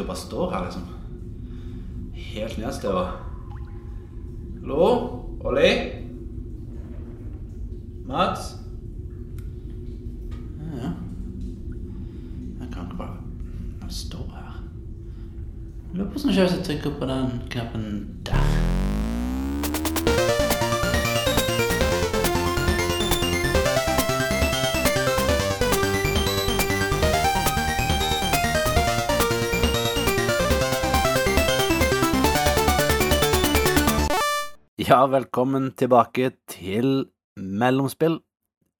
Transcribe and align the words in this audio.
sikkert 0.00 0.06
bare 0.06 0.16
står 0.16 0.50
her, 0.50 0.64
liksom. 0.64 0.82
Helt 2.14 2.58
nedstøva. 2.58 3.02
Hallo? 4.60 4.84
Olli? 5.44 5.70
Mats? 8.06 8.56
Ja, 10.58 10.76
ja. 10.76 10.90
Jeg 12.60 12.68
kan 12.72 12.84
ikke 12.84 12.96
bare 12.98 13.16
Han 13.82 13.90
står 13.90 14.26
her. 14.34 14.62
Lurer 15.94 16.10
på 16.10 16.18
hvordan 16.18 16.34
jeg 16.34 16.64
trykker 16.64 16.98
på 16.98 17.06
den 17.06 17.42
knappen 17.50 17.86
Velkommen 35.08 35.70
tilbake 35.80 36.26
til 36.50 37.06
Mellomspill. 37.36 38.18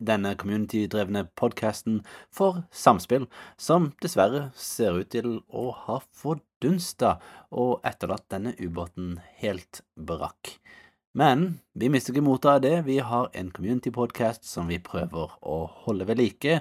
Denne 0.05 0.35
community-drevne 0.37 1.23
podkasten 1.39 2.03
for 2.35 2.59
samspill, 2.71 3.25
som 3.57 3.87
dessverre 4.05 4.51
ser 4.53 4.99
ut 5.01 5.09
til 5.15 5.39
å 5.49 5.71
ha 5.87 5.97
fordunsta 6.13 7.15
og 7.49 7.87
etterlatt 7.89 8.27
denne 8.35 8.53
ubåten 8.61 9.15
helt 9.41 9.81
brakk. 9.97 10.59
Men 11.17 11.63
vi 11.73 11.89
mister 11.89 12.13
ikke 12.13 12.27
motet 12.27 12.51
av 12.53 12.61
det. 12.67 12.75
Vi 12.91 12.99
har 13.01 13.31
en 13.33 13.49
community-podkast 13.57 14.45
som 14.45 14.69
vi 14.69 14.77
prøver 14.77 15.33
å 15.41 15.63
holde 15.87 16.05
ved 16.11 16.21
like, 16.21 16.61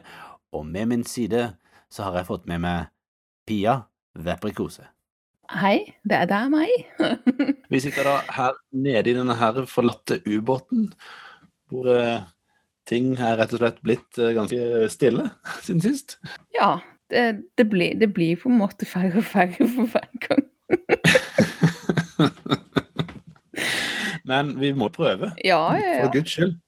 og 0.56 0.64
med 0.72 0.94
min 0.94 1.04
side 1.04 1.50
så 1.92 2.08
har 2.08 2.22
jeg 2.22 2.32
fått 2.32 2.48
med 2.48 2.64
meg 2.64 2.94
Pia 3.50 3.82
Veprikose. 4.16 4.88
Hei, 5.50 5.96
det 6.06 6.14
er, 6.14 6.28
det 6.30 6.36
er 6.38 6.50
meg. 6.54 6.70
Vi 7.74 7.80
sitter 7.82 8.06
da 8.06 8.20
her 8.36 8.58
nede 8.70 9.10
i 9.10 9.16
denne 9.18 9.34
her 9.40 9.56
forlatte 9.66 10.20
ubåten, 10.28 10.92
hvor 11.72 11.90
eh, 11.90 12.22
ting 12.90 13.16
er 13.18 13.40
rett 13.40 13.56
og 13.58 13.64
slett 13.64 13.80
blitt 13.82 14.20
eh, 14.22 14.36
ganske 14.38 14.90
stille 14.94 15.26
siden 15.66 15.82
sist. 15.82 16.20
ja, 16.54 16.78
det, 17.10 17.42
det, 17.58 17.66
blir, 17.72 17.98
det 17.98 18.12
blir 18.14 18.38
på 18.38 18.50
en 18.52 18.60
måte 18.62 18.86
færre 18.86 19.24
og 19.24 19.26
færre 19.26 19.66
for 19.74 19.90
hver 19.90 20.10
gang. 20.28 20.46
Men 24.30 24.54
vi 24.62 24.70
må 24.78 24.94
prøve, 24.94 25.34
Ja, 25.42 25.74
ja, 25.74 26.04
for 26.04 26.14
guds 26.14 26.38
skyld. 26.38 26.60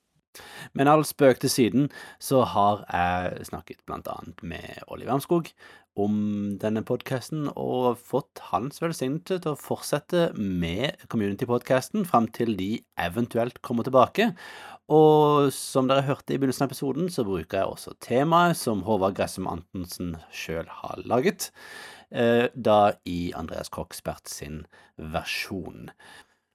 Men 0.73 0.87
all 0.87 1.03
spøk 1.05 1.39
til 1.43 1.51
siden, 1.51 1.89
så 2.19 2.41
har 2.47 2.85
jeg 2.87 3.45
snakket 3.45 3.77
annet 3.91 4.41
med 4.41 4.81
Olli 4.87 5.05
Wermskog 5.05 5.51
om 5.99 6.15
denne 6.61 6.83
podkasten, 6.87 7.49
og 7.59 7.99
fått 7.99 8.39
hans 8.51 8.81
velsignelse 8.81 9.41
til 9.43 9.53
å 9.53 9.59
fortsette 9.59 10.29
med 10.37 11.01
community-podkasten 11.11 12.05
fram 12.07 12.29
til 12.31 12.55
de 12.59 12.71
eventuelt 13.01 13.59
kommer 13.65 13.87
tilbake. 13.87 14.31
Og 14.91 15.51
som 15.55 15.87
dere 15.87 16.05
hørte 16.07 16.35
i 16.35 16.39
begynnelsen 16.39 16.65
av 16.65 16.71
episoden, 16.71 17.11
så 17.11 17.23
bruker 17.27 17.61
jeg 17.61 17.75
også 17.75 17.95
temaet 18.03 18.59
som 18.59 18.83
Håvard 18.87 19.15
Gressum 19.19 19.47
Antonsen 19.51 20.17
sjøl 20.35 20.67
har 20.81 21.03
laget, 21.07 21.51
eh, 22.11 22.47
da 22.55 22.93
i 23.07 23.31
Andreas 23.37 23.71
Koksbert 23.71 24.27
sin 24.31 24.65
versjon. 24.97 25.91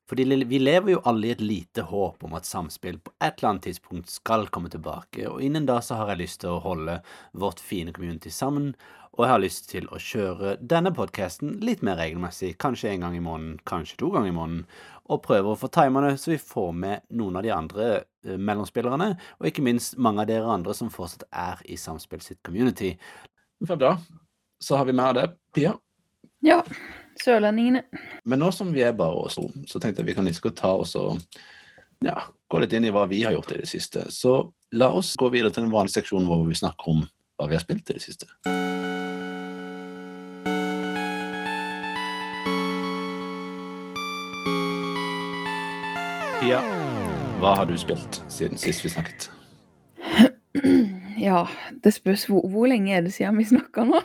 Fordi 0.07 0.25
vi 0.47 0.59
lever 0.63 0.93
jo 0.93 1.01
alle 1.05 1.27
i 1.27 1.33
et 1.35 1.43
lite 1.43 1.83
håp 1.89 2.23
om 2.25 2.37
at 2.39 2.47
samspill 2.47 3.01
på 3.03 3.11
et 3.19 3.41
eller 3.41 3.49
annet 3.51 3.67
tidspunkt 3.67 4.13
skal 4.13 4.47
komme 4.55 4.71
tilbake, 4.71 5.25
og 5.27 5.43
innen 5.43 5.67
da 5.67 5.81
så 5.83 5.99
har 5.99 6.13
jeg 6.13 6.23
lyst 6.23 6.41
til 6.45 6.55
å 6.55 6.63
holde 6.63 7.01
vårt 7.35 7.63
fine 7.63 7.95
community 7.95 8.31
sammen, 8.31 8.75
og 9.17 9.25
jeg 9.25 9.33
har 9.33 9.41
lyst 9.43 9.71
til 9.71 9.89
å 9.89 9.99
kjøre 9.99 10.57
denne 10.61 10.93
podkasten 10.95 11.57
litt 11.65 11.83
mer 11.87 11.97
regelmessig, 11.99 12.53
kanskje 12.61 12.93
en 12.93 13.07
gang 13.07 13.17
i 13.17 13.23
måneden, 13.25 13.57
kanskje 13.67 13.97
to 14.03 14.11
ganger 14.15 14.31
i 14.31 14.37
måneden, 14.37 14.67
og 15.11 15.23
prøve 15.25 15.55
å 15.55 15.59
få 15.59 15.71
timerne 15.73 16.13
så 16.21 16.35
vi 16.35 16.39
får 16.43 16.71
med 16.77 17.07
noen 17.17 17.41
av 17.41 17.47
de 17.47 17.55
andre 17.55 17.89
eh, 17.97 18.37
mellomspillerne, 18.37 19.15
og 19.41 19.49
ikke 19.49 19.65
minst 19.65 19.97
mange 20.03 20.23
av 20.23 20.31
dere 20.31 20.53
andre 20.53 20.77
som 20.77 20.93
fortsatt 20.93 21.27
er 21.33 21.65
i 21.67 21.79
Samspill 21.81 22.23
sitt 22.23 22.43
community. 22.47 22.93
Fem 23.67 23.81
da 23.81 23.97
så 24.63 24.77
har 24.77 24.87
vi 24.89 24.95
med 24.97 25.15
det, 25.19 25.27
Pia. 25.55 25.75
Ja, 26.45 26.63
sørlendingene. 27.27 27.83
Men 28.25 28.43
nå 28.43 28.53
som 28.55 28.73
vi 28.75 28.85
er 28.87 28.97
bare 28.97 29.27
oss 29.27 29.39
to, 29.41 29.49
så 29.69 29.83
tenkte 29.83 30.03
jeg 30.03 30.13
vi 30.13 30.17
kan 30.19 30.29
liksom 30.29 30.55
ta 30.57 30.73
oss 30.81 30.95
og 31.01 31.19
ja, 32.05 32.21
gå 32.49 32.61
litt 32.63 32.75
inn 32.77 32.87
i 32.87 32.93
hva 32.95 33.07
vi 33.11 33.23
har 33.25 33.35
gjort 33.37 33.55
i 33.57 33.61
det 33.63 33.71
siste. 33.71 34.07
Så 34.15 34.39
la 34.77 34.91
oss 34.95 35.15
gå 35.19 35.31
videre 35.33 35.55
til 35.55 35.67
den 35.67 35.75
vanlige 35.75 36.01
seksjonen 36.01 36.29
hvor 36.31 36.45
vi 36.47 36.59
snakker 36.59 36.93
om 36.93 37.05
hva 37.37 37.49
vi 37.51 37.59
har 37.59 37.65
spilt 37.65 37.91
i 37.91 37.97
det 37.97 38.05
siste. 38.05 38.29
Pia, 46.37 46.61
hva 47.41 47.57
har 47.59 47.67
du 47.67 47.75
spilt 47.81 48.21
siden 48.31 48.61
sist 48.61 48.85
vi 48.85 48.93
snakket? 48.93 49.31
Ja, 51.17 51.47
det 51.83 51.95
spørs 51.97 52.27
hvor, 52.29 52.45
hvor 52.53 52.67
lenge 52.69 52.93
er 52.93 53.01
det 53.07 53.15
siden 53.15 53.39
vi 53.41 53.47
snakka 53.49 53.87
nå? 53.89 54.03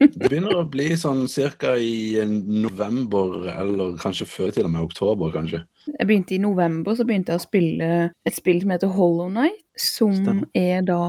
Det 0.00 0.28
begynner 0.30 0.56
å 0.56 0.66
bli 0.68 0.88
sånn 0.96 1.26
cirka 1.28 1.74
i 1.76 2.22
november, 2.24 3.50
eller 3.52 3.98
kanskje 4.00 4.26
før 4.28 4.54
til 4.56 4.68
og 4.68 4.72
med 4.72 4.86
oktober, 4.88 5.32
kanskje. 5.34 5.60
Jeg 5.90 6.08
begynte 6.08 6.36
i 6.36 6.40
november, 6.40 6.96
så 6.96 7.04
begynte 7.08 7.34
jeg 7.34 7.42
å 7.42 7.44
spille 7.44 7.90
et 8.08 8.36
spill 8.36 8.62
som 8.62 8.72
heter 8.72 8.94
Hollow 8.96 9.28
Night, 9.34 9.60
som 9.76 10.14
Stemmer. 10.16 10.48
er 10.56 10.86
da 10.88 11.02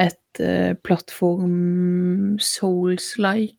et 0.00 0.42
uh, 0.42 0.72
plattform 0.86 2.38
souls-like 2.40 3.58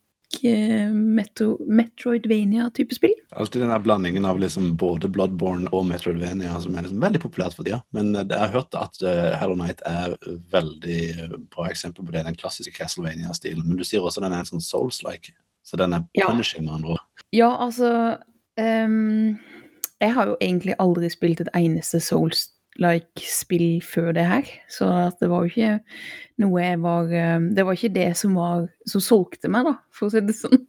metro, 0.93 1.57
Metroidvania-type 1.67 2.95
spill. 2.95 3.13
Alltid 3.31 3.61
den 3.61 3.69
der 3.69 3.79
blandingen 3.79 4.25
av 4.25 4.39
liksom 4.39 4.75
både 4.77 5.07
Bloodborne 5.07 5.69
og 5.71 5.85
Metroidvania 5.89 6.59
som 6.61 6.75
er 6.75 6.85
liksom 6.85 7.01
veldig 7.03 7.21
populært 7.23 7.55
for 7.57 7.67
tida. 7.67 7.81
Men 7.95 8.15
eh, 8.15 8.25
jeg 8.29 8.39
har 8.39 8.53
hørt 8.53 8.77
at 8.77 8.99
uh, 9.05 9.33
Hello 9.39 9.55
Night 9.59 9.81
er 9.89 10.15
veldig 10.53 10.99
eh, 11.09 11.37
bra 11.53 11.69
eksempel 11.69 12.05
på 12.05 12.11
det, 12.15 12.25
den 12.27 12.37
klassiske 12.39 12.75
Castlevania-stilen. 12.77 13.65
Men 13.67 13.79
du 13.79 13.85
sier 13.87 14.03
også 14.03 14.23
den 14.23 14.33
er 14.33 14.43
en 14.43 14.51
sånn 14.51 14.63
Souls-like. 14.63 15.33
Så 15.63 15.79
den 15.79 15.93
er 15.93 16.03
Ja. 16.13 16.27
punishing, 16.27 16.65
med 16.65 16.73
andre 16.73 16.95
ord. 16.97 17.03
Ja, 17.31 17.49
altså 17.57 18.17
um, 18.59 19.39
Jeg 20.01 20.13
har 20.13 20.27
jo 20.27 20.37
egentlig 20.41 20.75
aldri 20.79 21.09
spilt 21.09 21.41
et 21.41 21.49
eneste 21.55 22.01
Souls-like-spill 22.73 23.81
før 23.83 24.11
det 24.13 24.25
her. 24.25 24.43
Så 24.69 24.87
det 25.19 25.29
var 25.29 25.43
jo 25.43 25.51
ikke 25.51 25.79
noe 26.41 26.61
jeg 26.63 26.79
var 26.81 27.11
ehm, 27.13 27.53
Det 27.55 27.65
var 27.65 27.73
ikke 27.73 27.93
det 27.93 28.17
som 28.17 28.35
var 28.35 28.67
som 28.87 29.01
solgte 29.01 29.49
meg, 29.49 29.65
da, 29.65 29.75
for 29.91 30.07
å 30.07 30.11
si 30.13 30.21
det 30.21 30.35
sånn. 30.35 30.65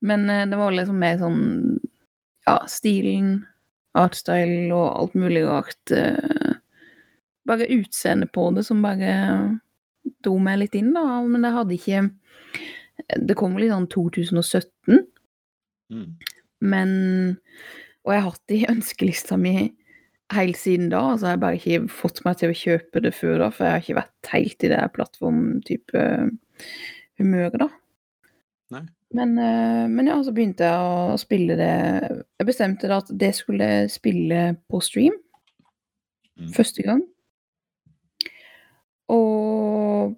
Men 0.00 0.28
eh, 0.30 0.46
det 0.48 0.56
var 0.56 0.72
liksom 0.72 0.98
mer 0.98 1.18
sånn 1.18 1.78
Ja, 2.46 2.62
stilen, 2.66 3.44
artstyle 3.98 4.72
og 4.72 4.86
alt 5.02 5.14
mulig 5.14 5.44
rart. 5.46 5.90
eh, 5.90 6.54
bare 7.46 7.66
utseendet 7.72 8.32
på 8.32 8.50
det 8.54 8.64
som 8.64 8.82
bare 8.82 9.58
dro 10.24 10.38
meg 10.38 10.58
litt 10.60 10.74
inn, 10.74 10.92
da. 10.92 11.22
Men 11.24 11.42
det 11.42 11.52
hadde 11.52 11.74
ikke 11.76 12.10
Det 13.28 13.36
kom 13.36 13.56
i 13.58 13.68
sånn 13.68 13.86
2017. 13.88 15.04
Mm. 15.92 16.16
Men 16.60 16.90
Og 18.04 18.12
jeg 18.12 18.22
har 18.22 18.30
hatt 18.30 18.42
det 18.48 18.56
i 18.62 18.68
ønskelista 18.68 19.36
mi 19.36 19.74
helt 20.34 20.58
siden 20.60 20.90
da. 20.92 21.00
Altså, 21.12 21.26
jeg 21.26 21.36
har 21.36 21.42
bare 21.42 21.58
ikke 21.58 21.92
fått 21.92 22.22
meg 22.26 22.38
til 22.40 22.52
å 22.52 22.60
kjøpe 22.62 23.02
det 23.04 23.14
før 23.16 23.42
da, 23.44 23.50
for 23.54 23.66
jeg 23.66 23.74
har 23.74 23.84
ikke 23.84 24.00
vært 24.00 24.32
helt 24.34 24.64
i 24.66 24.70
det 24.72 24.80
plattformtype 24.94 26.06
humøret, 27.18 27.58
da. 27.62 27.68
Nei. 28.76 28.84
Men, 29.16 29.38
eh, 29.40 29.86
men 29.88 30.10
ja, 30.10 30.18
så 30.20 30.34
begynte 30.36 30.66
jeg 30.68 30.80
å 30.84 31.14
spille 31.16 31.54
det 31.56 31.68
Jeg 31.72 32.44
bestemte 32.44 32.90
da 32.90 32.98
at 33.00 33.08
det 33.08 33.30
skulle 33.38 33.88
spille 33.88 34.42
på 34.68 34.82
stream. 34.84 35.16
Mm. 36.38 36.50
Første 36.54 36.84
gang. 36.84 37.00
Og 39.08 40.12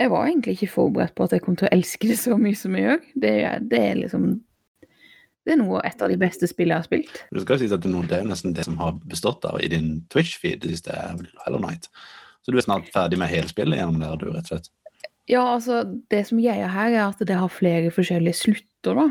jeg 0.00 0.12
var 0.12 0.26
egentlig 0.26 0.52
ikke 0.56 0.74
forberedt 0.74 1.16
på 1.16 1.24
at 1.24 1.32
jeg 1.32 1.42
kom 1.44 1.56
til 1.56 1.68
å 1.68 1.72
elske 1.74 2.08
det 2.08 2.18
så 2.20 2.36
mye 2.40 2.56
som 2.56 2.76
jeg 2.76 2.86
gjør. 2.86 3.02
Det, 3.24 3.32
det 3.72 3.80
er 3.80 3.98
liksom 4.02 4.28
Det 5.46 5.54
er 5.54 5.60
noe 5.60 5.80
et 5.88 6.02
av 6.04 6.10
de 6.12 6.18
beste 6.20 6.48
spillene 6.50 6.76
jeg 6.76 6.84
har 6.84 6.88
spilt. 6.88 7.20
Du 7.32 7.40
skal 7.40 7.60
si 7.60 7.70
at 7.72 7.84
det 7.84 8.18
er 8.18 8.26
nesten 8.28 8.52
det 8.56 8.66
som 8.66 8.76
har 8.80 8.98
bestått 9.08 9.46
av 9.48 9.60
i 9.62 9.70
din 9.72 10.02
Twitch-feed 10.12 10.60
det 10.64 10.74
siste 10.74 10.96
Hello 11.46 11.60
Night. 11.62 11.88
Så 12.44 12.52
du 12.52 12.58
er 12.60 12.66
snart 12.66 12.90
ferdig 12.92 13.18
med 13.20 13.32
hele 13.32 13.48
spillet 13.48 13.80
gjennom 13.80 14.00
det, 14.02 14.12
du, 14.20 14.28
rett 14.34 14.48
og 14.48 14.52
slett. 14.52 14.70
Ja, 15.30 15.44
altså, 15.54 15.82
det 16.10 16.24
som 16.28 16.40
greia 16.42 16.68
her, 16.72 16.90
er 16.90 17.04
at 17.06 17.20
det 17.22 17.36
har 17.38 17.52
flere 17.52 17.92
forskjellige 17.94 18.40
slutter, 18.40 18.98
da. 18.98 19.06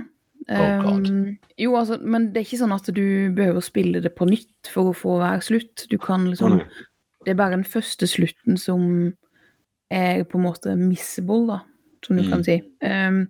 Oh. 0.49 0.87
Um, 0.89 1.37
jo, 1.61 1.75
altså, 1.77 1.99
men 2.01 2.29
det 2.33 2.41
er 2.41 2.47
ikke 2.47 2.61
sånn 2.63 2.73
at 2.73 2.87
du 2.89 3.03
behøver 3.37 3.59
å 3.61 3.65
spille 3.65 4.01
det 4.01 4.11
på 4.17 4.27
nytt 4.29 4.71
for 4.73 4.89
å 4.89 4.97
få 4.97 5.19
hver 5.21 5.43
slutt. 5.45 5.85
Du 5.91 5.97
kan 6.01 6.25
liksom 6.29 6.59
oh, 6.59 6.79
Det 7.25 7.33
er 7.33 7.39
bare 7.39 7.57
den 7.57 7.67
første 7.67 8.07
slutten 8.09 8.57
som 8.57 8.83
er 9.93 10.23
på 10.29 10.39
en 10.39 10.45
måte 10.45 10.75
missable, 10.79 11.45
da, 11.49 11.59
som 12.05 12.17
du 12.17 12.23
Mm. 12.23 12.29
kan 12.31 12.43
si. 12.43 12.61
Um, 12.81 13.27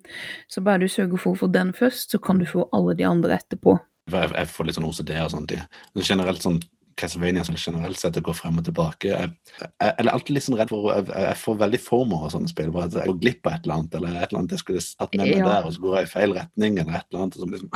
så 0.47 0.61
bare 0.63 0.79
du 0.79 0.87
sørger 0.87 1.17
for 1.19 1.33
å 1.33 1.39
få 1.39 1.51
den 1.51 1.71
først, 1.73 2.11
så 2.11 2.19
kan 2.21 2.37
du 2.39 2.45
få 2.45 2.67
alle 2.73 2.95
de 2.95 3.03
andre 3.03 3.37
etterpå. 3.39 3.79
Jeg, 4.09 4.31
jeg 4.33 4.47
får 4.47 4.65
litt 4.65 4.75
sånn 4.75 4.85
OCD 4.89 5.11
og 5.23 5.31
sånt. 5.31 5.51
Men 5.95 6.03
generelt 6.03 6.41
sånn 6.41 6.61
Castlevania 6.99 7.45
som 7.45 7.55
generelt 7.55 7.95
sett, 7.97 8.15
går 8.19 8.21
gå 8.27 8.33
frem 8.35 8.57
og 8.59 8.65
tilbake. 8.65 9.07
Jeg, 9.07 9.29
jeg, 9.59 9.69
jeg 9.79 9.93
er 10.03 10.09
alltid 10.11 10.33
litt 10.35 10.43
sånn 10.43 10.57
redd 10.59 10.69
for 10.73 10.89
Jeg, 10.91 11.05
jeg 11.07 11.37
får 11.39 11.59
veldig 11.61 11.79
former 11.79 12.25
av 12.25 12.33
sånne 12.33 12.49
spill. 12.51 12.71
Bare 12.75 12.89
at 12.89 12.97
jeg 12.97 13.07
går 13.07 13.19
glipp 13.21 13.47
av 13.47 13.53
et 13.53 13.63
eller 13.63 13.75
annet, 13.77 13.95
eller 13.95 14.09
et 14.17 14.25
eller 14.27 14.39
annet 14.41 14.51
jeg 14.57 14.63
skulle 14.65 14.83
tatt 14.83 15.15
med 15.15 15.23
meg 15.29 15.37
Ja. 15.37 15.45
der, 15.47 15.65
og 15.69 15.73
så 15.73 15.79
går 15.85 15.95
jeg 15.95 16.09
i 16.09 16.11
feil 16.11 16.33
retning, 16.35 16.79
eller 16.81 16.97
et 16.99 17.05
eller 17.13 17.23
annet. 17.23 17.39
Som 17.39 17.53
liksom, 17.55 17.69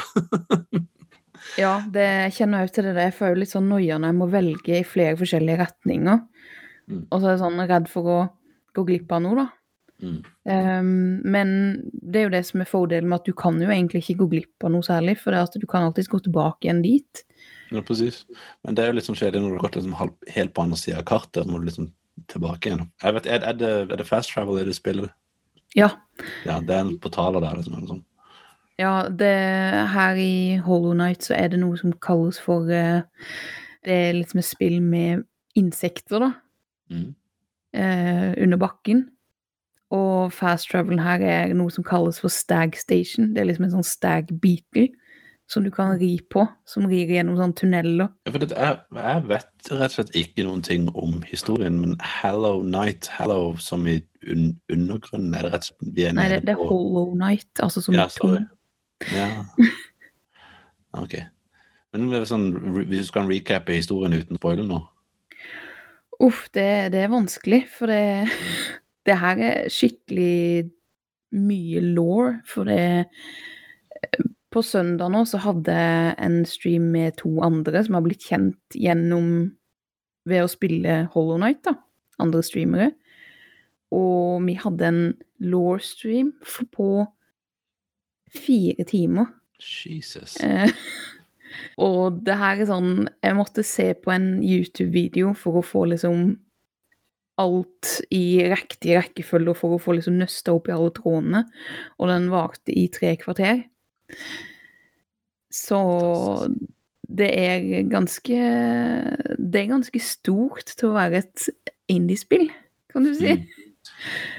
Ja, 1.59 1.73
det 1.91 2.07
kjenner 2.35 2.61
jeg 2.63 2.69
òg 2.69 2.73
til 2.75 2.85
det. 2.87 2.95
Jeg 3.07 3.15
får 3.17 3.31
jo 3.33 3.39
litt 3.41 3.51
sånn 3.51 3.67
noia 3.71 3.97
når 3.99 4.11
jeg 4.11 4.17
må 4.19 4.27
velge 4.31 4.77
i 4.79 4.83
flere 4.87 5.17
forskjellige 5.19 5.59
retninger. 5.59 6.21
Mm. 6.91 7.01
Og 7.11 7.15
så 7.19 7.25
er 7.27 7.33
jeg 7.35 7.41
sånn 7.43 7.63
redd 7.69 7.89
for 7.91 8.09
å 8.11 8.19
gå 8.75 8.85
glipp 8.87 9.11
av 9.15 9.23
noe, 9.23 9.35
da. 9.39 9.47
Mm. 10.01 10.21
Um, 10.43 11.21
men 11.23 11.51
det 11.91 12.19
er 12.19 12.25
jo 12.25 12.33
det 12.33 12.43
som 12.47 12.63
er 12.63 12.67
fordelen 12.67 13.11
med 13.11 13.21
at 13.21 13.29
du 13.29 13.35
kan 13.37 13.61
jo 13.61 13.69
egentlig 13.69 14.03
ikke 14.03 14.19
gå 14.23 14.29
glipp 14.33 14.65
av 14.65 14.73
noe 14.73 14.85
særlig, 14.85 15.17
for 15.21 15.31
det 15.31 15.39
er 15.39 15.49
at 15.51 15.59
du 15.61 15.67
kan 15.69 15.85
alltids 15.87 16.11
gå 16.11 16.19
tilbake 16.25 16.67
igjen 16.67 16.81
dit. 16.83 17.23
Ja, 17.73 17.81
presis. 17.85 18.23
Men 18.63 18.75
det 18.75 18.83
er 18.83 18.91
jo 18.91 18.97
litt 18.99 19.07
sånn 19.07 19.17
kjedelig 19.17 19.43
når 19.43 19.53
du 19.53 19.57
har 19.57 19.65
gått 19.65 19.77
liksom 19.79 19.95
helt 20.35 20.53
på 20.53 20.65
andre 20.65 20.79
sida 20.79 21.01
av 21.01 21.07
kartet, 21.09 21.43
så 21.43 21.49
må 21.49 21.61
du 21.61 21.67
liksom 21.69 21.91
tilbake 22.29 22.69
igjen. 22.69 22.87
Jeg 23.01 23.17
vet, 23.17 23.29
er, 23.29 23.45
er, 23.49 23.57
det, 23.57 23.71
er 23.87 24.01
det 24.01 24.07
fast 24.07 24.33
travel 24.33 24.61
i 24.61 24.65
det 24.67 24.75
spillet? 24.77 25.13
Ja. 25.77 25.89
Ja, 26.45 26.59
det 26.61 26.75
er 26.75 26.83
en 26.83 26.97
portaler 27.01 27.41
der, 27.43 27.57
liksom. 27.57 27.87
Sånn. 27.89 28.03
Ja, 28.81 29.07
det, 29.09 29.33
her 29.93 30.19
i 30.19 30.59
Hollow 30.65 30.95
Night 30.97 31.25
så 31.25 31.35
er 31.37 31.51
det 31.53 31.61
noe 31.61 31.77
som 31.79 31.93
kalles 32.03 32.39
for 32.41 32.69
uh, 32.69 33.05
Det 33.85 33.97
er 34.07 34.15
liksom 34.17 34.41
et 34.41 34.49
spill 34.49 34.79
med 34.85 35.25
insekter, 35.59 36.23
da. 36.23 36.31
Mm. 36.93 37.09
Uh, 37.73 38.29
under 38.45 38.61
bakken. 38.61 39.07
Og 39.93 40.33
fast 40.33 40.71
travelen 40.71 41.01
her 41.03 41.21
er 41.21 41.53
noe 41.57 41.71
som 41.73 41.85
kalles 41.85 42.19
for 42.23 42.33
stag 42.33 42.77
station. 42.79 43.33
Det 43.35 43.43
er 43.43 43.49
liksom 43.51 43.67
en 43.67 43.75
sånn 43.77 43.87
stag 43.87 44.31
beetle 44.41 44.89
som 45.51 45.65
du 45.65 45.69
kan 45.73 45.97
ri 45.99 46.15
på, 46.31 46.45
som 46.65 46.85
rir 46.89 47.11
gjennom 47.11 47.35
sånne 47.37 47.57
tunneler. 47.59 48.07
Ja, 48.25 48.31
for 48.31 48.41
det, 48.41 48.49
jeg, 48.55 49.23
vet 49.29 49.69
rett 49.69 49.91
og 49.91 49.95
slett 49.97 50.15
ikke 50.17 50.45
noen 50.47 50.63
ting 50.65 50.87
om 50.95 51.19
historien, 51.27 51.77
men 51.81 51.97
Hallow 52.01 52.63
Night, 52.65 53.09
Hallow 53.11 53.57
som 53.61 53.85
i 53.91 53.99
un, 54.23 54.53
undergrunnen, 54.71 55.35
er 55.35 55.45
det 55.45 55.53
rett 55.53 55.67
og 55.67 55.69
slett 55.69 55.93
vi 55.99 56.07
er 56.07 56.15
Nei, 56.17 56.29
det, 56.31 56.39
det 56.47 56.55
er 56.55 56.61
på- 56.61 56.69
Hollow 56.71 57.13
Night, 57.19 57.51
altså 57.59 57.83
som 57.83 57.97
Ja, 57.97 58.07
sorry. 58.11 58.45
Ja. 59.13 59.29
Ok. 60.93 61.15
Men 61.93 62.11
er 62.13 62.25
sånn, 62.29 62.51
hvis 62.85 63.07
du 63.09 63.15
kan 63.15 63.25
recappe 63.25 63.73
historien 63.73 64.13
uten 64.13 64.37
spoiler 64.37 64.65
nå 64.67 64.77
Uff, 66.21 66.43
det, 66.53 66.93
det 66.93 66.99
er 67.01 67.09
vanskelig, 67.09 67.63
for 67.73 67.89
det, 67.89 68.29
det 69.07 69.17
her 69.19 69.41
er 69.43 69.71
skikkelig 69.71 70.69
mye 71.33 71.81
law, 71.81 72.33
for 72.45 72.69
det 72.69 73.07
På 74.53 74.61
søndag 74.61 75.09
nå 75.09 75.23
så 75.25 75.39
hadde 75.41 75.73
jeg 75.73 76.15
en 76.21 76.43
stream 76.45 76.91
med 76.93 77.15
to 77.17 77.31
andre 77.41 77.81
som 77.85 77.95
har 77.97 78.03
blitt 78.05 78.25
kjent 78.27 78.75
gjennom 78.77 79.55
ved 80.29 80.43
å 80.43 80.51
spille 80.51 80.97
Hollow 81.15 81.39
Night, 81.41 81.63
da. 81.65 81.73
Andre 82.21 82.43
streamere. 82.45 82.91
Og 83.89 84.45
vi 84.45 84.53
hadde 84.61 84.91
en 84.91 85.01
law-stream 85.41 86.35
på 86.75 86.89
fire 88.29 88.85
timer. 88.85 89.33
Jesus. 89.57 90.37
Eh, 90.43 90.69
og 91.87 92.21
det 92.25 92.35
her 92.37 92.61
er 92.61 92.67
sånn 92.69 93.07
Jeg 93.23 93.37
måtte 93.37 93.63
se 93.65 93.93
på 93.95 94.11
en 94.13 94.35
YouTube-video 94.43 95.33
for 95.37 95.61
å 95.61 95.65
få 95.65 95.85
liksom 95.93 96.33
alt 97.41 97.93
i 98.13 98.43
riktig 98.51 98.97
rekkefølge 98.97 99.55
for 99.57 99.75
å 99.75 99.81
få 99.81 99.95
liksom 99.97 100.19
nøsta 100.21 100.53
opp 100.53 100.69
i 100.69 100.75
alle 100.75 100.93
trådene. 100.93 101.43
Og 101.99 102.11
den 102.11 102.29
varte 102.33 102.75
i 102.75 102.87
tre 102.93 103.15
kvarter. 103.21 103.63
Så 105.53 105.79
det 107.13 107.29
er 107.37 107.65
ganske 107.91 108.37
Det 109.37 109.59
er 109.59 109.69
ganske 109.69 109.99
stort 110.01 110.71
til 110.77 110.89
å 110.89 110.95
være 110.97 111.23
et 111.23 111.49
indiespill, 111.91 112.47
kan 112.93 113.05
du 113.05 113.13
si. 113.17 113.35
Mm. 113.37 113.69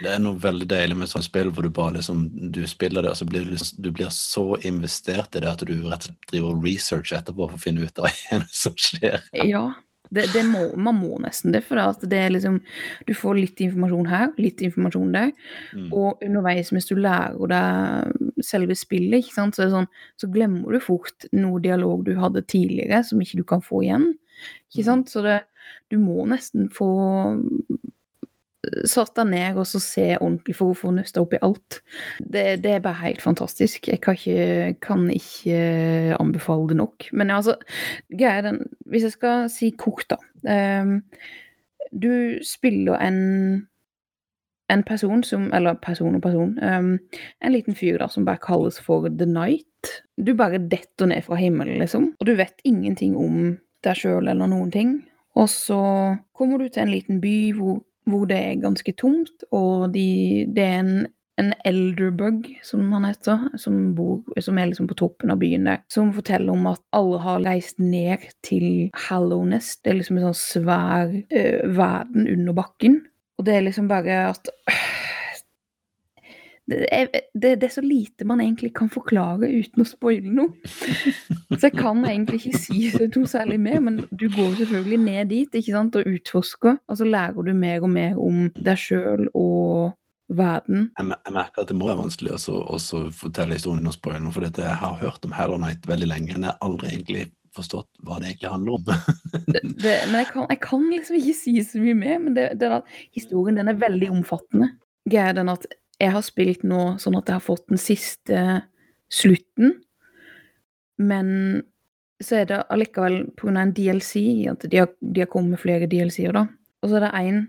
Det 0.03 0.11
er 0.11 0.21
noe 0.21 0.41
veldig 0.41 0.67
deilig 0.69 0.97
med 0.99 1.09
sånne 1.11 1.27
spill 1.27 1.51
hvor 1.55 1.67
du 1.67 1.71
bare 1.73 1.99
liksom 1.99 2.25
Du 2.53 2.63
spiller 2.69 3.05
det, 3.05 3.13
og 3.13 3.19
så 3.21 3.27
blir 3.29 3.45
du, 3.45 3.53
liksom- 3.53 3.83
du 3.85 3.91
blir 3.93 4.11
så 4.13 4.47
investert 4.65 5.37
i 5.37 5.41
det 5.45 5.51
at 5.51 5.65
du 5.65 5.75
rett 5.85 6.05
og 6.05 6.09
slett 6.09 6.31
driver 6.33 6.63
research 6.65 7.13
etterpå 7.13 7.51
for 7.51 7.57
å 7.59 7.61
finne 7.63 7.85
ut 7.85 7.99
av 7.99 8.09
hva 8.09 8.41
som 8.51 8.75
skjer. 8.75 9.21
Ja, 9.45 9.75
det, 10.11 10.27
det 10.35 10.43
må, 10.47 10.67
man 10.77 10.99
må 11.01 11.17
nesten 11.23 11.53
det. 11.55 11.63
For 11.65 11.77
det, 11.81 11.85
at 11.95 12.03
det 12.11 12.19
er 12.21 12.31
liksom 12.35 12.59
Du 13.09 13.15
får 13.17 13.39
litt 13.39 13.61
informasjon 13.65 14.07
her, 14.11 14.29
litt 14.39 14.61
informasjon 14.63 15.13
der. 15.15 15.31
Mm. 15.73 15.89
Og 15.93 16.23
underveis 16.23 16.71
mens 16.73 16.87
du 16.91 16.95
lærer 17.01 17.49
deg 17.51 18.45
selve 18.45 18.77
spillet, 18.79 19.25
ikke 19.25 19.35
sant, 19.35 19.57
så, 19.57 19.65
det 19.65 19.73
sånn, 19.75 19.89
så 20.21 20.29
glemmer 20.31 20.73
du 20.77 20.81
fort 20.85 21.27
noe 21.33 21.63
dialog 21.65 22.05
du 22.05 22.15
hadde 22.21 22.45
tidligere 22.47 23.01
som 23.05 23.23
ikke 23.25 23.41
du 23.41 23.45
kan 23.45 23.65
få 23.65 23.83
igjen. 23.87 24.13
Ikke 24.71 24.83
Mm. 24.85 24.89
sant? 24.91 25.11
Så 25.11 25.23
det, 25.23 25.41
du 25.91 25.99
må 25.99 26.27
nesten 26.29 26.69
få 26.71 26.91
satt 28.89 29.15
deg 29.19 29.31
ned 29.31 29.59
og 29.61 29.69
så 29.69 29.81
se 29.83 30.07
ordentlig 30.17 30.57
for 30.59 30.73
å 30.73 30.79
få 30.79 30.95
nøsta 30.97 31.23
opp 31.23 31.37
i 31.37 31.43
alt. 31.45 31.81
Det, 32.19 32.47
det 32.65 32.77
er 32.77 32.85
bare 32.85 33.03
helt 33.03 33.23
fantastisk. 33.25 33.89
Jeg 33.91 34.03
kan 34.05 34.19
ikke, 34.19 34.75
kan 34.85 35.07
ikke 35.13 35.61
anbefale 36.19 36.73
det 36.73 36.79
nok. 36.81 37.09
Men 37.13 37.35
altså, 37.35 37.59
greia 38.13 38.45
den 38.47 38.65
Hvis 38.91 39.09
jeg 39.09 39.17
skal 39.17 39.47
si 39.53 39.71
kort, 39.79 40.07
da. 40.11 40.19
Um, 40.45 41.01
du 41.95 42.41
spiller 42.45 42.99
en 43.01 43.67
en 44.73 44.83
person 44.83 45.23
som 45.25 45.51
Eller 45.53 45.75
person 45.75 46.15
og 46.15 46.23
person. 46.23 46.59
Um, 46.63 46.99
en 47.45 47.53
liten 47.53 47.75
fyr 47.77 47.99
da, 48.01 48.09
som 48.09 48.25
bare 48.25 48.41
kalles 48.43 48.81
for 48.81 49.09
The 49.09 49.27
Night. 49.27 50.03
Du 50.17 50.35
bare 50.35 50.59
detter 50.59 51.07
ned 51.07 51.23
fra 51.27 51.37
himmelen, 51.37 51.79
liksom. 51.79 52.15
Og 52.21 52.27
du 52.27 52.35
vet 52.39 52.65
ingenting 52.65 53.17
om 53.17 53.59
deg 53.85 53.99
sjøl 54.01 54.29
eller 54.29 54.49
noen 54.49 54.73
ting. 54.73 54.95
Og 55.37 55.51
så 55.51 55.81
kommer 56.33 56.63
du 56.63 56.69
til 56.69 56.85
en 56.85 56.95
liten 56.95 57.21
by 57.21 57.37
hvor, 57.57 57.83
hvor 58.09 58.25
det 58.31 58.39
er 58.39 58.63
ganske 58.63 58.95
tomt, 59.01 59.47
og 59.55 59.93
de, 59.95 60.45
det 60.55 60.65
er 60.65 60.81
en, 60.83 61.07
en 61.41 61.53
elderbug, 61.67 62.47
som 62.67 62.93
han 62.95 63.07
heter, 63.09 63.49
som, 63.61 63.95
bor, 63.97 64.21
som 64.45 64.59
er 64.61 64.71
liksom 64.71 64.89
på 64.91 64.99
toppen 65.01 65.33
av 65.35 65.41
byen 65.43 65.67
der, 65.71 65.83
som 65.93 66.13
forteller 66.17 66.55
om 66.55 66.69
at 66.71 66.83
alle 66.97 67.23
har 67.25 67.47
reist 67.47 67.81
ned 67.83 68.29
til 68.47 68.91
Hallownest. 69.07 69.83
Det 69.83 69.95
er 69.95 70.01
liksom 70.03 70.21
en 70.21 70.29
sånn 70.29 70.43
svær 70.43 71.15
øh, 71.15 71.77
verden 71.79 72.29
under 72.31 72.57
bakken. 72.61 73.01
Og 73.39 73.49
det 73.49 73.57
er 73.57 73.67
liksom 73.67 73.89
bare 73.91 74.21
at 74.31 74.53
det 76.71 76.87
er, 76.93 77.11
det, 77.35 77.51
det 77.61 77.67
er 77.69 77.73
så 77.75 77.83
lite 77.85 78.25
man 78.25 78.41
egentlig 78.41 78.71
kan 78.77 78.89
forklare 78.93 79.51
uten 79.53 79.85
å 79.85 79.89
spoile 79.89 80.31
noe. 80.33 80.55
Så 80.65 81.67
jeg 81.67 81.75
kan 81.77 82.01
egentlig 82.09 82.41
ikke 82.41 82.61
si 82.63 83.09
to 83.13 83.27
særlig 83.29 83.59
mer, 83.61 83.83
men 83.85 83.99
du 84.09 84.31
går 84.33 84.57
selvfølgelig 84.63 85.01
ned 85.03 85.31
dit 85.33 85.59
ikke 85.61 85.75
sant, 85.75 85.99
og 86.01 86.09
utforsker. 86.09 86.81
Og 86.89 87.01
så 87.01 87.09
lærer 87.09 87.45
du 87.45 87.53
mer 87.53 87.85
og 87.85 87.93
mer 87.93 88.17
om 88.21 88.49
deg 88.57 88.81
sjøl 88.81 89.29
og 89.37 89.93
verden. 90.33 90.89
Jeg, 90.97 91.13
jeg 91.13 91.37
merker 91.37 91.65
at 91.65 91.71
det 91.71 91.77
må 91.77 91.91
være 91.91 92.01
vanskelig 92.01 92.33
også, 92.39 92.57
også 92.79 93.05
fortelle 93.13 93.59
historien 93.59 93.91
og 93.91 93.97
spoile 93.99 94.25
noe, 94.25 94.33
for 94.33 94.47
dette, 94.47 94.65
jeg 94.65 94.81
har 94.81 95.01
hørt 95.03 95.29
om 95.29 95.37
Hallow 95.37 95.61
Night 95.61 95.85
veldig 95.89 96.09
lenge, 96.09 96.33
men 96.33 96.49
jeg 96.49 96.55
har 96.55 96.65
aldri 96.65 96.95
egentlig 96.95 97.27
forstått 97.55 97.91
hva 98.03 98.19
det 98.19 98.33
egentlig 98.33 98.51
handler 98.51 98.81
om. 98.81 98.89
Det, 99.85 99.93
men 100.09 100.17
jeg 100.17 100.27
kan, 100.33 100.47
jeg 100.49 100.59
kan 100.65 100.85
liksom 100.91 101.17
ikke 101.19 101.37
si 101.37 101.53
så 101.63 101.81
mye 101.83 101.97
mer. 101.99 102.17
Men 102.23 102.35
det, 102.35 102.45
det 102.59 102.67
er 102.67 102.79
at 102.81 102.95
historien 103.15 103.59
den 103.61 103.71
er 103.71 103.79
veldig 103.79 104.09
omfattende. 104.15 104.73
Greia 105.07 105.35
den 105.37 105.53
at 105.53 105.67
jeg 106.01 106.15
har 106.15 106.25
spilt 106.27 106.65
nå 106.67 106.95
sånn 107.03 107.17
at 107.19 107.31
jeg 107.31 107.39
har 107.39 107.45
fått 107.45 107.69
den 107.71 107.81
siste 107.81 108.41
slutten. 109.13 109.79
Men 110.99 111.29
så 112.23 112.41
er 112.41 112.51
det 112.51 112.63
allikevel 112.73 113.25
pga. 113.39 113.55
en 113.61 113.75
DLC 113.75 114.47
at 114.51 114.67
de 114.71 114.83
har, 114.83 114.91
de 115.01 115.25
har 115.25 115.31
kommet 115.31 115.55
med 115.55 115.63
flere 115.63 115.89
DLC-er, 115.91 116.33
da. 116.33 116.47
Og 116.83 116.91
så 116.91 116.99
er 116.99 117.07
det 117.07 117.15
en 117.19 117.41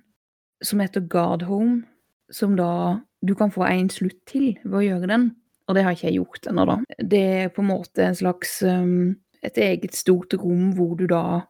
som 0.64 0.80
heter 0.80 1.08
God 1.12 1.44
Home, 1.46 1.84
som 2.32 2.56
da 2.58 3.02
du 3.26 3.36
kan 3.36 3.52
få 3.52 3.66
en 3.68 3.90
slutt 3.90 4.18
til 4.30 4.56
ved 4.64 4.80
å 4.80 4.86
gjøre 4.86 5.10
den. 5.12 5.30
Og 5.68 5.76
det 5.76 5.84
har 5.84 5.96
ikke 5.96 6.10
jeg 6.10 6.20
gjort 6.20 6.48
ennå, 6.50 6.66
da. 6.70 6.78
Det 7.02 7.24
er 7.42 7.54
på 7.54 7.64
en 7.64 7.72
måte 7.72 8.06
en 8.06 8.18
slags 8.18 8.60
um, 8.64 9.16
et 9.46 9.58
eget 9.58 9.96
stort 9.98 10.34
rom 10.38 10.72
hvor 10.78 10.96
du 10.98 11.08
da 11.10 11.46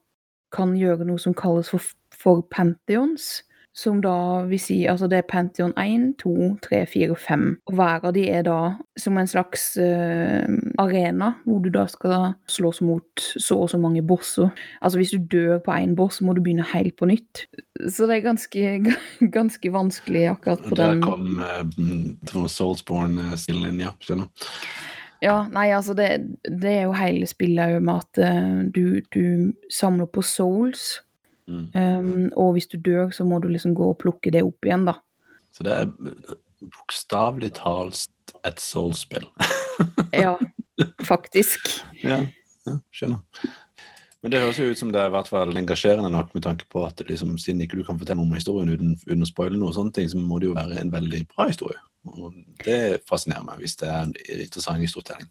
kan 0.55 0.75
gjøre 0.79 1.07
noe 1.07 1.19
som 1.19 1.35
kalles 1.35 1.69
for, 1.71 1.83
for 2.15 2.43
pantheons. 2.51 3.43
Som 3.75 3.99
da 3.99 4.45
vil 4.47 4.59
si 4.61 4.77
Altså 4.87 5.09
det 5.11 5.17
er 5.19 5.27
pantheon 5.27 5.73
1, 5.75 6.13
2, 6.21 6.33
3, 6.63 6.85
4 6.87 7.11
og 7.11 7.19
5. 7.19 7.43
Og 7.67 7.75
hver 7.75 8.07
av 8.07 8.13
de 8.15 8.23
er 8.31 8.45
da 8.47 8.59
som 8.99 9.19
en 9.19 9.27
slags 9.27 9.73
uh, 9.75 10.47
arena 10.79 11.33
hvor 11.43 11.59
du 11.63 11.67
da 11.73 11.83
skal 11.91 12.33
slåss 12.47 12.79
mot 12.87 13.25
så 13.35 13.59
og 13.65 13.69
så 13.73 13.79
mange 13.81 14.03
bosser. 14.05 14.49
Altså 14.81 15.01
hvis 15.01 15.11
du 15.11 15.19
dør 15.19 15.59
på 15.65 15.75
én 15.75 15.95
boss, 15.99 16.21
må 16.21 16.33
du 16.33 16.41
begynne 16.45 16.65
helt 16.71 16.95
på 16.95 17.09
nytt. 17.11 17.45
Så 17.91 18.07
det 18.07 18.21
er 18.21 18.27
ganske, 18.29 18.95
ganske 19.37 19.73
vanskelig 19.73 20.27
akkurat 20.31 20.63
på 20.63 20.79
Der 20.79 20.95
den 20.95 21.03
kom 21.03 21.41
uh, 21.43 22.47
Soulsborne-stilen, 22.47 23.81
ja. 23.83 23.91
Skjønner. 23.99 24.31
Ja, 25.23 25.45
nei, 25.51 25.69
altså 25.73 25.95
det, 25.97 26.09
det 26.45 26.71
er 26.71 26.83
jo 26.85 26.95
hele 26.97 27.27
spillet 27.27 27.77
òg 27.77 27.85
med 27.87 28.03
at 28.03 28.19
eh, 28.21 28.57
du, 28.75 28.99
du 29.15 29.53
samler 29.71 30.09
på 30.11 30.21
souls. 30.25 30.99
Mm. 31.47 31.65
Um, 31.73 32.31
og 32.41 32.55
hvis 32.55 32.67
du 32.71 32.77
dør, 32.81 33.11
så 33.13 33.25
må 33.27 33.39
du 33.39 33.47
liksom 33.51 33.75
gå 33.77 33.91
og 33.91 33.99
plukke 34.01 34.33
det 34.33 34.43
opp 34.45 34.65
igjen, 34.65 34.87
da. 34.89 34.97
Så 35.55 35.65
det 35.65 35.75
er 35.75 35.91
bokstavelig 36.65 37.53
talt 37.59 38.35
et 38.45 38.61
soul-spill. 38.61 39.27
Ja, 40.15 40.37
faktisk. 41.03 41.67
ja, 41.99 42.21
ja, 42.63 42.73
skjønner. 42.95 43.19
Men 44.23 44.31
det 44.31 44.39
høres 44.39 44.59
jo 44.61 44.69
ut 44.71 44.79
som 44.79 44.93
det 44.93 45.01
er 45.01 45.09
i 45.09 45.13
hvert 45.13 45.27
fall 45.27 45.51
engasjerende 45.59 46.07
nok 46.09 46.31
med 46.33 46.45
tanke 46.45 46.65
på 46.71 46.85
at 46.87 47.03
liksom, 47.03 47.33
siden 47.37 47.59
ikke 47.65 47.77
du 47.77 47.83
kan 47.83 47.99
fortelle 47.99 48.23
om 48.23 48.31
historien 48.33 48.71
uten, 48.71 48.93
uten 49.03 49.25
å 49.25 49.27
spoile 49.27 49.59
noe, 49.59 49.75
sånne 49.75 49.91
ting, 49.93 50.07
så 50.09 50.17
må 50.17 50.39
det 50.39 50.47
jo 50.47 50.55
være 50.55 50.79
en 50.79 50.93
veldig 50.93 51.19
bra 51.33 51.49
historie. 51.49 51.81
Og 52.07 52.33
det 52.63 53.03
fascinerer 53.09 53.43
meg 53.45 53.59
hvis 53.61 53.75
det 53.81 53.91
er 53.91 54.07
en 54.07 54.15
interessant 54.15 54.81
historietelling. 54.81 55.27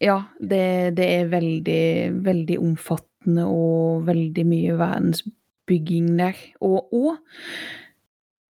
Ja, 0.00 0.16
det, 0.40 0.64
det 0.96 1.10
er 1.18 1.30
veldig, 1.30 1.84
veldig 2.24 2.58
omfattende 2.64 3.09
og 3.26 4.06
veldig 4.06 4.44
mye 4.48 4.76
verdensbygging 4.80 6.12
der. 6.18 6.38
Og, 6.60 6.92
og 6.94 7.18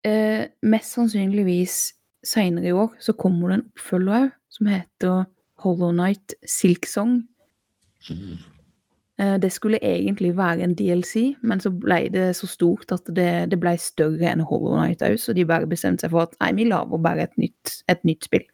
eh, 0.07 0.47
mest 0.63 0.95
sannsynligvis 0.97 1.81
seinere 2.27 2.71
i 2.71 2.77
år 2.77 2.95
så 3.01 3.13
kommer 3.17 3.51
det 3.51 3.59
en 3.59 3.67
oppfølger 3.73 4.17
òg, 4.21 4.31
som 4.51 4.71
heter 4.71 5.25
Hollow 5.65 5.93
Night 5.97 6.35
Silk 6.47 6.87
Song. 6.87 7.21
Eh, 9.21 9.37
Det 9.41 9.53
skulle 9.53 9.79
egentlig 9.83 10.37
være 10.37 10.65
en 10.65 10.75
DLC, 10.75 11.37
men 11.43 11.61
så 11.61 11.71
ble 11.71 12.09
det 12.13 12.37
så 12.37 12.47
stort 12.47 12.93
at 12.93 13.11
det, 13.17 13.51
det 13.53 13.61
ble 13.61 13.77
større 13.79 14.33
enn 14.33 14.41
Hollow 14.41 14.79
Night 14.81 15.03
òg, 15.03 15.19
så 15.21 15.35
de 15.37 15.45
bare 15.45 15.69
bestemte 15.69 16.07
seg 16.07 16.15
for 16.15 16.29
at 16.29 16.37
nei, 16.41 16.53
vi 16.57 16.71
lager 16.71 17.03
bare 17.03 17.29
et 17.29 17.37
nytt, 17.41 17.83
et 17.89 18.05
nytt 18.09 18.25
spill. 18.31 18.47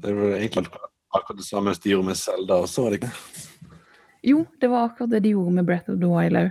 Det 0.00 0.14
var 0.16 0.38
egentlig 0.38 0.70
akkurat 1.10 1.40
det 1.40 1.44
samme 1.44 1.74
styret 1.76 2.06
med 2.06 2.16
Zelda 2.16 2.62
også, 2.64 2.86
var 2.86 2.94
det 2.94 3.02
ikke? 3.02 3.12
Jo, 4.22 4.44
det 4.60 4.68
var 4.68 4.88
akkurat 4.88 5.10
det 5.10 5.22
de 5.24 5.34
gjorde 5.34 5.54
med 5.56 5.68
Breath 5.68 5.90
of 5.90 6.00
the 6.00 6.08
Wild 6.10 6.36
òg. 6.36 6.50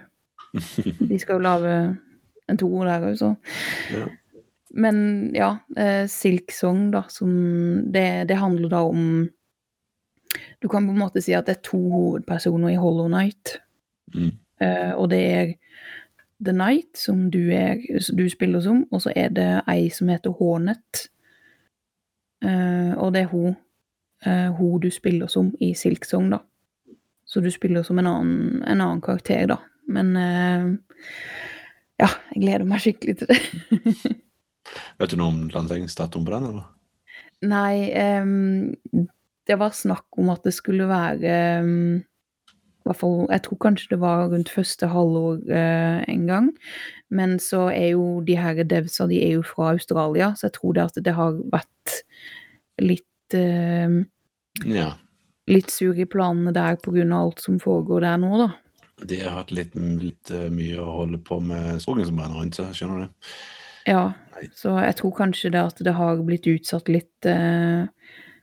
De 1.09 1.19
skal 1.21 1.37
jo 1.37 1.45
lage 1.45 1.73
en 2.49 2.57
toer 2.57 2.87
der 2.89 3.05
òg, 3.11 3.17
så. 3.19 3.33
Ja. 3.93 4.07
Men 4.69 5.31
ja, 5.35 5.57
eh, 5.77 6.05
Silk 6.09 6.51
Song, 6.53 6.89
da, 6.93 7.03
som 7.09 7.29
det, 7.93 8.29
det 8.29 8.37
handler 8.37 8.69
da 8.69 8.83
om 8.85 9.29
Du 10.61 10.67
kan 10.69 10.85
på 10.85 10.93
en 10.93 10.99
måte 10.99 11.21
si 11.25 11.33
at 11.33 11.47
det 11.47 11.55
er 11.57 11.65
to 11.65 11.79
hovedpersoner 11.89 12.69
i 12.69 12.77
Hollow 12.77 13.07
Night. 13.09 13.55
Mm. 14.13 14.33
Eh, 14.61 14.91
og 14.93 15.09
det 15.09 15.21
er 15.25 15.53
The 16.45 16.53
Night, 16.53 16.97
som 16.97 17.31
du, 17.31 17.49
er, 17.51 17.79
du 18.17 18.29
spiller 18.29 18.61
som, 18.61 18.85
og 18.91 19.01
så 19.01 19.13
er 19.15 19.31
det 19.33 19.47
ei 19.71 19.89
som 19.89 20.11
heter 20.11 20.35
Hornet. 20.37 21.07
Eh, 22.45 22.93
og 22.93 23.13
det 23.15 23.23
er 23.25 23.31
hun, 23.31 23.55
eh, 24.25 24.51
hun 24.55 24.79
du 24.79 24.89
spiller 24.91 25.27
som 25.27 25.53
i 25.59 25.73
Silk 25.73 26.05
Song, 26.05 26.29
da. 26.31 26.43
Så 27.29 27.43
du 27.45 27.51
spiller 27.53 27.85
som 27.85 27.99
en 28.01 28.09
annen, 28.09 28.63
en 28.65 28.81
annen 28.81 29.01
karakter, 29.05 29.45
da. 29.51 29.59
Men 29.89 30.15
uh, 30.17 30.73
ja, 32.01 32.09
jeg 32.33 32.41
gleder 32.41 32.65
meg 32.65 32.81
skikkelig 32.81 33.19
til 33.19 33.29
det. 33.29 33.39
Vet 34.99 35.13
du 35.13 35.17
noe 35.19 35.33
om 35.33 35.41
lanseringsdatoen 35.53 36.25
på 36.25 36.33
den, 36.33 36.51
eller? 36.51 36.67
Nei, 37.49 37.89
um, 38.23 39.07
det 39.47 39.57
var 39.61 39.75
snakk 39.75 40.17
om 40.19 40.31
at 40.33 40.45
det 40.45 40.53
skulle 40.57 40.89
være 40.89 41.33
um, 41.63 41.99
fall, 42.97 43.27
Jeg 43.29 43.43
tror 43.45 43.59
kanskje 43.61 43.91
det 43.93 43.99
var 44.01 44.29
rundt 44.31 44.49
første 44.49 44.89
halvår 44.89 45.43
uh, 45.49 45.99
en 46.09 46.25
gang. 46.27 46.49
Men 47.09 47.37
så 47.39 47.67
er 47.73 47.93
jo 47.93 48.21
de 48.25 48.37
her 48.37 48.63
devsa 48.63 49.07
de 49.09 49.21
er 49.23 49.37
jo 49.37 49.45
fra 49.45 49.73
Australia, 49.73 50.33
så 50.35 50.47
jeg 50.47 50.57
tror 50.57 50.73
det 50.73 50.87
at 50.87 51.03
det 51.05 51.15
har 51.17 51.37
vært 51.53 51.99
litt 52.81 53.37
uh, 53.37 54.01
Ja. 54.65 54.93
Litt 55.49 55.71
sur 55.73 55.97
i 55.97 56.07
planene 56.09 56.53
der 56.55 56.79
pga. 56.81 57.05
alt 57.17 57.41
som 57.41 57.59
foregår 57.59 58.05
der 58.05 58.17
nå, 58.21 58.31
da. 58.37 58.49
De 59.09 59.19
har 59.21 59.37
hatt 59.37 59.51
litt, 59.55 59.75
litt 59.75 60.31
eh, 60.31 60.49
mye 60.51 60.79
å 60.81 60.89
holde 61.03 61.21
på 61.23 61.39
med 61.39 61.79
skogen 61.81 62.07
som 62.07 62.19
brenner 62.19 62.41
rundt 62.41 62.57
seg, 62.59 62.73
skjønner 62.75 63.05
du? 63.05 63.29
Ja, 63.87 64.11
Nei. 64.35 64.49
så 64.59 64.75
jeg 64.83 64.97
tror 64.99 65.15
kanskje 65.15 65.53
det 65.55 65.61
at 65.71 65.79
det 65.85 65.95
har 65.95 66.19
blitt 66.27 66.49
utsatt 66.51 66.91
litt 66.91 67.25
eh, 67.25 67.87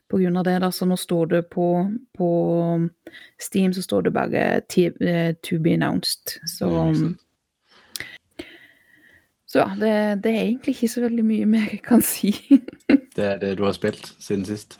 på 0.09 0.19
grunn 0.21 0.39
av 0.39 0.47
det. 0.47 0.57
Da. 0.63 0.71
Så 0.73 0.87
nå 0.89 0.97
står 0.97 1.31
det 1.35 1.43
på, 1.53 1.67
på 2.17 2.29
Steam 3.41 3.73
så 3.75 3.85
står 3.85 4.07
det 4.07 4.15
bare 4.17 4.43
eh, 4.57 5.35
'to 5.41 5.59
be 5.61 5.77
announced'. 5.77 6.39
Så, 6.45 6.67
Ja, 6.67 7.13
så 9.47 9.59
ja, 9.59 9.67
det, 9.79 10.23
det 10.23 10.31
er 10.31 10.41
egentlig 10.43 10.73
ikke 10.75 10.89
så 10.91 11.01
veldig 11.01 11.23
mye 11.25 11.45
mer 11.45 11.69
jeg 11.71 11.81
kan 11.85 12.01
si. 12.03 12.33
Det 13.17 13.25
er 13.25 13.37
det 13.41 13.55
du 13.57 13.63
har 13.63 13.73
spilt 13.73 14.11
siden 14.21 14.43
sist? 14.45 14.75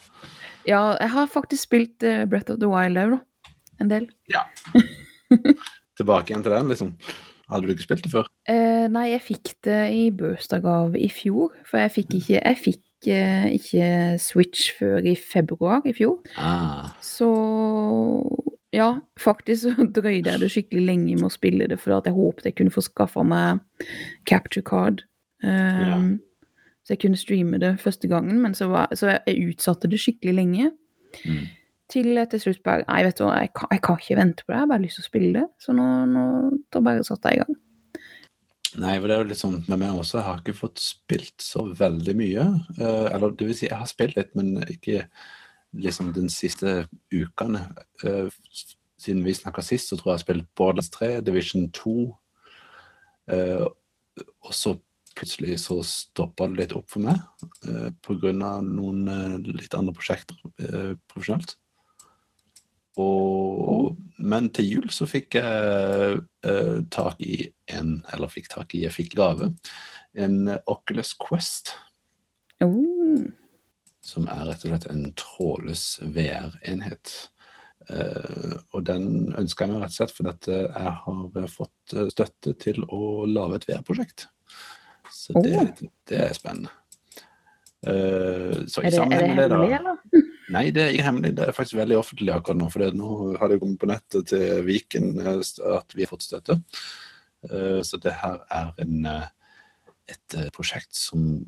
Ja, 0.67 0.81
jeg 0.99 1.13
har 1.13 1.31
faktisk 1.31 1.69
spilt 1.69 2.03
uh, 2.05 2.25
Breath 2.29 2.51
of 2.53 2.59
the 2.61 2.69
Wild 2.71 2.99
òg, 3.01 3.17
da. 3.17 3.53
En 3.81 3.91
del. 3.91 4.07
Ja. 4.31 4.45
Tilbake 5.97 6.31
igjen 6.33 6.43
til 6.45 6.53
den, 6.53 6.69
liksom? 6.71 6.93
Hadde 7.47 7.67
du 7.69 7.71
ikke 7.71 7.85
spilt 7.85 8.03
det 8.03 8.11
før? 8.11 8.27
Eh, 8.51 8.87
nei, 8.91 9.05
jeg 9.13 9.23
fikk 9.23 9.53
det 9.63 9.79
i 9.95 10.03
bursdagsgave 10.15 10.99
i 10.99 11.07
fjor, 11.13 11.53
for 11.67 11.79
jeg 11.79 11.93
fikk 11.95 12.17
ikke, 12.19 12.41
jeg 12.41 12.59
fikk 12.59 13.07
eh, 13.13 13.45
ikke 13.55 13.87
Switch 14.19 14.73
før 14.75 15.07
i 15.07 15.15
februar 15.15 15.87
i 15.87 15.93
fjor. 15.95 16.19
Ah, 16.35 16.89
Så 16.99 17.29
ja, 18.75 18.89
faktisk 19.19 19.63
så 19.63 19.87
drøyde 19.95 20.33
jeg 20.33 20.43
det 20.43 20.51
skikkelig 20.51 20.85
lenge 20.89 21.15
med 21.15 21.29
å 21.29 21.33
spille 21.33 21.69
det, 21.71 21.79
for 21.79 21.95
jeg 21.95 22.17
håpet 22.17 22.49
jeg 22.49 22.57
kunne 22.59 22.75
få 22.75 22.83
skaffa 22.83 23.23
meg 23.23 23.63
capture 24.27 24.65
card. 24.67 25.05
Um, 25.39 26.17
Så 26.87 26.95
jeg 26.95 27.01
kunne 27.01 27.19
streame 27.19 27.59
det 27.59 27.73
første 27.83 28.07
gangen, 28.07 28.39
men 28.39 28.53
så, 28.55 28.69
var, 28.71 28.93
så 28.95 29.09
jeg, 29.11 29.49
utsatte 29.51 29.89
det 29.91 29.99
skikkelig 29.99 30.35
lenge. 30.37 30.71
mm. 31.27 31.47
Til 31.91 32.19
til 32.31 32.39
slutt 32.39 32.63
bare 32.63 32.83
Nei, 32.87 33.03
vet 33.03 33.19
du 33.19 33.23
hva, 33.23 33.37
jeg 33.39 33.53
kan, 33.55 33.67
jeg 33.71 33.81
kan 33.83 33.99
ikke 33.99 34.15
vente 34.15 34.43
på 34.43 34.51
det, 34.51 34.55
jeg 34.55 34.63
har 34.65 34.71
bare 34.71 34.83
lyst 34.83 34.99
til 34.99 35.03
å 35.03 35.07
spille 35.07 35.33
det. 35.35 35.45
Så 35.59 35.75
nå, 35.75 35.87
nå 36.07 36.23
da 36.71 36.81
bare 36.83 37.03
satte 37.07 37.31
jeg 37.31 37.39
i 37.39 37.43
gang. 37.43 37.59
Nei, 38.77 38.93
for 38.99 39.07
det 39.07 39.15
er 39.15 39.21
jo 39.21 39.27
litt 39.33 39.41
sånn 39.41 39.59
med 39.65 39.81
meg 39.81 39.99
også. 39.99 40.17
Jeg 40.19 40.27
har 40.27 40.41
ikke 40.41 40.55
fått 40.61 40.81
spilt 40.83 41.43
så 41.43 41.65
veldig 41.75 42.15
mye. 42.19 42.47
Eh, 42.77 43.05
eller 43.15 43.35
det 43.35 43.49
vil 43.49 43.59
si, 43.59 43.67
jeg 43.67 43.79
har 43.79 43.91
spilt 43.91 44.15
litt, 44.19 44.31
men 44.39 44.63
ikke 44.63 45.05
liksom 45.83 46.11
den 46.15 46.31
siste 46.31 46.85
ukene. 47.11 47.65
Eh, 48.03 48.31
siden 48.99 49.23
vi 49.27 49.35
snakka 49.35 49.63
sist, 49.65 49.91
så 49.91 49.99
tror 49.99 50.11
jeg 50.11 50.13
jeg 50.13 50.19
har 50.19 50.25
spilt 50.25 50.49
Borderlands 50.59 50.91
3, 50.95 51.11
Division 51.25 51.67
2. 51.75 51.95
Eh, 53.35 53.65
og 54.47 54.53
så 54.55 54.77
plutselig 55.17 55.59
så 55.63 55.79
stoppa 55.85 56.47
det 56.49 56.61
litt 56.61 56.75
opp 56.77 56.89
for 56.93 57.03
meg 57.05 57.21
eh, 57.67 57.89
pga. 58.05 58.33
noen 58.65 59.07
eh, 59.11 59.37
litt 59.51 59.77
andre 59.77 59.95
prosjekter 59.97 60.37
eh, 60.61 60.93
profesjonelt. 61.09 61.57
Og, 62.97 63.97
men 64.17 64.47
til 64.49 64.71
jul 64.71 64.87
så 64.93 65.05
fikk 65.09 65.37
jeg 65.37 66.21
eh, 66.49 66.77
tak 66.89 67.19
i 67.21 67.43
en 67.69 67.99
Eller 68.09 68.31
fikk 68.33 68.49
tak 68.49 68.73
i, 68.73 68.87
jeg 68.87 68.95
fikk 68.95 69.13
gave. 69.19 69.51
En 70.17 70.49
Oculus 70.65 71.13
Quest, 71.21 71.75
Oh, 72.63 73.25
som 74.01 74.27
er 74.31 74.47
rett 74.47 74.63
og 74.65 74.71
slett 74.71 74.87
en 74.89 75.03
trådløs 75.19 75.83
VR-enhet. 76.15 77.11
Uh, 77.87 78.57
og 78.75 78.81
den 78.87 79.29
ønsker 79.37 79.67
jeg 79.67 79.73
meg 79.75 79.83
rett 79.83 79.93
og 79.93 79.97
slett 79.99 80.15
fordi 80.15 80.55
eh, 80.57 80.63
jeg 80.65 80.95
har 81.05 81.45
fått 81.53 81.93
eh, 81.93 82.09
støtte 82.11 82.51
til 82.59 82.81
å 82.83 83.27
lage 83.29 83.61
et 83.61 83.67
VR-prosjekt. 83.69 84.25
Så 85.13 85.41
det, 85.43 85.53
er 85.55 85.71
det 86.09 86.19
er 86.25 86.35
spennende. 86.37 86.73
Uh, 87.85 88.65
så 88.67 88.81
er 88.81 88.89
det, 88.89 88.99
er 88.99 89.11
det 89.11 89.49
hemmelig, 89.51 89.75
eller? 89.77 89.99
Nei, 90.55 90.63
det 90.73 90.83
er 90.83 90.95
ikke 90.95 91.07
hemmelig. 91.09 91.33
Det 91.37 91.45
er 91.45 91.55
faktisk 91.55 91.77
veldig 91.79 91.99
offentlig 91.99 92.33
akkurat 92.33 92.59
nå. 92.61 92.69
For 92.73 92.95
nå 92.95 93.11
har 93.41 93.51
det 93.51 93.59
kommet 93.61 93.81
på 93.81 93.89
nettet 93.91 94.31
til 94.31 94.63
Viken 94.67 95.19
eh, 95.21 95.41
at 95.75 95.95
vi 95.95 96.05
har 96.05 96.11
fått 96.11 96.27
støtte. 96.27 96.59
Uh, 97.47 97.79
Så 97.85 97.99
det 98.01 98.15
her 98.23 98.41
er 98.51 98.71
en, 98.83 99.07
et 100.09 100.37
prosjekt 100.55 100.95
som 100.97 101.43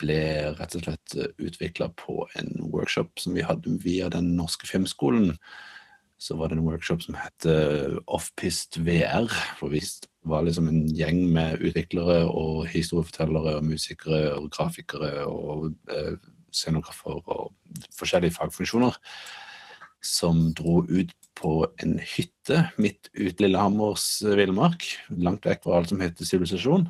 ble 0.00 0.20
rett 0.56 0.76
og 0.78 0.86
slett 0.86 1.16
utvikla 1.42 1.90
på 1.98 2.24
en 2.38 2.52
workshop 2.72 3.20
som 3.20 3.34
vi 3.36 3.44
hadde 3.44 3.74
via 3.82 4.08
Den 4.12 4.34
norske 4.38 4.68
filmskolen. 4.68 5.34
Så 6.24 6.38
var 6.40 6.48
det 6.48 6.56
en 6.56 6.64
workshop 6.64 7.02
som 7.04 7.16
het 7.20 7.44
eh, 7.50 7.98
Offpist 8.08 8.78
VR. 8.80 9.28
For 9.58 9.72
vi 9.72 9.82
var 10.24 10.46
liksom 10.46 10.70
en 10.70 10.86
gjeng 10.88 11.26
med 11.34 11.60
utviklere 11.60 12.22
og 12.30 12.64
historiefortellere 12.72 13.58
og 13.58 13.66
musikere 13.68 14.30
og 14.38 14.48
grafikere 14.54 15.26
og 15.28 15.74
eh, 15.92 16.14
scenografer 16.54 17.20
og 17.20 17.52
forskjellige 17.98 18.38
fagfunksjoner 18.38 18.96
som 20.04 20.50
dro 20.56 20.82
ut 20.88 21.12
på 21.34 21.54
en 21.82 21.96
hytte 21.98 22.68
midt 22.80 23.08
ute 23.16 23.32
i 23.32 23.46
Lillehammers 23.46 24.06
villmark, 24.36 24.84
langt 25.10 25.48
vekk 25.48 25.64
fra 25.64 25.80
alt 25.80 25.90
som 25.90 26.02
heter 26.04 26.28
sivilisasjon, 26.28 26.86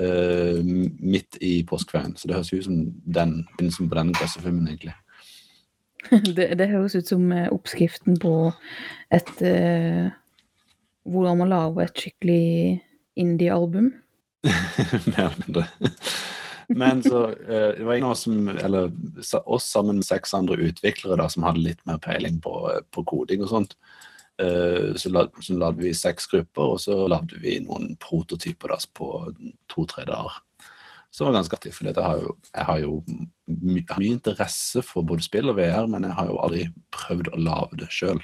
eh, 0.00 0.60
midt 0.64 1.38
i 1.40 1.62
påskeferien. 1.68 2.16
Så 2.16 2.28
det 2.28 2.38
høres 2.38 2.52
ut 2.52 2.66
som 2.66 2.80
den 3.04 3.36
begynnelsen 3.54 3.88
på 3.88 4.00
den 4.00 4.12
klassefilmen, 4.16 4.68
egentlig. 4.72 4.96
Det, 6.36 6.50
det 6.58 6.68
høres 6.70 6.96
ut 6.98 7.08
som 7.08 7.32
eh, 7.32 7.50
oppskriften 7.52 8.18
på 8.20 8.34
et 9.14 9.34
uh, 9.40 10.12
Hvordan 11.04 11.40
man 11.42 11.52
lager 11.52 11.84
et 11.84 12.00
skikkelig 12.00 12.44
indie-album. 13.20 13.90
Mer 14.44 15.26
eller 15.26 15.42
mindre. 15.42 15.64
Men 16.72 17.02
så 17.04 17.26
uh, 17.28 17.70
det 17.76 17.84
var 17.84 17.98
en 17.98 18.06
av 18.08 18.14
oss 18.14 18.24
som, 18.24 18.48
eller 18.48 18.88
oss 19.44 19.68
sammen 19.68 20.00
med 20.00 20.08
seks 20.08 20.32
andre 20.34 20.56
utviklere 20.64 21.18
da, 21.20 21.28
som 21.28 21.44
hadde 21.44 21.64
litt 21.66 21.84
mer 21.88 22.00
peiling 22.00 22.40
på, 22.44 22.54
på 22.88 23.04
koding 23.10 23.44
og 23.44 23.52
sånt. 23.52 23.76
Uh, 24.40 24.96
så, 24.96 25.12
la, 25.12 25.26
så 25.44 25.58
lagde 25.60 25.84
vi 25.84 25.92
seks 25.94 26.26
grupper, 26.32 26.72
og 26.74 26.80
så 26.82 26.96
lagde 27.10 27.38
vi 27.44 27.58
noen 27.66 27.92
prototyper 28.00 28.72
da, 28.72 28.80
på 28.96 29.10
to-tre 29.70 30.08
dager. 30.08 30.40
Det 31.18 31.22
var 31.22 31.36
ganske 31.36 31.54
artig, 31.54 31.70
for 31.74 31.86
jeg 31.86 31.94
har 32.02 32.18
jo, 32.18 32.32
jeg 32.50 32.66
har 32.66 32.78
jo 32.82 32.94
my, 33.46 33.84
har 33.90 34.02
mye 34.02 34.16
interesse 34.16 34.82
for 34.82 35.06
både 35.06 35.22
spill 35.22 35.52
og 35.52 35.60
VR, 35.60 35.86
men 35.90 36.08
jeg 36.08 36.16
har 36.18 36.30
jo 36.30 36.40
aldri 36.42 36.64
prøvd 36.94 37.30
å 37.30 37.42
lage 37.44 37.78
det 37.84 37.90
sjøl. 37.94 38.18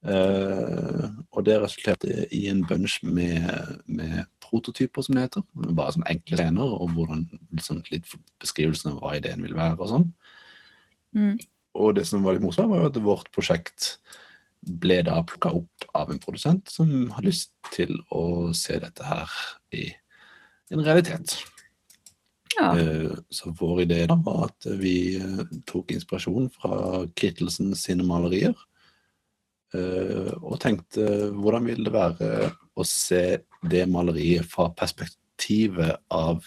Uh, 0.00 1.06
og 1.36 1.44
det 1.44 1.58
resulterte 1.60 2.24
i 2.32 2.46
en 2.50 2.64
bunch 2.66 2.98
med, 3.04 3.46
med 3.86 4.24
prototyper, 4.42 5.04
som 5.06 5.14
det 5.14 5.28
heter. 5.28 5.44
Bare 5.68 5.94
sånne 5.94 6.10
enkle 6.10 6.40
scener, 6.40 6.74
og 6.82 6.96
hvordan 6.96 7.22
liksom, 7.52 7.84
litt 7.92 8.10
beskrivelsen 8.42 8.94
av 8.94 8.98
hva 9.04 9.14
ideen 9.20 9.44
vil 9.46 9.54
være 9.58 9.78
og 9.78 9.92
sånn. 9.92 10.08
Mm. 11.14 11.36
Og 11.78 11.94
det 11.94 12.08
som 12.08 12.26
var 12.26 12.34
litt 12.34 12.42
morsomt, 12.42 12.72
var 12.72 12.82
jo 12.82 12.90
at 12.90 13.00
vårt 13.04 13.30
prosjekt 13.36 13.92
ble 14.82 14.98
da 15.06 15.20
plukka 15.24 15.54
opp 15.60 15.86
av 15.96 16.10
en 16.10 16.20
produsent 16.20 16.68
som 16.74 16.90
hadde 17.14 17.30
lyst 17.30 17.54
til 17.70 17.94
å 18.12 18.50
se 18.56 18.76
dette 18.82 19.06
her 19.06 19.38
i 19.78 19.86
en 20.74 20.82
realitet. 20.84 21.38
Ja. 22.58 22.72
Eh, 22.78 23.12
Så 23.30 23.52
vår 23.56 23.82
idé 23.86 24.06
da 24.10 24.16
var 24.16 24.48
at 24.50 24.66
vi 24.80 25.16
eh, 25.20 25.44
tok 25.66 25.92
inspirasjon 25.94 26.50
fra 26.50 27.04
Kittelsen 27.14 27.74
sine 27.78 28.02
malerier. 28.06 28.54
eh, 29.74 30.32
Og 30.42 30.58
tenkte 30.60 31.30
hvordan 31.36 31.66
vil 31.70 31.84
det 31.84 31.92
være 31.94 32.50
å 32.76 32.86
se 32.86 33.38
det 33.70 33.84
maleriet 33.88 34.44
fra 34.50 34.68
perspektivet 34.70 35.98
av 36.10 36.42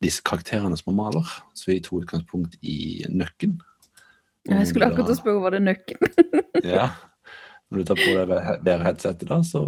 disse 0.00 0.22
karakterene 0.22 0.76
som 0.78 0.92
er 0.92 0.96
maler. 1.02 1.26
Så 1.54 1.72
vi 1.72 1.80
tok 1.80 2.04
utgangspunkt 2.06 2.56
i 2.62 3.04
nøkken. 3.10 3.58
Jeg 4.48 4.68
skulle 4.70 4.86
akkurat 4.88 5.18
spørre 5.18 5.42
var 5.42 5.50
det 5.56 5.62
nøkken. 5.66 5.98
ja. 6.64 6.88
Når 7.68 7.82
du 7.82 7.88
tar 7.88 7.98
på 8.00 8.12
deg 8.16 8.62
det 8.64 8.76
headsetet, 8.80 9.28
da, 9.28 9.42
så 9.44 9.66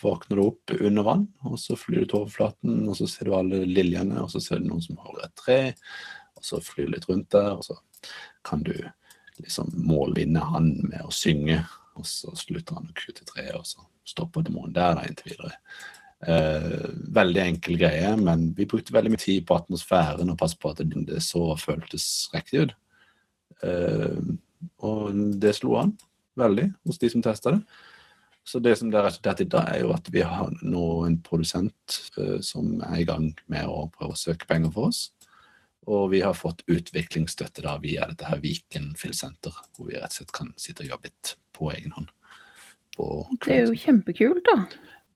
våkner 0.00 0.38
du 0.38 0.42
opp 0.42 0.72
under 0.74 1.06
vann, 1.06 1.28
og 1.46 1.54
så 1.62 1.76
flyr 1.78 2.02
du 2.02 2.08
til 2.10 2.24
overflaten, 2.24 2.80
og 2.90 2.98
så 2.98 3.06
ser 3.10 3.28
du 3.28 3.36
alle 3.38 3.62
liljene, 3.68 4.18
og 4.24 4.32
så 4.32 4.42
ser 4.42 4.58
du 4.58 4.66
noen 4.66 4.82
som 4.82 4.98
holder 4.98 5.28
et 5.28 5.36
tre, 5.38 5.60
og 6.34 6.48
så 6.48 6.58
flyr 6.66 6.88
du 6.88 6.96
litt 6.96 7.06
rundt 7.10 7.30
der, 7.34 7.54
og 7.54 7.62
så 7.68 7.78
kan 8.46 8.66
du 8.66 8.74
liksom 9.38 9.70
målvinne 9.86 10.42
han 10.50 10.72
med 10.82 11.06
å 11.06 11.14
synge, 11.14 11.60
og 11.94 12.08
så 12.08 12.34
slutter 12.38 12.80
han 12.80 12.90
å 12.90 12.98
kutte 12.98 13.26
treet, 13.28 13.54
og 13.54 13.68
så 13.70 13.86
stopper 14.08 14.42
demonen 14.48 14.74
der 14.74 14.98
da 14.98 15.06
inntil 15.06 15.36
videre. 15.36 15.54
Eh, 16.26 16.86
veldig 17.14 17.42
enkel 17.46 17.78
greie, 17.78 18.14
men 18.18 18.48
vi 18.58 18.66
brukte 18.66 18.94
veldig 18.94 19.14
mye 19.14 19.22
tid 19.22 19.46
på 19.46 19.56
atmosfæren 19.58 20.30
og 20.30 20.38
passe 20.42 20.58
på 20.58 20.70
at 20.74 20.82
det 20.82 21.22
så 21.22 21.52
føltes 21.58 22.06
riktig 22.34 22.66
ut. 22.66 22.74
Eh, 23.62 24.18
og 24.86 25.22
det 25.38 25.54
slo 25.58 25.78
an 25.78 25.94
veldig 26.38 26.68
hos 26.86 27.00
de 27.02 27.10
som 27.12 27.24
tester 27.24 27.56
det. 27.56 27.62
Så 28.44 28.58
det 28.58 28.74
som 28.78 28.90
det 28.90 28.98
er 28.98 29.06
resultert 29.06 29.40
i 29.44 29.46
dag, 29.46 29.68
er 29.70 29.84
jo 29.84 29.92
at 29.94 30.08
vi 30.10 30.22
har 30.26 30.50
nå 30.66 30.86
en 31.06 31.18
produsent 31.22 31.98
eh, 32.18 32.40
som 32.42 32.80
er 32.88 33.02
i 33.02 33.06
gang 33.06 33.28
med 33.52 33.68
å 33.70 33.86
prøve 33.94 34.16
å 34.16 34.18
søke 34.18 34.48
penger 34.50 34.72
for 34.74 34.90
oss. 34.90 35.04
Og 35.90 36.10
vi 36.12 36.22
har 36.22 36.34
fått 36.38 36.64
utviklingsstøtte 36.70 37.62
da 37.64 37.76
via 37.82 38.06
dette 38.10 38.26
her 38.26 38.42
Viken 38.42 38.92
Filmsenter, 38.98 39.54
hvor 39.74 39.90
vi 39.90 39.98
rett 39.98 40.10
og 40.10 40.18
slett 40.18 40.34
kan 40.34 40.50
sitte 40.58 40.84
og 40.84 40.94
jobbe 40.94 41.10
litt 41.10 41.34
på 41.54 41.70
egen 41.74 41.94
hånd. 41.94 42.10
På 42.96 43.06
Det 43.42 43.54
er 43.54 43.70
jo 43.70 43.78
kjempekult, 43.78 44.42
da. 44.46 44.56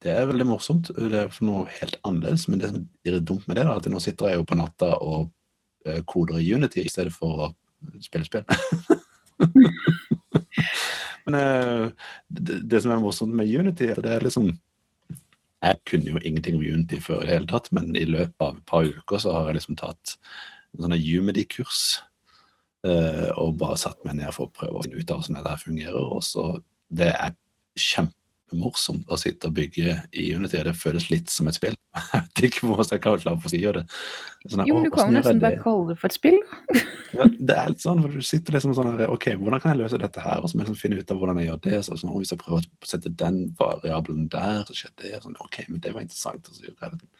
det 0.02 0.14
er 0.14 0.30
veldig 0.30 0.46
morsomt. 0.48 0.90
Det 0.94 1.22
er 1.26 1.42
noe 1.46 1.66
helt 1.80 1.98
annerledes, 2.02 2.46
men 2.48 2.62
det 2.62 2.72
som 2.72 2.86
blir 3.02 3.18
dumt 3.20 3.46
med 3.50 3.58
det, 3.58 3.66
da, 3.66 3.76
at 3.78 3.90
nå 3.90 4.02
sitter 4.02 4.32
jeg 4.32 4.40
jo 4.40 4.48
på 4.48 4.58
natta 4.58 4.94
og 5.02 5.28
eh, 5.86 6.02
koder 6.06 6.38
i 6.42 6.54
Unity 6.54 6.86
i 6.86 6.92
stedet 6.94 7.14
for 7.14 7.48
å 7.48 7.52
spille 8.02 8.26
spill. 8.26 8.46
men 11.26 11.36
eh, 11.40 12.08
det, 12.28 12.60
det 12.70 12.82
som 12.82 12.94
er 12.94 13.02
morsomt 13.02 13.34
med 13.36 13.50
Unity, 13.50 13.88
det 13.94 14.12
er 14.12 14.24
liksom 14.24 14.52
Jeg 15.64 15.80
kunne 15.88 16.12
jo 16.12 16.20
ingenting 16.22 16.58
om 16.58 16.62
Unity 16.62 17.00
før 17.02 17.22
i 17.22 17.26
det 17.26 17.34
hele 17.34 17.48
tatt, 17.50 17.70
men 17.74 17.96
i 17.96 18.04
løpet 18.06 18.44
av 18.44 18.58
et 18.58 18.66
par 18.68 18.84
uker 18.86 19.22
så 19.22 19.32
har 19.34 19.48
jeg 19.48 19.58
liksom 19.58 19.78
tatt 19.80 20.16
en 20.76 20.84
sånn 20.84 20.98
Unity-kurs. 20.98 22.02
eh, 22.86 23.30
og 23.40 23.56
bare 23.58 23.78
satt 23.80 24.04
meg 24.04 24.18
ned 24.20 24.30
for 24.36 24.46
å 24.46 24.54
prøve 24.54 24.78
å 24.78 24.84
finne 24.84 25.00
ut 25.00 25.10
av 25.10 25.22
hvordan 25.24 25.42
det 25.46 25.56
fungerer. 25.64 26.04
Og 26.16 26.22
så 26.22 26.62
Det 26.88 27.08
er 27.10 27.32
kjempemorsomt 28.46 29.08
å 29.10 29.16
sitte 29.18 29.48
og 29.48 29.54
bygge 29.56 29.96
i 30.12 30.34
Unity. 30.34 30.62
Det 30.62 30.74
føles 30.76 31.10
litt 31.10 31.30
som 31.30 31.48
et 31.48 31.56
spill. 31.56 31.74
Jeg 32.12 32.22
vet 32.22 32.42
ikke 32.50 32.66
hvordan 32.68 32.90
jeg 32.90 33.00
kan 33.02 33.18
klare 33.18 33.40
for 33.40 33.48
å 33.48 33.50
si 33.50 33.60
det. 33.62 33.82
Sånn, 34.46 34.66
Jo, 34.68 34.76
men 34.76 34.84
du 34.84 34.90
kan 34.92 35.08
jo 35.08 35.16
nesten 35.16 35.40
bare 35.40 35.56
det?» 35.56 35.62
kalle 35.64 35.88
det 35.88 35.96
for 35.98 36.08
et 36.10 36.16
spill. 36.16 36.36
Ja, 37.16 37.26
det 37.32 37.56
er 37.56 37.70
litt 37.72 37.80
sånn, 37.80 38.02
for 38.04 38.12
du 38.12 38.26
sitter 38.26 38.56
liksom 38.56 38.74
sånn 38.76 38.90
her, 38.98 39.08
Ok, 39.10 39.30
hvordan 39.40 39.62
kan 39.62 39.72
jeg 39.72 39.80
løse 39.80 40.00
dette 40.02 40.20
her? 40.20 40.42
Og 40.42 40.50
så 40.50 40.56
må 40.56 40.62
jeg 40.62 40.68
liksom 40.68 40.80
finne 40.82 41.00
ut 41.00 41.12
av 41.14 41.20
hvordan 41.22 41.40
jeg 41.40 41.48
gjør 41.48 41.62
det. 41.66 41.78
Så 41.86 41.98
sånn, 42.02 42.12
Hvis 42.20 42.34
jeg 42.34 42.42
prøver 42.42 42.66
å 42.66 42.90
sette 42.92 43.14
den 43.24 43.38
variabelen 43.58 44.26
der, 44.32 44.64
så 44.68 44.76
skjer 44.76 44.92
det. 45.02 45.14
Sånn, 45.24 45.38
ok, 45.40 45.62
men 45.70 45.80
det 45.82 45.94
var 45.96 46.04
interessant. 46.04 46.50
Og 46.50 46.58
så 46.58 46.66
gjør 46.66 46.76
jeg 46.76 46.98
det. 46.98 47.12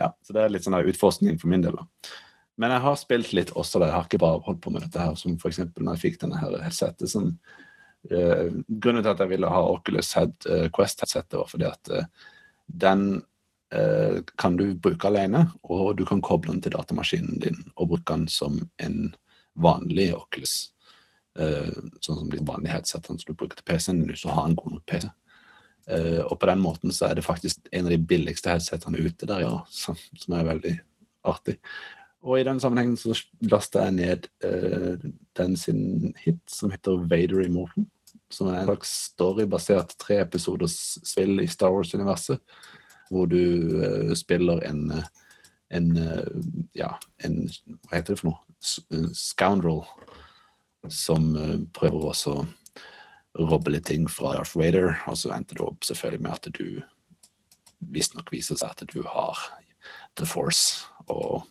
Ja, 0.00 0.12
så 0.24 0.36
det 0.36 0.44
er 0.44 0.54
litt 0.54 0.66
sånn 0.66 0.80
utforskning 0.80 1.36
for 1.42 1.52
min 1.52 1.66
del. 1.66 1.76
da. 1.76 2.14
Men 2.56 2.70
jeg 2.70 2.84
har 2.86 2.96
spilt 2.98 3.34
litt 3.36 3.52
også 3.58 3.82
Da. 3.82 3.90
Jeg 3.90 3.98
har 3.98 4.08
ikke 4.08 4.22
bare 4.24 4.42
holdt 4.46 4.62
på 4.64 4.72
med 4.72 4.86
dette 4.86 5.02
her, 5.02 5.14
som 5.18 5.36
eksempel 5.36 5.84
når 5.84 5.98
jeg 5.98 6.06
fikk 6.08 6.20
denne 6.24 6.40
her 6.40 6.56
headsetet 6.62 7.10
som 7.10 7.34
eh, 7.34 7.63
Grunnen 8.08 9.02
til 9.02 9.12
at 9.12 9.22
jeg 9.22 9.30
ville 9.30 9.48
ha 9.48 9.62
Oculus 9.70 10.12
Head, 10.18 10.34
eh, 10.50 10.66
Quest-headsetet, 10.74 11.38
var 11.40 11.48
fordi 11.48 11.68
at 11.68 11.92
eh, 11.94 12.28
den 12.66 13.22
eh, 13.72 14.20
kan 14.40 14.58
du 14.60 14.66
bruke 14.76 15.08
alene, 15.08 15.46
og 15.64 15.96
du 15.96 16.04
kan 16.08 16.22
koble 16.24 16.52
den 16.52 16.62
til 16.64 16.76
datamaskinen 16.76 17.40
din 17.40 17.60
og 17.74 17.94
bruke 17.94 18.12
den 18.12 18.28
som 18.28 18.60
en 18.78 19.14
vanlig 19.54 20.10
Oculus. 20.16 20.74
Eh, 21.38 21.72
sånn 21.98 22.20
som 22.20 22.30
de 22.30 22.42
vanlige 22.46 22.76
headsetene 22.76 23.18
som 23.18 23.32
du 23.32 23.38
bruker 23.38 23.58
til 23.58 23.66
PC-en 23.66 24.04
hvis 24.06 24.22
du 24.22 24.30
har 24.30 24.46
en 24.46 24.56
god 24.58 24.76
nok 24.76 24.86
PC. 24.90 25.08
Eh, 25.90 26.20
og 26.24 26.38
på 26.40 26.48
den 26.48 26.62
måten 26.64 26.94
så 26.94 27.08
er 27.08 27.18
det 27.18 27.26
faktisk 27.26 27.66
en 27.72 27.88
av 27.88 27.92
de 27.92 28.00
billigste 28.00 28.52
headsetene 28.52 29.02
ute 29.02 29.28
der, 29.28 29.44
ja, 29.44 29.58
som, 29.72 29.98
er 30.30 30.48
veldig 30.48 30.76
artig. 31.28 31.58
Og 32.24 32.38
i 32.38 32.46
den 32.46 32.60
sammenhengen 32.62 32.96
så 32.96 33.16
lasta 33.50 33.84
jeg 33.84 33.96
ned 33.98 34.28
eh, 34.46 35.10
den 35.36 35.58
sin 35.60 36.14
hit 36.22 36.40
som 36.48 36.72
heter 36.72 37.02
Vader 37.10 37.44
Immortal. 37.44 37.84
Som 38.34 38.50
er 38.50 38.60
en 38.60 38.68
slags 38.68 38.94
storybasert 39.12 39.94
treepisoders 40.02 40.78
spill 41.06 41.38
i 41.42 41.50
Star 41.50 41.74
Wars-universet. 41.74 42.42
Hvor 43.12 43.28
du 43.30 43.38
uh, 43.78 44.14
spiller 44.18 44.64
en, 44.66 44.88
eh, 44.90 45.04
en 45.76 45.90
uh, 45.98 46.24
Ja, 46.74 46.94
en 47.22 47.44
Hva 47.46 47.98
heter 47.98 48.14
det 48.14 48.22
for 48.22 48.32
noe? 48.32 48.40
S 48.64 48.80
scoundrel. 49.18 49.84
Som 50.88 51.34
uh, 51.36 51.60
prøver 51.76 52.10
også 52.10 52.38
å 53.34 53.48
robbe 53.50 53.74
litt 53.74 53.86
ting 53.90 54.08
fra 54.10 54.34
Darth 54.34 54.56
Vader. 54.58 54.96
Og 55.10 55.18
så 55.20 55.34
endte 55.36 55.58
det 55.58 55.66
opp 55.66 55.86
selvfølgelig 55.86 56.24
med 56.26 56.34
at 56.34 56.50
du 56.58 56.82
visstnok 57.94 58.32
viser 58.32 58.58
seg 58.58 58.72
at 58.72 58.86
du 58.90 59.02
har 59.06 59.40
The 60.18 60.26
Force. 60.26 60.86
Og 61.12 61.44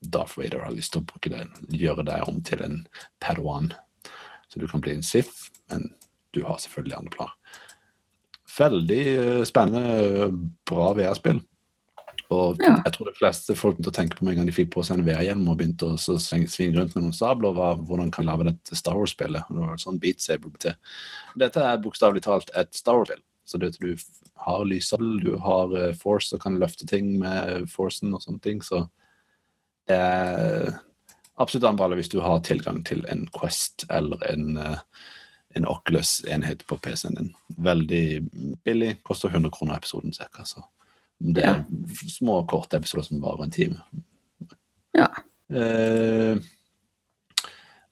Darth 0.00 0.38
Vader 0.38 0.64
har 0.64 0.76
lyst 0.76 0.94
til 0.94 1.04
å 1.04 1.46
gjøre 1.72 2.06
deg 2.08 2.28
om 2.28 2.42
til 2.44 2.62
en 2.64 2.82
Padawan. 3.22 3.72
Så 4.50 4.60
du 4.60 4.66
kan 4.68 4.82
bli 4.82 4.96
en 4.96 5.06
Sith, 5.06 5.50
men 5.70 5.90
du 6.34 6.42
har 6.46 6.58
selvfølgelig 6.62 6.96
andre 6.98 7.14
planer. 7.16 7.60
Veldig 8.58 9.02
eh, 9.18 9.44
spennende, 9.48 10.30
bra 10.68 10.90
VR-spill. 10.98 11.40
Og 12.30 12.60
Ja. 12.62 12.76
jeg 12.84 12.92
tror 12.94 13.08
de 13.08 13.16
fleste 13.18 13.56
folk 13.58 13.76
begynte 13.78 13.90
å 13.90 13.96
tenke 13.96 14.16
på 14.18 14.24
med 14.24 14.32
en 14.32 14.36
gang 14.40 14.46
de 14.50 14.54
fikk 14.54 14.70
på 14.74 14.84
seg 14.86 14.98
en 15.00 15.04
VR-hjelm 15.06 15.48
og 15.50 15.56
begynte 15.58 15.88
å 15.90 15.96
svinge 15.98 16.76
rundt 16.76 16.94
med 16.94 17.02
noen 17.04 17.16
sabler, 17.16 17.54
var 17.56 17.76
hvordan 17.76 18.10
kan 18.14 18.26
lage 18.28 18.44
dette 18.46 18.76
Star 18.78 18.94
Wars-spillet. 18.98 19.48
Det 19.50 19.58
var 19.64 19.80
sånn 19.82 19.98
Beat 20.02 20.20
Saber 20.22 20.50
til. 20.62 20.74
Dette 21.38 21.56
er 21.64 21.80
bokstavelig 21.82 22.22
talt 22.22 22.50
et 22.54 22.74
Star 22.74 22.94
Wars-spill. 23.00 23.22
Så 23.50 23.58
du 23.58 23.66
f- 23.66 24.04
har 24.46 24.62
lyssabel, 24.64 25.16
du 25.24 25.36
har 25.42 25.74
eh, 25.74 25.92
Force 25.98 26.32
og 26.36 26.40
kan 26.44 26.58
løfte 26.60 26.86
ting 26.86 27.16
med 27.18 27.66
Forcen 27.70 28.14
og 28.14 28.22
sånne 28.22 28.40
ting, 28.44 28.60
så 28.62 28.84
det 29.90 29.96
er 29.98 30.76
absolutt 31.40 31.66
anbefaler 31.66 31.98
hvis 31.98 32.12
du 32.12 32.20
har 32.22 32.38
tilgang 32.46 32.84
til 32.86 33.02
en 33.10 33.24
Quest 33.34 33.86
eller 33.90 34.22
en, 34.30 34.56
eh, 34.56 34.78
en 35.54 35.66
Oculus-enhet 35.66 36.66
på 36.66 36.78
PC-en 36.78 37.16
din. 37.18 37.32
Veldig 37.58 38.04
billig, 38.64 38.94
koster 39.02 39.32
100 39.32 39.50
kroner 39.54 39.80
episoden 39.80 40.14
ca. 40.14 40.44
Så 40.44 40.62
det 41.18 41.44
er 41.44 41.64
små, 42.08 42.40
korte 42.48 42.78
episoder 42.80 43.08
som 43.08 43.22
varer 43.22 43.44
en 43.44 43.54
time. 43.54 43.82
Ja. 44.96 45.08
Eh, 45.50 46.38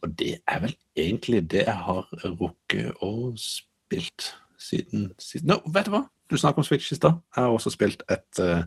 og 0.02 0.14
det 0.18 0.38
er 0.46 0.62
vel 0.62 0.76
egentlig 0.96 1.42
det 1.50 1.64
jeg 1.66 1.80
har 1.88 2.06
rukket 2.24 3.02
å 3.02 3.32
spilt 3.36 4.32
siden, 4.58 5.10
siden 5.18 5.52
Nå, 5.52 5.58
vet 5.74 5.88
du 5.88 5.96
hva? 5.96 6.04
Du 6.30 6.36
snakket 6.38 6.62
om 6.62 6.66
Switch 6.66 6.92
i 6.92 6.98
stad. 6.98 7.18
Jeg 7.34 7.44
har 7.44 7.54
også 7.54 7.72
spilt 7.74 8.02
et 8.12 8.42
eh, 8.42 8.64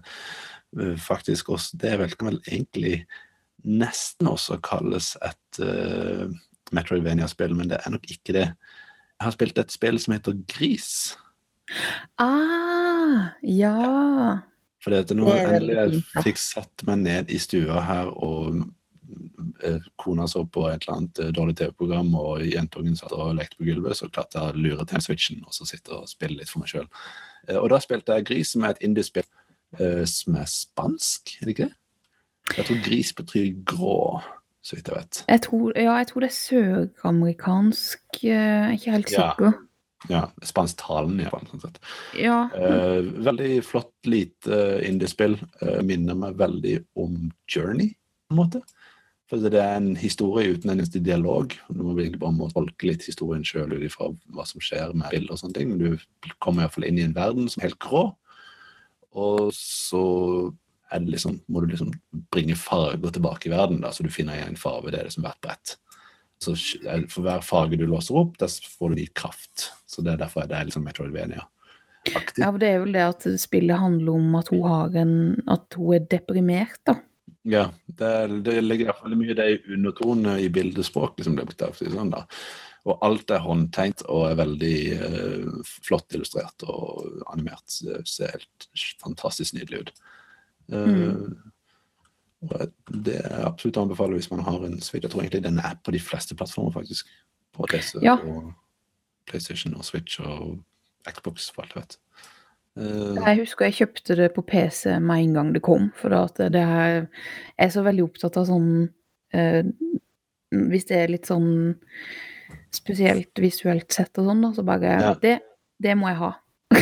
faktisk 0.97 1.49
også 1.49 1.77
Det 1.77 2.15
kan 2.17 2.31
vel 2.31 2.41
egentlig 2.47 3.05
nesten 3.63 4.27
også 4.27 4.57
kalles 4.63 5.13
et 5.21 5.59
uh, 5.61 6.31
Metroidvania-spill, 6.75 7.55
men 7.57 7.71
det 7.71 7.81
er 7.81 7.93
nok 7.93 8.07
ikke 8.11 8.35
det. 8.37 8.47
Jeg 8.51 9.25
har 9.27 9.35
spilt 9.35 9.59
et 9.61 9.73
spill 9.73 9.99
som 10.01 10.15
heter 10.15 10.37
Gris. 10.49 10.91
Ah, 12.21 13.31
ja. 13.45 14.41
For 14.81 14.97
at 14.97 15.11
nå 15.13 15.27
Det 15.29 15.39
er 15.39 15.57
endelig 15.59 15.75
jeg 15.77 16.23
fikk 16.25 16.39
satt 16.41 16.85
meg 16.87 17.03
ned 17.03 17.31
i 17.31 17.37
stua 17.41 17.83
her, 17.85 18.09
og 18.09 18.63
eh, 19.63 19.83
kona 20.01 20.25
så 20.27 20.41
på 20.45 20.65
et 20.71 20.81
eller 20.81 20.97
annet 20.97 21.21
eh, 21.21 21.33
dårlig 21.37 21.57
TV-program, 21.59 22.09
og 22.17 22.47
jentungen 22.47 22.97
satt 22.97 23.13
og 23.13 23.35
lekte 23.37 23.59
på 23.59 23.67
gulvet, 23.69 23.99
så 23.99 24.09
klarte 24.09 24.39
jeg 24.39 24.55
å 24.55 24.63
lure 24.65 24.87
til 24.89 25.05
switchen 25.05 25.45
og 25.45 25.53
så 25.53 25.69
sitte 25.69 25.93
og 25.99 26.09
spille 26.09 26.41
litt 26.41 26.49
for 26.49 26.63
meg 26.63 26.73
sjøl. 26.73 26.89
Og 27.57 27.69
da 27.73 27.79
spilte 27.81 28.17
jeg 28.17 28.27
Gris, 28.29 28.51
som 28.53 28.65
er 28.65 28.75
et 28.75 28.83
indiespill 28.85 29.25
eh, 29.79 30.03
som 30.09 30.37
er 30.41 30.49
spansk, 30.49 31.37
er 31.39 31.45
det 31.45 31.55
ikke 31.55 31.69
det? 31.69 31.77
Jeg 32.57 32.67
tror 32.67 32.79
gris 32.83 33.13
betyr 33.15 33.51
grå, 33.67 33.97
så 34.61 34.75
vidt 34.77 34.87
jeg 34.91 34.95
vet. 34.97 35.23
Jeg 35.29 35.41
tror, 35.41 35.71
ja, 35.75 35.95
jeg 35.97 36.07
tror 36.11 36.19
det 36.21 36.29
er 36.29 36.39
søramerikansk. 37.01 38.01
eh, 38.23 38.73
ikke 38.75 38.91
helt 38.91 39.11
Ja. 39.11 39.31
sikker. 39.33 39.53
ja, 40.09 40.21
spansktalende, 40.43 41.23
iallfall. 41.23 41.47
Sånn 41.51 41.61
sett. 41.61 41.79
Ja. 42.17 42.49
Eh, 42.55 43.01
veldig 43.01 43.63
flott, 43.63 43.93
lite 44.05 44.81
indiespill. 44.87 45.39
Eh, 45.61 45.81
minner 45.83 46.15
meg 46.15 46.35
veldig 46.37 46.85
om 46.95 47.31
Journey, 47.47 47.95
på 48.29 48.31
en 48.31 48.37
måte. 48.37 48.61
For 49.29 49.37
det 49.37 49.53
er 49.53 49.77
en 49.77 49.95
historie 49.95 50.53
uten 50.57 50.69
en 50.71 50.79
eneste 50.79 50.99
dialog. 51.01 51.53
Du 51.71 51.83
må 51.83 51.95
egentlig 51.95 52.19
bare 52.19 52.33
må 52.33 52.51
tolke 52.51 52.83
litt 52.89 53.03
historien 53.03 53.43
sjøl 53.43 53.71
ut 53.73 53.81
ifra 53.81 54.09
hva 54.33 54.45
som 54.45 54.59
skjer 54.59 54.93
med 54.93 55.09
bilder 55.09 55.31
og 55.31 55.39
sånne 55.39 55.53
ting. 55.53 55.69
Men 55.69 55.77
du 55.77 55.97
kommer 56.41 56.63
iallfall 56.63 56.83
inn 56.89 56.97
i 56.99 57.03
en 57.03 57.13
verden 57.15 57.47
som 57.49 57.61
er 57.63 57.69
helt 57.69 57.79
grå. 57.79 58.15
Og 59.13 59.51
så 59.53 60.53
liksom, 60.99 61.39
må 61.47 61.61
du 61.61 61.71
liksom 61.71 61.93
bringe 62.33 62.55
farger 62.59 63.13
tilbake 63.15 63.49
i 63.49 63.53
verden. 63.53 63.81
da, 63.81 63.91
Så 63.91 64.03
du 64.03 64.09
finner 64.09 64.41
en 64.43 64.59
farge, 64.59 64.91
det 64.91 64.99
er 64.99 65.09
liksom 65.09 65.23
hvert 65.23 65.41
brett. 65.41 65.77
Så 66.41 66.55
For 67.09 67.21
hver 67.21 67.43
farge 67.45 67.77
du 67.77 67.85
låser 67.87 68.17
opp, 68.17 68.37
der 68.41 68.47
får 68.47 68.89
du 68.89 68.95
ny 68.95 69.07
kraft. 69.13 69.71
Så 69.85 70.01
det 70.01 70.13
er 70.13 70.23
derfor 70.23 70.47
det 70.49 70.57
er 70.57 70.65
liksom 70.65 70.83
Metroidvania. 70.83 71.45
Aktiv. 72.15 72.41
ja, 72.41 72.49
for 72.49 72.57
det 72.57 72.67
er 72.67 72.79
vel 72.81 72.95
det 72.95 73.01
at 73.05 73.25
spillet 73.37 73.77
handler 73.77 74.15
om 74.17 74.35
at 74.39 74.47
hun 74.49 74.63
har 74.65 74.95
en 74.97 75.43
At 75.45 75.75
hun 75.77 75.93
er 75.93 76.07
deprimert, 76.09 76.79
da. 76.83 76.95
Ja, 77.43 77.71
det, 77.85 78.41
det 78.45 78.61
ligger 78.61 78.89
iallfall 78.89 79.15
mye 79.17 79.35
det 79.37 79.47
i 79.49 79.73
undertone 79.73 80.35
i 80.41 80.49
bildespråket 80.49 81.25
som 81.25 81.37
det 81.37 81.47
blir. 81.49 81.73
Sånn 81.77 82.13
da. 82.13 82.25
Og 82.89 82.97
alt 83.05 83.29
er 83.33 83.43
håndtegnet 83.45 84.01
og 84.09 84.27
er 84.29 84.39
veldig 84.39 84.77
eh, 84.97 85.73
flott 85.85 86.17
illustrert 86.17 86.65
og 86.65 87.21
animert. 87.33 87.65
Det 87.85 88.01
ser 88.09 88.33
helt 88.33 88.67
fantastisk 89.01 89.57
nydelig 89.57 89.83
ut. 89.83 89.91
Eh, 90.69 91.15
Uh, 92.41 92.65
det 93.05 93.19
er 93.21 93.43
absolutt 93.45 93.77
å 93.77 93.81
anbefale 93.85 94.15
hvis 94.17 94.31
man 94.31 94.39
har 94.41 94.63
en 94.65 94.79
Switch. 94.81 95.03
Jeg 95.05 95.11
tror 95.13 95.21
egentlig 95.21 95.43
den 95.43 95.59
er 95.61 95.75
på 95.85 95.91
de 95.93 95.99
fleste 96.01 96.33
plattformer, 96.33 96.71
faktisk. 96.73 97.05
På 97.53 97.67
PC 97.69 97.99
Ja. 98.01 98.15
og 98.17 98.47
PlayStation 99.29 99.75
og 99.75 99.85
Switch 99.85 100.19
og 100.19 100.57
Xbox, 101.05 101.51
for 101.53 101.61
alt 101.61 101.75
jeg 101.75 101.83
vet. 101.83 101.97
Uh, 102.79 103.13
Jeg 103.27 103.37
husker 103.43 103.65
jeg 103.65 103.73
kjøpte 103.77 104.15
det 104.17 104.33
på 104.33 104.41
PC 104.41 104.97
med 104.99 105.21
en 105.27 105.33
gang 105.37 105.53
det 105.53 105.61
kom, 105.61 105.91
for 105.95 106.09
at 106.17 106.35
det 106.37 106.55
er, 106.65 107.05
jeg 107.59 107.67
er 107.67 107.69
så 107.69 107.83
veldig 107.85 108.03
opptatt 108.09 108.37
av 108.41 108.45
sånn 108.49 108.89
uh, 109.35 109.63
Hvis 110.51 110.85
det 110.89 110.97
er 110.97 111.13
litt 111.13 111.29
sånn 111.29 111.75
spesielt 112.73 113.37
visuelt 113.37 113.91
sett 113.93 114.17
og 114.17 114.25
sånn, 114.31 114.41
da, 114.41 114.49
så 114.57 114.63
bare 114.65 114.97
Ja. 114.97 115.13
det, 115.13 115.37
det 115.79 115.93
må 115.95 116.09
jeg 116.09 116.17
ha. 116.17 116.33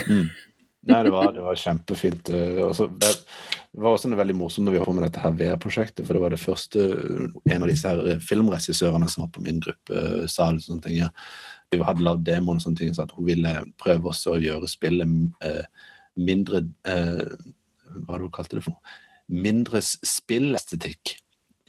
Mm. 0.07 0.29
Nei, 0.89 1.03
det 1.05 1.13
var, 1.13 1.31
det 1.35 1.45
var 1.45 1.59
kjempefint. 1.59 2.31
Også, 2.65 2.87
det, 3.01 3.11
det 3.69 3.83
var 3.83 3.93
også 3.93 4.09
veldig 4.17 4.35
morsomt 4.37 4.65
når 4.65 4.73
vi 4.73 4.79
holdt 4.81 4.89
på 4.89 4.95
med 4.97 5.05
dette 5.05 5.21
her 5.21 5.35
VR-prosjektet, 5.37 6.01
for 6.07 6.17
det 6.17 6.23
var 6.23 6.33
det 6.33 6.41
første 6.41 6.85
en 7.53 7.61
av 7.61 7.69
disse 7.69 7.91
her 7.91 8.23
filmregissørene 8.25 9.09
som 9.11 9.25
var 9.25 9.31
på 9.35 9.43
min 9.45 9.61
gruppe, 9.61 9.93
eh, 9.93 10.25
sa 10.31 10.49
det 10.51 10.65
sånne 10.65 10.85
ting. 10.87 11.03
Vi 11.69 11.81
hadde 11.85 12.05
lagd 12.05 12.25
demoen 12.25 12.57
og 12.57 12.65
sånne 12.65 12.81
ting, 12.81 12.95
så 12.97 13.05
at 13.05 13.13
hun 13.13 13.27
ville 13.29 13.53
prøve 13.81 14.09
også 14.09 14.33
å 14.33 14.41
gjøre 14.41 14.69
spillet 14.71 15.45
eh, 15.45 15.87
mindre 16.19 16.63
eh, 16.89 17.29
Hva 17.89 18.07
var 18.07 18.19
det 18.19 18.25
hun 18.25 18.35
kalte 18.39 18.57
det 18.57 18.65
for? 18.65 18.97
Mindre 19.29 19.83
spillestetikk. 19.85 21.13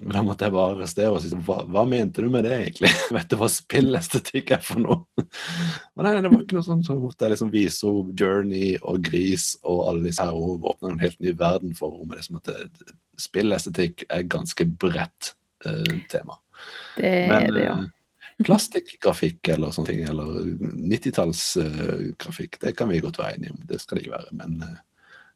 Men 0.01 0.15
Da 0.17 0.23
måtte 0.25 0.47
jeg 0.47 0.55
bare 0.55 0.75
arrestere 0.75 1.13
og 1.13 1.21
si 1.21 1.31
hva, 1.45 1.59
hva 1.69 1.83
mente 1.89 2.25
du 2.25 2.31
med 2.33 2.47
det, 2.49 2.55
egentlig? 2.57 2.91
Vet 3.17 3.29
du 3.29 3.37
hva 3.41 3.51
spillestetikk 3.53 4.55
er 4.57 4.63
for 4.65 4.81
noe? 4.81 5.05
Men 5.95 6.09
nei, 6.09 6.15
det 6.17 6.33
var 6.33 6.41
ikke 6.41 6.57
noe 6.57 6.67
sånt. 6.67 6.89
Så 6.89 6.97
måtte 6.97 7.27
jeg 7.27 7.35
liksom 7.35 7.53
vise 7.53 7.91
henne 7.91 8.17
Journey 8.17 8.73
og 8.81 9.05
Gris 9.11 9.53
og 9.61 9.85
alle 9.91 10.09
disse 10.09 10.25
her, 10.25 10.37
og 10.37 10.65
åpne 10.73 10.95
en 10.95 11.05
helt 11.05 11.21
ny 11.21 11.35
verden 11.37 11.77
for 11.77 11.99
henne. 11.99 12.17
Liksom 12.17 12.41
at 12.41 12.53
spillestetikk 13.21 14.07
er 14.09 14.25
et 14.25 14.33
ganske 14.33 14.67
bredt 14.81 15.35
uh, 15.69 15.97
tema. 16.13 16.41
Det 16.97 17.11
er 17.11 17.51
det, 17.53 17.65
ja. 17.65 17.77
eh, 17.77 18.45
plastikkgrafikk 18.45 19.53
eller 19.53 19.73
sånne 19.75 19.93
ting, 19.93 20.03
eller 20.09 20.29
90-tallsgrafikk, 20.91 22.61
det 22.65 22.75
kan 22.79 22.89
vi 22.91 23.03
godt 23.05 23.21
være 23.21 23.37
enige 23.37 23.55
om. 23.57 23.61
Det 23.69 23.81
skal 23.83 23.99
det 23.99 24.07
ikke 24.07 24.17
være. 24.17 24.37
Men 24.41 24.63
eh, 24.65 24.79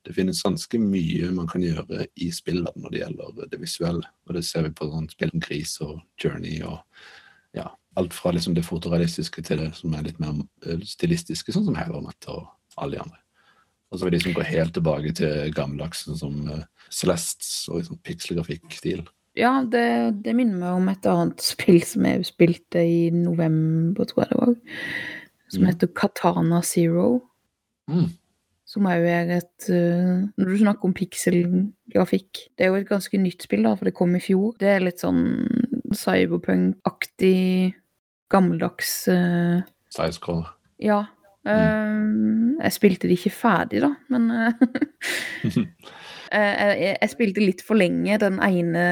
det 0.04 0.14
finnes 0.16 0.42
ganske 0.44 0.78
mye 0.80 1.30
man 1.32 1.48
kan 1.48 1.62
gjøre 1.64 2.06
i 2.20 2.30
spillene 2.34 2.72
når 2.76 2.92
det 2.92 3.00
gjelder 3.02 3.48
det 3.50 3.60
visuelle. 3.62 4.08
Og 4.28 4.36
det 4.36 4.44
ser 4.44 4.66
vi 4.66 4.74
på 4.76 4.88
sånn 4.90 5.08
spill 5.12 5.32
som 5.32 5.44
Gris 5.46 5.74
og 5.84 5.98
Journey 6.20 6.60
og 6.66 6.78
ja, 7.56 7.68
alt 7.96 8.14
fra 8.16 8.32
liksom 8.34 8.56
det 8.56 8.66
fotorealistiske 8.66 9.44
til 9.46 9.62
det 9.62 9.70
som 9.78 9.94
er 9.94 10.04
litt 10.08 10.20
mer 10.20 10.40
eh, 10.66 10.80
stilistiske, 10.84 11.54
sånn 11.54 11.68
som 11.68 11.78
Hevermatt 11.78 12.28
og 12.32 12.48
alle 12.76 12.96
de 12.96 13.02
andre. 13.04 13.20
Og 13.92 14.00
så 14.00 14.08
vil 14.08 14.16
de 14.16 14.22
som 14.24 14.34
går 14.34 14.48
helt 14.50 14.74
tilbake 14.74 15.12
til 15.14 15.52
gammeldags, 15.54 16.00
sånn 16.08 16.18
som 16.18 16.38
uh, 16.50 16.64
Celeste 16.90 17.70
og 17.70 17.84
sånn 17.86 18.00
pikselgrafikkstil. 18.02 19.04
Ja, 19.38 19.52
det, 19.70 19.84
det 20.24 20.34
minner 20.34 20.58
meg 20.58 20.80
om 20.80 20.88
et 20.90 21.06
annet 21.10 21.42
spill 21.42 21.78
som 21.86 22.06
jeg 22.08 22.26
spilte 22.26 22.82
i 22.82 23.06
november, 23.14 24.08
tror 24.10 24.24
jeg 24.24 24.32
det 24.32 24.40
var. 24.40 24.56
Som 25.54 25.62
Mm. 25.62 25.68
heter 25.70 25.90
Katana 25.94 26.60
Zero. 26.66 27.06
Mm. 27.86 28.08
Som 28.74 28.88
òg 28.90 29.04
er 29.06 29.28
et 29.36 29.68
uh, 29.70 30.24
Når 30.34 30.50
du 30.50 30.56
snakker 30.58 30.88
om 30.88 30.94
pikselgrafikk 30.96 32.44
Det 32.58 32.66
er 32.66 32.72
jo 32.72 32.80
et 32.80 32.88
ganske 32.88 33.20
nytt 33.22 33.46
spill, 33.46 33.62
da, 33.66 33.76
for 33.78 33.86
det 33.86 33.94
kom 33.94 34.16
i 34.18 34.22
fjor. 34.22 34.56
Det 34.58 34.72
er 34.72 34.82
litt 34.82 35.04
sånn 35.04 35.22
cyberpunk-aktig, 35.94 37.74
gammeldags 38.34 38.96
uh, 39.12 39.62
Sidescroll. 39.94 40.42
Ja. 40.82 41.04
Eh, 41.44 42.00
jeg 42.64 42.72
spilte 42.72 43.06
det 43.06 43.18
ikke 43.18 43.30
ferdig, 43.36 43.82
da, 43.84 43.90
men 44.10 44.30
jeg, 46.32 46.78
jeg 46.88 47.10
spilte 47.12 47.44
litt 47.44 47.60
for 47.62 47.78
lenge 47.78 48.16
den 48.22 48.40
ene 48.42 48.86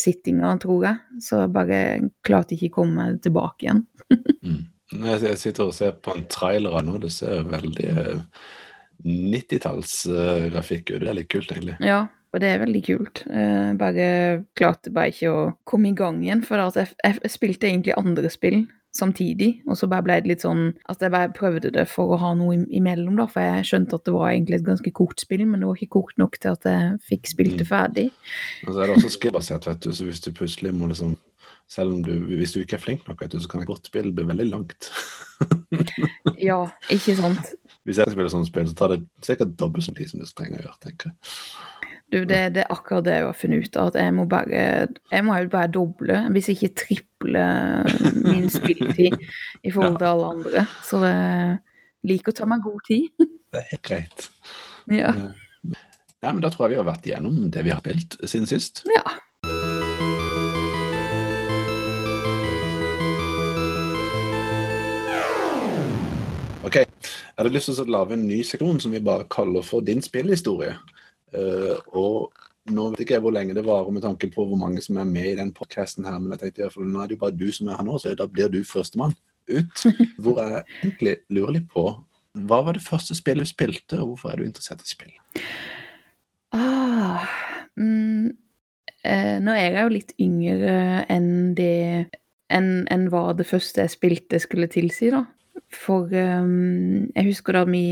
sittinga, 0.00 0.54
tror 0.62 0.86
jeg. 0.86 1.20
Så 1.26 1.42
jeg 1.42 1.52
bare 1.58 1.80
klarte 2.24 2.56
ikke 2.56 2.70
å 2.72 2.78
komme 2.80 3.10
tilbake 3.24 3.68
igjen. 3.68 3.84
Mm. 4.46 4.60
Jeg 5.02 5.34
sitter 5.40 5.66
og 5.66 5.74
ser 5.74 5.96
på 5.98 6.12
en 6.14 6.28
trailer 6.30 6.76
nå, 6.86 6.92
det 7.02 7.08
ser 7.10 7.40
veldig 7.50 7.88
90-tallsgrafikk 9.06 10.90
ut. 10.94 11.00
Det 11.02 11.10
er 11.10 11.18
litt 11.20 11.30
kult, 11.32 11.50
egentlig. 11.52 11.76
Ja, 11.84 12.04
og 12.34 12.40
det 12.42 12.48
er 12.52 12.62
veldig 12.64 12.82
kult. 12.86 13.22
Eh, 13.30 13.70
bare 13.80 14.08
klarte 14.58 14.92
bare 14.94 15.12
ikke 15.14 15.30
å 15.32 15.44
komme 15.68 15.92
i 15.92 15.96
gang 15.96 16.22
igjen, 16.24 16.42
for 16.46 16.60
at 16.62 16.76
jeg, 16.80 16.92
jeg 17.06 17.32
spilte 17.32 17.68
egentlig 17.70 17.96
andre 17.96 18.30
spill 18.32 18.64
samtidig, 18.96 19.58
og 19.68 19.76
så 19.76 19.84
bare 19.92 20.06
ble 20.06 20.14
det 20.24 20.30
litt 20.30 20.40
sånn 20.46 20.70
at 20.88 21.02
jeg 21.04 21.12
bare 21.12 21.28
prøvde 21.36 21.68
det 21.74 21.82
for 21.90 22.14
å 22.14 22.20
ha 22.22 22.30
noe 22.38 22.62
imellom, 22.72 23.18
da, 23.20 23.26
for 23.28 23.44
jeg 23.44 23.66
skjønte 23.68 23.98
at 23.98 24.06
det 24.08 24.14
var 24.14 24.30
egentlig 24.30 24.56
et 24.56 24.68
ganske 24.70 24.92
kort 24.96 25.20
spill, 25.20 25.42
men 25.44 25.60
det 25.60 25.68
var 25.68 25.76
ikke 25.76 25.98
kort 25.98 26.16
nok 26.22 26.38
til 26.40 26.54
at 26.54 26.64
jeg 26.64 26.94
fikk 27.10 27.28
spilt 27.28 27.58
det 27.60 27.66
Mm. 27.66 27.72
ferdig. 27.74 28.06
Og 28.64 28.72
så 28.72 28.80
er 28.80 28.86
det 28.86 28.96
også 28.96 29.12
skillbasert, 29.18 29.66
vet 29.68 29.80
du, 29.84 29.90
så 29.92 30.04
hvis 30.08 30.22
du 30.24 30.30
plutselig 30.32 30.72
må 30.72 30.88
liksom 30.88 31.12
selv 31.68 31.96
om 31.96 32.02
du, 32.02 32.12
hvis 32.38 32.54
du 32.54 32.60
ikke 32.62 32.78
er 32.78 32.82
flink 32.82 33.06
nok, 33.08 33.24
du, 33.30 33.38
så 33.42 33.50
kan 33.50 33.62
et 33.62 33.70
godt 33.70 33.88
spill 33.90 34.12
bli 34.14 34.26
veldig 34.28 34.50
langt. 34.52 34.90
Ja, 36.40 36.62
ikke 36.92 37.14
sant? 37.16 37.48
Hvis 37.86 37.98
jeg 38.00 38.12
spiller 38.12 38.30
sånne 38.32 38.48
spill, 38.48 38.66
så 38.68 38.76
tar 38.76 38.92
det 38.92 38.98
sikkert 39.24 39.54
dobbelt 39.60 39.84
så 39.86 39.92
tid 39.96 40.10
som 40.10 40.20
det 40.20 40.28
trenger 40.36 40.60
å 40.60 40.64
gjøre, 40.66 40.78
tenker 40.84 41.10
jeg. 41.10 41.32
Du, 42.12 42.18
det, 42.28 42.38
det 42.54 42.62
er 42.62 42.70
akkurat 42.70 43.04
det 43.06 43.16
jeg 43.16 43.26
har 43.26 43.36
funnet 43.36 43.66
ut 43.66 43.78
av, 43.80 43.88
at 43.90 43.98
jeg 43.98 44.12
må 44.14 44.26
bare 44.30 44.60
Jeg 45.10 45.24
må 45.26 45.38
bare 45.50 45.70
doble, 45.74 46.20
hvis 46.36 46.52
ikke 46.52 46.70
triple 46.78 47.46
min 48.22 48.46
spilletid 48.52 49.16
i 49.66 49.72
forhold 49.74 49.98
til 49.98 50.10
alle 50.12 50.30
andre. 50.36 50.64
Så 50.86 51.02
jeg 51.02 51.58
liker 52.12 52.34
å 52.34 52.38
ta 52.40 52.48
meg 52.52 52.62
god 52.66 52.86
tid. 52.86 53.26
Det 53.56 53.62
er 53.62 53.68
helt 53.72 53.86
greit. 53.88 54.28
Ja. 54.92 55.12
Ja, 56.22 56.30
men 56.30 56.42
da 56.44 56.50
tror 56.52 56.66
jeg 56.66 56.76
vi 56.76 56.80
har 56.80 56.88
vært 56.88 57.06
igjennom 57.08 57.46
det 57.54 57.62
vi 57.66 57.72
har 57.74 57.82
spilt 57.82 58.18
siden 58.24 58.48
sist. 58.50 58.84
ja. 58.92 59.04
Ok, 66.66 66.80
jeg 66.82 67.38
hadde 67.38 67.52
lyst 67.54 67.70
til 67.70 67.84
å 67.84 67.92
lage 67.94 68.16
en 68.16 68.24
ny 68.26 68.40
seksjon 68.42 68.80
som 68.82 68.94
vi 68.94 68.98
bare 69.04 69.28
kaller 69.30 69.62
for 69.62 69.84
din 69.86 70.00
spillhistorie. 70.02 70.72
Uh, 71.30 71.76
og 71.94 72.32
nå 72.74 72.88
vet 72.90 73.04
ikke 73.04 73.14
jeg 73.14 73.22
hvor 73.22 73.34
lenge 73.36 73.54
det 73.54 73.62
varer 73.66 73.94
med 73.94 74.02
tanke 74.02 74.26
på 74.34 74.46
hvor 74.48 74.58
mange 74.58 74.82
som 74.82 74.98
er 74.98 75.06
med 75.06 75.28
i 75.30 75.36
den 75.38 75.52
podcasten 75.54 76.08
her, 76.08 76.16
men 76.18 76.34
jeg 76.34 76.40
tenkte 76.40 76.62
i 76.62 76.64
hvert 76.64 76.74
fall, 76.74 76.88
nå 76.90 77.02
er 77.02 77.10
det 77.10 77.14
jo 77.14 77.22
bare 77.22 77.38
du 77.38 77.46
som 77.54 77.70
er 77.70 77.78
her 77.78 77.86
nå, 77.86 78.00
så 78.02 78.16
da 78.18 78.26
blir 78.26 78.50
du 78.50 78.58
førstemann 78.66 79.14
ut. 79.46 79.84
Hvor 80.22 80.40
jeg 80.42 80.64
egentlig 80.80 81.14
lurer 81.30 81.54
litt 81.60 81.68
på, 81.70 81.86
hva 82.50 82.58
var 82.66 82.74
det 82.74 82.82
første 82.84 83.14
spillet 83.14 83.46
du 83.46 83.52
spilte, 83.52 84.00
og 84.00 84.16
hvorfor 84.16 84.32
er 84.32 84.42
du 84.42 84.48
interessert 84.48 84.82
i 84.82 84.90
spill? 84.90 85.14
Ah, 86.56 87.30
mm, 87.78 88.34
eh, 89.06 89.36
nå 89.38 89.54
er 89.54 89.70
jeg 89.70 89.78
jo 89.78 89.94
litt 89.94 90.12
yngre 90.18 90.76
enn 91.14 91.30
det 91.56 92.10
enn 92.52 92.84
enn 92.90 93.08
hva 93.10 93.30
det 93.38 93.46
første 93.46 93.86
jeg 93.86 93.94
spilte 93.94 94.42
skulle 94.42 94.68
tilsi, 94.70 95.14
da. 95.14 95.24
For 95.72 96.06
um, 96.12 97.06
jeg 97.16 97.24
husker 97.30 97.52
da 97.56 97.64
vi 97.68 97.82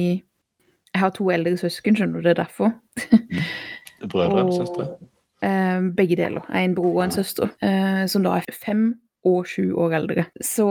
Jeg 0.95 1.01
har 1.03 1.11
to 1.17 1.27
eldre 1.35 1.57
søsken, 1.59 1.97
skjønner 1.99 2.21
du, 2.21 2.23
det 2.29 2.35
er 2.37 2.43
derfor. 2.45 2.71
Brødre 4.13 4.45
Og- 4.45 4.53
søstre? 4.61 4.87
Eh, 5.45 5.81
begge 5.97 6.17
deler. 6.17 6.45
Er 6.49 6.65
en 6.65 6.75
bror 6.75 6.95
og 7.01 7.05
en 7.05 7.11
søster, 7.13 7.51
eh, 7.61 8.07
som 8.09 8.23
da 8.25 8.37
er 8.39 8.55
fem 8.55 8.95
og 9.27 9.45
sju 9.51 9.75
år 9.77 9.93
eldre. 9.99 10.25
Så 10.41 10.65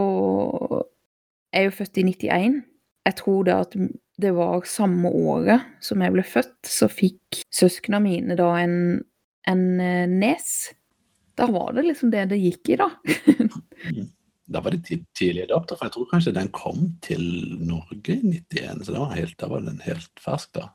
jeg 1.53 1.59
er 1.61 1.67
jo 1.67 1.75
født 1.75 1.97
i 1.99 2.03
91. 2.07 2.63
Jeg 3.05 3.15
tror 3.19 3.43
det 3.43 3.53
at 3.53 3.75
det 4.21 4.31
var 4.33 4.63
samme 4.65 5.09
året 5.11 5.61
som 5.83 6.01
jeg 6.01 6.13
ble 6.15 6.23
født, 6.23 6.55
så 6.65 6.87
fikk 6.89 7.43
søsknene 7.53 7.99
mine 8.01 8.37
da 8.39 8.47
en, 8.63 9.03
en 9.49 9.63
eh, 9.83 10.07
nes. 10.09 10.49
Da 11.37 11.45
var 11.51 11.73
det 11.75 11.83
liksom 11.91 12.11
det 12.13 12.29
det 12.31 12.39
gikk 12.41 12.73
i, 12.73 12.79
da. 12.79 12.89
Da 14.51 14.59
var 14.61 14.71
det 14.71 14.83
tid- 14.85 15.05
tidlig 15.15 15.43
adopter, 15.47 15.75
for 15.77 15.85
jeg 15.85 15.93
tror 15.95 16.09
kanskje 16.11 16.33
den 16.35 16.49
kom 16.51 16.97
til 17.01 17.23
Norge 17.63 18.15
i 18.17 18.19
91, 18.51 18.85
så 18.85 18.91
da 18.93 18.99
var 19.05 19.15
helt, 19.15 19.37
da 19.39 19.47
var 19.47 19.61
den 19.65 19.79
helt 19.85 20.11
fersk 20.19 20.51
da. 20.57 20.67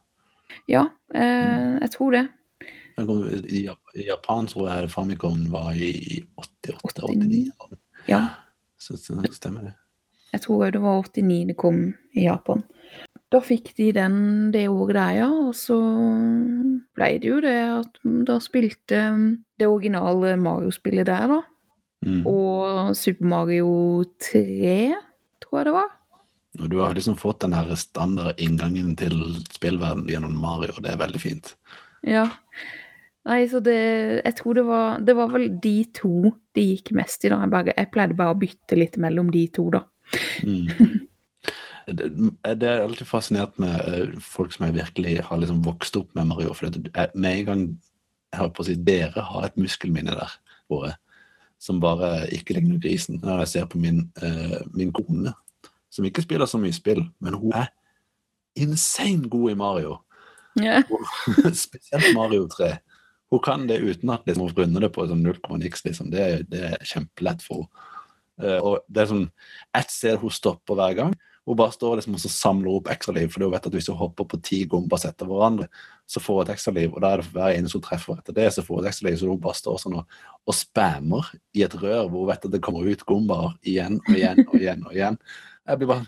Ja, 0.68 0.86
eh, 1.14 1.76
jeg 1.82 1.90
tror 1.92 2.10
det. 2.16 2.28
Kom, 2.98 3.20
i, 3.46 3.68
Japan 4.08 4.46
tror 4.50 4.68
jeg 4.72 4.90
Famicom 4.90 5.44
var 5.52 5.70
i 5.76 6.24
88-89. 6.66 7.52
89. 7.60 7.78
Ja, 8.08 8.24
Så, 8.78 8.96
så 8.96 9.14
stemmer 9.32 9.60
det. 9.68 9.74
jeg 10.32 10.40
tror 10.40 10.70
det 10.70 10.80
var 10.82 11.02
89 11.02 11.46
det 11.52 11.56
kom 11.56 11.94
i 12.14 12.24
Japan. 12.24 12.64
Da 13.30 13.40
fikk 13.44 13.74
de 13.76 13.92
den 13.92 14.50
det 14.52 14.68
året 14.68 14.94
der, 14.96 15.10
ja, 15.20 15.28
og 15.30 15.54
så 15.54 15.76
ble 16.96 17.08
det 17.20 17.28
jo 17.28 17.40
det 17.44 17.56
at 17.68 17.98
da 18.26 18.38
spilte 18.40 19.02
det 19.60 19.68
originale 19.68 20.36
Mario-spillet 20.40 21.06
der, 21.06 21.26
da. 21.28 21.40
Mm. 22.06 22.22
Og 22.30 22.96
Super 22.96 23.26
Mario 23.26 23.70
3, 24.22 24.94
tror 25.42 25.60
jeg 25.60 25.68
det 25.68 25.76
var. 25.76 25.94
Og 26.58 26.70
du 26.72 26.78
har 26.80 26.94
liksom 26.96 27.18
fått 27.18 27.42
den 27.44 27.54
her 27.54 27.70
standard 27.78 28.38
inngangen 28.42 28.94
til 28.98 29.14
spillverden 29.52 30.08
gjennom 30.10 30.36
Mario, 30.40 30.72
og 30.76 30.84
det 30.84 30.94
er 30.94 31.02
veldig 31.02 31.22
fint. 31.22 31.52
Ja. 32.06 32.26
Nei, 33.28 33.42
så 33.50 33.60
det 33.60 33.74
Jeg 34.24 34.34
tror 34.38 34.54
det 34.54 34.62
var 34.64 35.00
Det 35.02 35.14
var 35.18 35.32
vel 35.32 35.48
de 35.60 35.82
to 35.92 36.30
de 36.54 36.62
gikk 36.62 36.92
mest 36.96 37.24
i, 37.26 37.28
da. 37.32 37.40
Jeg, 37.42 37.50
bare, 37.52 37.74
jeg 37.76 37.90
pleide 37.92 38.16
bare 38.16 38.32
å 38.32 38.38
bytte 38.38 38.78
litt 38.78 38.96
mellom 38.96 39.32
de 39.34 39.44
to, 39.52 39.68
da. 39.74 39.84
Mm. 40.46 41.04
Det, 41.88 42.04
det 42.60 42.68
er 42.68 42.82
alltid 42.84 43.08
fascinert 43.08 43.54
med 43.56 43.78
eh, 43.88 44.16
folk 44.20 44.52
som 44.52 44.66
jeg 44.66 44.74
virkelig 44.74 45.22
har 45.24 45.38
liksom 45.40 45.62
vokst 45.64 45.94
opp 45.96 46.10
med 46.18 46.26
Mario. 46.28 46.52
For 46.52 46.68
det, 46.68 46.90
med 47.14 47.30
en 47.30 47.46
gang 47.46 47.62
jeg 48.28 48.40
har 48.42 48.50
på 48.52 48.60
å 48.60 48.66
si, 48.68 48.74
dere 48.84 49.24
har 49.24 49.46
et 49.46 49.56
muskelminne 49.56 50.12
der, 50.18 50.34
våre, 50.68 50.90
som 51.58 51.80
bare 51.82 52.28
ikke 52.34 52.56
ligner 52.56 52.80
grisen. 52.82 53.20
Når 53.22 53.44
jeg 53.44 53.52
ser 53.54 53.68
på 53.70 53.80
min, 53.82 54.04
eh, 54.22 54.60
min 54.74 54.92
kone, 54.94 55.34
som 55.90 56.04
ikke 56.04 56.22
spiller 56.22 56.46
så 56.46 56.60
mye 56.60 56.74
spill, 56.74 57.02
men 57.20 57.34
hun 57.34 57.52
er 57.52 57.70
insane 58.58 59.28
god 59.30 59.50
i 59.50 59.58
Mario. 59.58 59.96
Yeah. 60.58 60.82
Spesielt 61.54 62.14
Mario 62.14 62.48
3. 62.48 62.76
Hun 63.30 63.42
kan 63.44 63.66
det 63.68 63.82
uten 63.82 64.10
at 64.10 64.26
liksom, 64.26 64.48
hun 64.48 64.56
runder 64.56 64.86
det 64.86 64.92
på 64.94 65.06
sånn 65.06 65.22
0, 65.22 65.38
niks. 65.60 65.84
Liksom. 65.84 66.10
Det, 66.10 66.48
det 66.50 66.64
er 66.72 66.84
kjempelett 66.84 67.44
for 67.44 67.66
henne. 67.66 67.86
Uh, 68.38 68.60
og 68.62 68.74
det 68.86 69.02
er 69.02 69.08
sånn 69.10 69.24
ett 69.74 69.90
sted 69.90 70.20
hun 70.22 70.30
stopper 70.30 70.78
hver 70.78 70.92
gang. 70.94 71.14
Hun 71.48 71.56
bare 71.56 71.72
står 71.72 71.94
liksom 71.96 72.16
og 72.18 72.24
samler 72.28 72.74
opp 72.76 72.90
ekstraliv, 72.92 73.30
for 73.32 73.40
hun 73.46 73.54
vet 73.54 73.66
at 73.70 73.72
hvis 73.72 73.86
hun 73.88 73.96
hopper 73.96 74.26
på 74.28 74.40
ti 74.44 74.58
gomber 74.68 75.00
etter 75.08 75.28
hverandre, 75.30 75.68
så 76.04 76.20
får 76.20 76.36
hun 76.36 76.44
et 76.44 76.52
ekstraliv, 76.52 76.92
og 76.92 77.00
da 77.00 77.12
er 77.14 77.22
det 77.22 77.32
hver 77.32 77.54
eneste 77.54 77.80
hun 77.80 77.84
treffer 77.86 78.20
etter 78.20 78.36
det, 78.36 78.50
så 78.52 78.64
får 78.66 78.76
hun 78.76 78.84
et 78.84 78.90
ekstraliv, 78.90 79.16
så 79.16 79.30
hun 79.30 79.40
bare 79.46 79.56
står 79.56 79.80
sånn 79.80 79.96
og, 80.02 80.18
og 80.44 80.58
spammer 80.58 81.32
i 81.56 81.64
et 81.64 81.78
rør 81.80 82.04
hvor 82.10 82.26
hun 82.26 82.28
vet 82.28 82.44
at 82.44 82.52
det 82.52 82.60
kommer 82.68 82.84
ut 82.84 83.06
gomber 83.08 83.56
igjen 83.64 83.96
og 84.02 84.12
igjen 84.12 84.44
og 84.44 84.54
igjen 84.60 84.84
og 84.84 84.94
igjen. 84.98 85.18
Jeg 85.68 85.80
blir 85.80 85.92
bare 85.94 86.06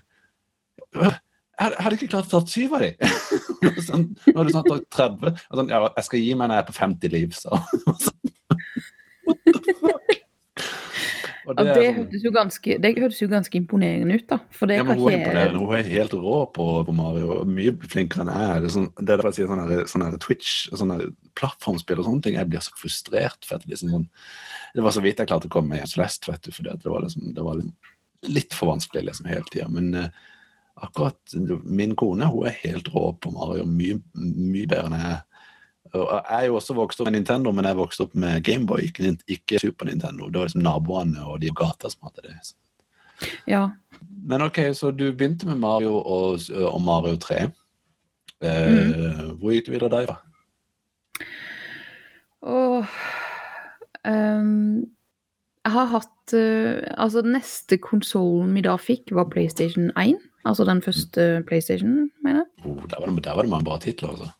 «Øh, 1.00 1.18
jeg 1.60 1.76
hadde 1.84 1.96
ikke 1.96 2.12
klart 2.12 2.28
å 2.28 2.40
ta 2.40 2.52
syv 2.52 2.76
av 2.76 2.84
dem. 2.84 2.94
sånn, 3.88 4.06
nå 4.28 4.36
har 4.36 4.48
du 4.48 4.52
snart 4.52 4.70
tatt 4.74 4.86
30. 4.96 5.42
Sånn, 5.56 5.72
ja, 5.72 5.82
jeg 5.88 6.08
skal 6.08 6.24
gi 6.24 6.36
meg 6.36 6.48
når 6.48 6.60
jeg 6.60 6.64
er 6.64 6.68
på 6.70 6.78
50 6.78 7.16
liv, 7.16 7.36
så. 7.36 7.60
What 9.28 9.40
the 9.44 9.76
fuck? 9.80 10.20
Er 11.58 11.64
det 11.64 11.74
sånn- 11.74 11.96
hørtes 11.98 12.22
ganske, 12.34 12.76
det 12.80 12.90
hørtes 12.98 13.20
jo 13.22 13.28
ganske 13.28 13.56
imponerende 13.58 14.14
ut, 14.14 14.26
da. 14.28 14.38
For 14.50 14.66
det 14.66 14.76
ja, 14.76 14.84
men 14.84 14.98
hun 14.98 15.12
er 15.12 15.18
ikke. 15.18 15.58
Hun 15.58 15.74
er 15.76 15.82
helt 15.90 16.12
rå 16.12 16.36
på, 16.54 16.66
på 16.86 16.94
Mario. 16.94 17.44
Mye 17.44 17.72
flinkere 17.90 18.22
enn 18.22 18.32
jeg 18.32 18.50
er. 18.56 18.60
Det 18.60 18.70
sånn, 18.70 18.88
det 18.96 19.08
er 19.08 19.16
derfor 19.16 19.30
jeg 19.30 19.38
sier 19.40 19.50
sånn 19.50 19.62
her- 19.68 19.86
sånn 19.90 20.04
her 20.06 20.18
Twitch, 20.18 20.52
sånn 20.70 21.14
plattformspill 21.34 21.98
og 21.98 22.04
sånne 22.06 22.22
ting. 22.22 22.34
Jeg 22.34 22.48
blir 22.48 22.60
så 22.60 22.72
frustrert. 22.76 23.44
for 23.44 23.56
at 23.56 23.62
det, 23.66 23.70
liksom 23.74 23.90
sånn, 23.90 24.08
det 24.74 24.82
var 24.82 24.92
så 24.92 25.02
vidt 25.02 25.18
jeg 25.18 25.26
klarte 25.28 25.48
å 25.48 25.50
komme 25.50 25.68
meg 25.68 25.80
gjennom 25.80 25.94
Celeste, 25.96 26.30
vet 26.30 26.42
du. 26.42 26.50
For 26.52 26.62
det 26.62 26.84
var, 26.84 27.00
liksom, 27.02 27.34
det 27.34 27.42
var 27.42 27.54
litt, 27.56 27.74
litt 28.28 28.52
for 28.54 28.70
vanskelig 28.74 29.04
liksom 29.06 29.26
hele 29.26 29.44
tida. 29.50 29.68
Men 29.68 29.94
uh, 29.94 30.08
akkurat 30.82 31.16
min 31.64 31.96
kone 31.96 32.24
hun 32.30 32.46
er 32.46 32.56
helt 32.62 32.88
rå 32.94 33.10
på 33.20 33.32
Mario. 33.32 33.64
Mye, 33.66 34.00
mye 34.14 34.66
bedre 34.66 34.86
enn 34.86 34.98
jeg 35.00 35.10
er. 35.16 35.24
Jeg 35.90 36.36
er 36.36 36.46
jo 36.46 36.58
også 36.60 36.74
vokst 36.76 37.00
opp 37.00 37.08
med 37.08 37.16
Nintendo, 37.18 37.50
men 37.56 37.66
jeg 37.66 37.78
vokste 37.78 38.04
opp 38.06 38.12
med 38.14 38.44
Gameboy, 38.46 38.84
ikke, 38.90 39.14
ikke 39.32 39.58
Super 39.62 39.88
Nintendo. 39.88 40.28
Det 40.28 40.38
var 40.38 40.50
liksom 40.50 40.62
naboene 40.62 41.24
og 41.26 41.40
de 41.42 41.48
i 41.50 41.54
gata 41.56 41.90
som 41.90 42.06
hadde 42.06 42.28
det. 42.28 42.36
Ja. 43.50 43.64
Men 44.28 44.44
ok, 44.46 44.60
så 44.76 44.92
du 44.94 45.08
begynte 45.10 45.48
med 45.48 45.58
Mario 45.60 45.96
og, 45.98 46.46
og 46.54 46.80
Mario 46.84 47.16
3. 47.20 47.42
Eh, 48.40 48.68
mm. 48.70 49.36
Hvor 49.40 49.52
gikk 49.52 49.66
du 49.66 49.74
videre 49.74 49.92
derfra? 49.92 50.20
Åh 52.40 52.92
um, 54.08 54.86
Jeg 55.60 55.72
har 55.74 55.90
hatt 55.92 56.32
uh, 56.32 56.80
Altså, 56.96 57.20
den 57.20 57.34
neste 57.36 57.76
konsollen 57.76 58.54
vi 58.56 58.64
da 58.64 58.78
fikk, 58.80 59.12
var 59.12 59.28
PlayStation 59.32 59.90
1. 59.98 60.16
Altså 60.48 60.64
den 60.64 60.80
første 60.80 61.42
PlayStation, 61.48 62.08
mener 62.24 62.44
jeg. 62.44 62.64
Oh, 62.64 62.80
der, 62.88 63.00
var 63.00 63.10
det, 63.10 63.24
der 63.24 63.34
var 63.36 63.44
det 63.44 63.50
mange 63.50 63.68
bra 63.68 63.76
titler, 63.78 64.14
altså. 64.14 64.30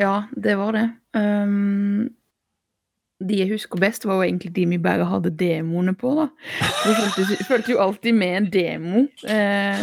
Ja, 0.00 0.14
det 0.32 0.56
var 0.56 0.72
det. 0.76 0.86
Um, 1.16 2.08
de 3.20 3.36
jeg 3.36 3.50
husker 3.52 3.80
best, 3.80 4.06
var 4.08 4.16
jo 4.20 4.24
egentlig 4.24 4.52
de 4.56 4.64
vi 4.70 4.78
bare 4.80 5.04
hadde 5.04 5.32
demoene 5.36 5.92
på, 5.98 6.12
da. 6.16 6.28
Vi 6.86 6.94
fulgte, 6.96 7.44
fulgte 7.44 7.74
jo 7.74 7.82
alltid 7.84 8.16
med 8.16 8.36
en 8.38 8.46
demo. 8.54 9.02
Eh, 9.28 9.82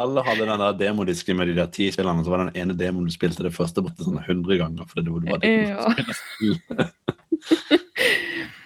Alle 0.00 0.24
hadde 0.24 0.46
den 0.48 0.62
der 0.62 0.78
demodisken 0.78 1.36
med 1.36 1.50
de 1.50 1.58
der 1.58 1.68
ti 1.74 1.90
spillene, 1.92 2.24
så 2.24 2.32
var 2.32 2.46
den 2.46 2.56
ene 2.56 2.76
demoen 2.78 3.10
du 3.10 3.12
spilte 3.12 3.44
det 3.44 3.52
første 3.56 3.84
borte 3.84 4.06
sånn 4.06 4.22
100 4.22 4.60
ganger. 4.62 4.88
For 4.88 5.04
det 5.04 5.12
var 5.12 5.20
det 5.44 5.52
Ja. 5.68 5.84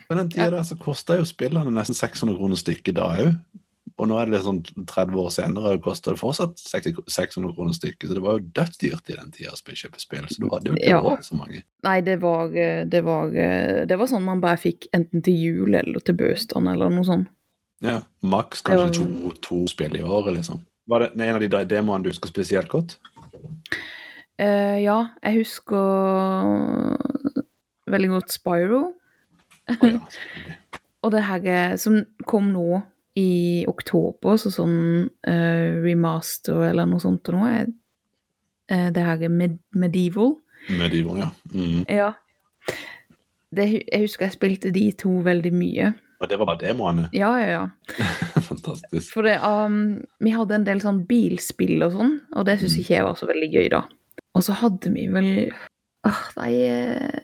På 0.08 0.18
den 0.18 0.30
tida 0.30 0.50
der 0.52 0.64
så 0.68 0.76
kosta 0.78 1.16
jo 1.18 1.24
spillene 1.26 1.72
nesten 1.72 1.96
600 1.96 2.36
kroner 2.38 2.58
stykket 2.60 2.98
da 2.98 3.08
òg. 3.16 3.34
Og 4.00 4.08
nå 4.08 4.16
er 4.18 4.26
det 4.30 4.38
liksom 4.38 4.62
30 4.88 5.18
år 5.20 5.30
senere 5.34 5.74
og 5.76 5.82
koster 5.84 6.14
det 6.14 6.20
fortsatt 6.22 6.58
600 6.62 7.52
kroner 7.56 7.76
stykket. 7.76 8.08
Så 8.08 8.16
det 8.16 8.22
var 8.24 8.38
jo 8.38 8.46
dødsdyrt 8.56 9.10
i 9.12 9.16
den 9.18 9.30
tida 9.34 9.52
å 9.52 9.76
kjøpe 9.82 10.00
spill. 10.00 10.24
Så 10.30 10.40
du 10.40 10.48
hadde 10.52 10.70
jo 10.72 10.78
ikke 10.78 10.88
Ja. 10.88 11.16
så 11.22 11.36
mange. 11.36 11.62
nei, 11.84 12.00
det 12.00 12.16
var, 12.22 12.48
det 12.48 13.02
var 13.04 13.30
Det 13.30 13.98
var 13.98 14.06
sånn 14.06 14.24
man 14.24 14.40
bare 14.40 14.56
fikk 14.56 14.88
enten 14.94 15.22
til 15.22 15.34
jul 15.34 15.74
eller 15.74 16.00
til 16.00 16.14
bursdagen 16.14 16.68
eller 16.72 16.90
noe 16.90 17.04
sånt. 17.04 17.28
Ja, 17.82 18.02
Maks 18.22 18.62
kanskje 18.62 19.02
to, 19.02 19.30
to 19.42 19.66
spill 19.66 19.96
i 19.98 20.02
året, 20.02 20.36
liksom. 20.36 20.60
Var 20.88 20.98
det 21.00 21.08
en 21.20 21.34
av 21.34 21.40
de 21.42 21.64
demoene 21.66 22.04
du 22.04 22.10
husker 22.10 22.30
spesielt 22.30 22.68
godt? 22.70 22.96
Uh, 24.40 24.78
ja, 24.82 25.08
jeg 25.22 25.42
husker 25.42 26.96
veldig 27.90 28.10
godt 28.14 28.32
Spyro. 28.34 28.82
Oh, 29.70 29.86
ja. 29.86 29.98
Og 31.02 31.10
det 31.10 31.24
her 31.26 31.76
som 31.82 32.04
kom 32.30 32.52
nå 32.54 32.82
i 33.18 33.64
oktober, 33.68 34.38
så 34.40 34.50
sånn 34.52 34.76
uh, 35.28 35.82
remaster 35.84 36.68
eller 36.70 36.88
noe 36.88 37.02
sånt 37.02 37.28
og 37.28 37.36
noe, 37.36 37.50
er 37.52 37.66
eh, 38.72 38.88
det 38.94 39.04
her 39.04 39.26
med 39.28 39.58
Medieval. 39.76 40.36
Medieval, 40.70 41.18
ja. 41.24 41.28
Mm. 41.52 41.82
Ja. 41.92 42.12
Det, 43.52 43.66
jeg 43.82 44.06
husker 44.06 44.26
jeg 44.28 44.36
spilte 44.38 44.72
de 44.72 44.86
to 44.96 45.18
veldig 45.26 45.52
mye. 45.52 45.90
Og 46.22 46.30
det 46.30 46.38
var 46.38 46.52
bare 46.52 46.62
demoene. 46.62 47.08
Ja, 47.12 47.32
ja, 47.42 47.48
ja. 47.50 48.06
Fantastisk. 48.50 49.10
For 49.12 49.26
det, 49.26 49.36
um, 49.42 49.98
vi 50.22 50.32
hadde 50.32 50.56
en 50.56 50.66
del 50.68 50.80
sånn 50.84 51.02
bilspill 51.08 51.82
og 51.84 51.96
sånn, 51.98 52.14
og 52.32 52.46
det 52.48 52.60
syns 52.62 52.78
Mm. 52.78 52.80
ikke 52.84 52.94
jeg 52.94 53.06
var 53.08 53.18
så 53.18 53.28
veldig 53.28 53.50
gøy, 53.52 53.68
da. 53.74 53.82
Og 54.38 54.46
så 54.46 54.56
hadde 54.56 54.94
vi 54.94 55.08
vel 55.12 55.30
Åh, 56.08 56.22
nei 56.38 56.52
eh, 56.66 57.20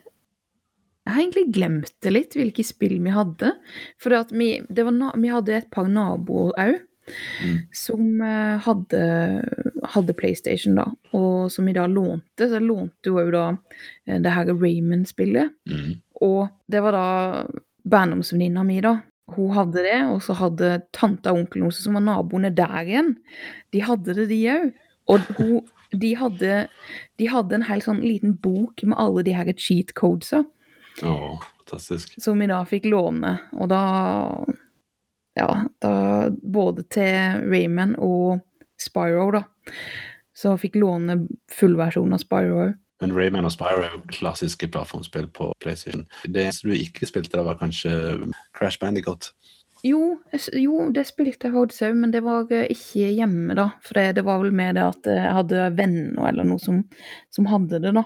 Jeg 1.08 1.14
har 1.14 1.22
egentlig 1.22 1.54
glemt 1.56 1.94
det 2.04 2.10
litt, 2.12 2.34
hvilke 2.36 2.64
spill 2.66 2.98
vi 3.00 3.12
hadde. 3.14 3.54
For 4.02 4.12
at 4.18 4.28
vi, 4.34 4.58
det 4.68 4.84
var 4.84 5.16
vi 5.16 5.32
hadde 5.32 5.54
et 5.56 5.70
par 5.72 5.88
naboer 5.88 6.52
òg. 6.60 6.82
Mm. 7.40 7.54
Som 7.72 8.20
eh, 8.20 8.58
hadde, 8.60 8.98
hadde 9.94 10.16
PlayStation, 10.18 10.76
da, 10.76 10.84
og 11.16 11.48
som 11.52 11.64
vi 11.64 11.72
da 11.72 11.86
lånte. 11.88 12.44
Så 12.44 12.58
jeg 12.58 12.66
lånte 12.68 13.08
jo 13.08 13.24
da 13.32 13.46
eh, 14.04 14.18
det 14.20 14.34
her 14.34 14.52
Raymond-spillet. 14.52 15.56
Mm. 15.72 15.94
Og 16.28 16.50
det 16.68 16.84
var 16.84 16.98
da 16.98 17.06
barndomsvenninna 17.88 18.66
mi, 18.68 18.82
da. 18.84 18.98
Hun 19.32 19.56
hadde 19.56 19.84
det, 19.84 19.96
og 20.12 20.20
så 20.24 20.36
hadde 20.36 20.74
tante 20.96 21.32
og 21.32 21.46
onkelen 21.46 21.66
hennes, 21.66 21.80
som 21.84 21.96
var 21.96 22.04
naboene 22.04 22.52
der 22.52 22.78
igjen, 22.84 23.14
de 23.72 23.82
hadde 23.84 24.20
det, 24.20 24.28
de 24.28 24.42
òg. 24.52 24.70
Og 25.08 25.32
hun, 25.40 25.58
de, 25.96 26.12
hadde, 26.20 26.60
de 27.16 27.32
hadde 27.32 27.56
en 27.56 27.66
hel 27.68 27.80
sånn 27.84 28.04
liten 28.04 28.36
bok 28.44 28.84
med 28.84 29.00
alle 29.00 29.24
de 29.24 29.36
her 29.36 29.48
cheat 29.56 29.94
codesa, 29.96 30.44
Å, 31.02 31.38
fantastisk. 31.62 32.16
som 32.22 32.40
vi 32.40 32.48
da 32.50 32.62
fikk 32.68 32.88
låne. 32.90 33.36
Og 33.58 33.70
da 33.70 33.82
Ja, 35.38 35.52
da 35.78 35.92
både 36.42 36.82
til 36.90 37.44
Rayman 37.46 37.94
og 38.02 38.40
Spyro, 38.80 39.30
da. 39.36 39.44
Så 40.34 40.56
fikk 40.58 40.78
låne 40.78 41.20
fullversjonen 41.54 42.16
av 42.16 42.22
Spyro 42.22 42.60
òg. 42.64 42.76
Men 43.02 43.14
Rayman 43.14 43.46
og 43.46 43.54
Spyro 43.54 43.84
er 43.84 43.92
jo 43.94 44.00
klassiske 44.10 44.66
plattformspill 44.74 45.28
på 45.34 45.52
PlayStation. 45.62 46.06
Det 46.26 46.48
du 46.64 46.72
ikke 46.74 47.06
spilte, 47.06 47.36
da 47.38 47.44
var 47.46 47.60
kanskje 47.60 47.92
Crash 48.58 48.80
Bandicoot. 48.82 49.30
Jo, 49.86 50.18
jo, 50.58 50.88
det 50.90 51.04
spilte 51.06 51.46
jeg 51.46 51.54
faktisk 51.54 51.84
òg, 51.86 51.98
men 52.00 52.10
det 52.10 52.24
var 52.26 52.50
eh, 52.50 52.66
ikke 52.74 53.12
hjemme, 53.14 53.54
da. 53.54 53.68
For 53.84 53.98
det, 54.00 54.16
det 54.18 54.24
var 54.26 54.42
vel 54.42 54.54
med 54.58 54.74
det 54.74 54.86
at 54.88 55.06
jeg 55.06 55.34
hadde 55.36 55.68
venner 55.78 56.32
eller 56.32 56.48
noe 56.48 56.62
som, 56.62 56.80
som 57.34 57.46
hadde 57.50 57.78
det, 57.84 57.94
da. 57.94 58.02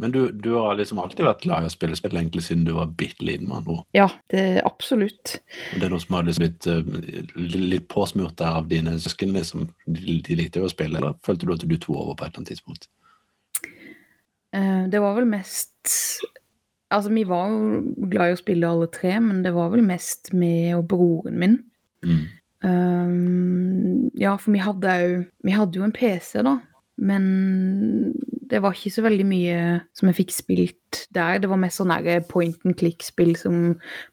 Men 0.00 0.14
du, 0.14 0.20
du 0.32 0.54
har 0.54 0.78
liksom 0.78 0.98
alltid 1.02 1.26
vært 1.26 1.42
glad 1.44 1.66
i 1.66 1.68
å 1.68 1.72
spille 1.72 1.96
spill, 1.98 2.16
egentlig 2.16 2.46
siden 2.46 2.64
du 2.64 2.72
var 2.78 2.88
bitte 2.96 3.24
liten, 3.26 3.50
med 3.50 3.58
andre. 3.60 3.82
Ja, 3.96 4.06
det 4.32 4.62
absolutt. 4.64 5.34
Det 5.74 5.84
er 5.84 5.92
noe 5.92 6.00
som 6.00 6.16
har 6.16 6.24
liksom 6.24 6.46
blitt 6.46 6.68
eh, 6.72 7.58
litt 7.60 7.88
påsmurt 7.92 8.38
der 8.40 8.56
av 8.62 8.70
dine 8.70 8.96
søsken, 8.96 9.34
liksom. 9.36 9.68
De, 9.84 10.16
likte 10.38 10.62
jo 10.62 10.70
å 10.70 10.72
spille, 10.72 10.96
eller 10.96 11.18
følte 11.26 11.44
du 11.44 11.52
at 11.52 11.66
du 11.68 11.76
tok 11.76 11.98
over 11.98 12.16
på 12.16 12.24
et 12.24 12.30
eller 12.30 12.40
annet 12.40 12.52
tidspunkt? 12.54 12.88
Eh, 14.56 14.84
Det 14.88 15.04
var 15.04 15.18
vel 15.18 15.28
mest 15.28 15.94
Altså, 16.90 17.12
vi 17.14 17.22
var 17.22 17.52
jo 17.52 17.82
glad 18.10 18.32
i 18.32 18.34
å 18.34 18.40
spille 18.40 18.66
alle 18.66 18.88
tre, 18.90 19.12
men 19.22 19.44
det 19.44 19.52
var 19.54 19.68
vel 19.70 19.84
mest 19.86 20.32
meg 20.34 20.72
og 20.74 20.88
broren 20.90 21.36
min. 21.38 21.60
Mm. 22.02 22.24
Um, 22.64 24.08
ja, 24.18 24.34
for 24.36 24.52
vi 24.52 24.60
hadde 24.60 24.96
jo 25.00 25.12
Vi 25.46 25.52
hadde 25.54 25.78
jo 25.78 25.84
en 25.86 25.94
PC, 25.96 26.42
da. 26.44 26.58
Men 27.00 28.12
det 28.50 28.58
var 28.60 28.74
ikke 28.74 28.92
så 28.92 29.04
veldig 29.06 29.24
mye 29.24 29.58
som 29.96 30.10
jeg 30.10 30.18
fikk 30.18 30.34
spilt 30.34 30.98
der. 31.14 31.38
Det 31.40 31.48
var 31.48 31.60
mest 31.62 31.80
sånn 31.80 31.92
point 32.28 32.58
and 32.66 32.76
click-spill 32.76 33.32
som 33.38 33.54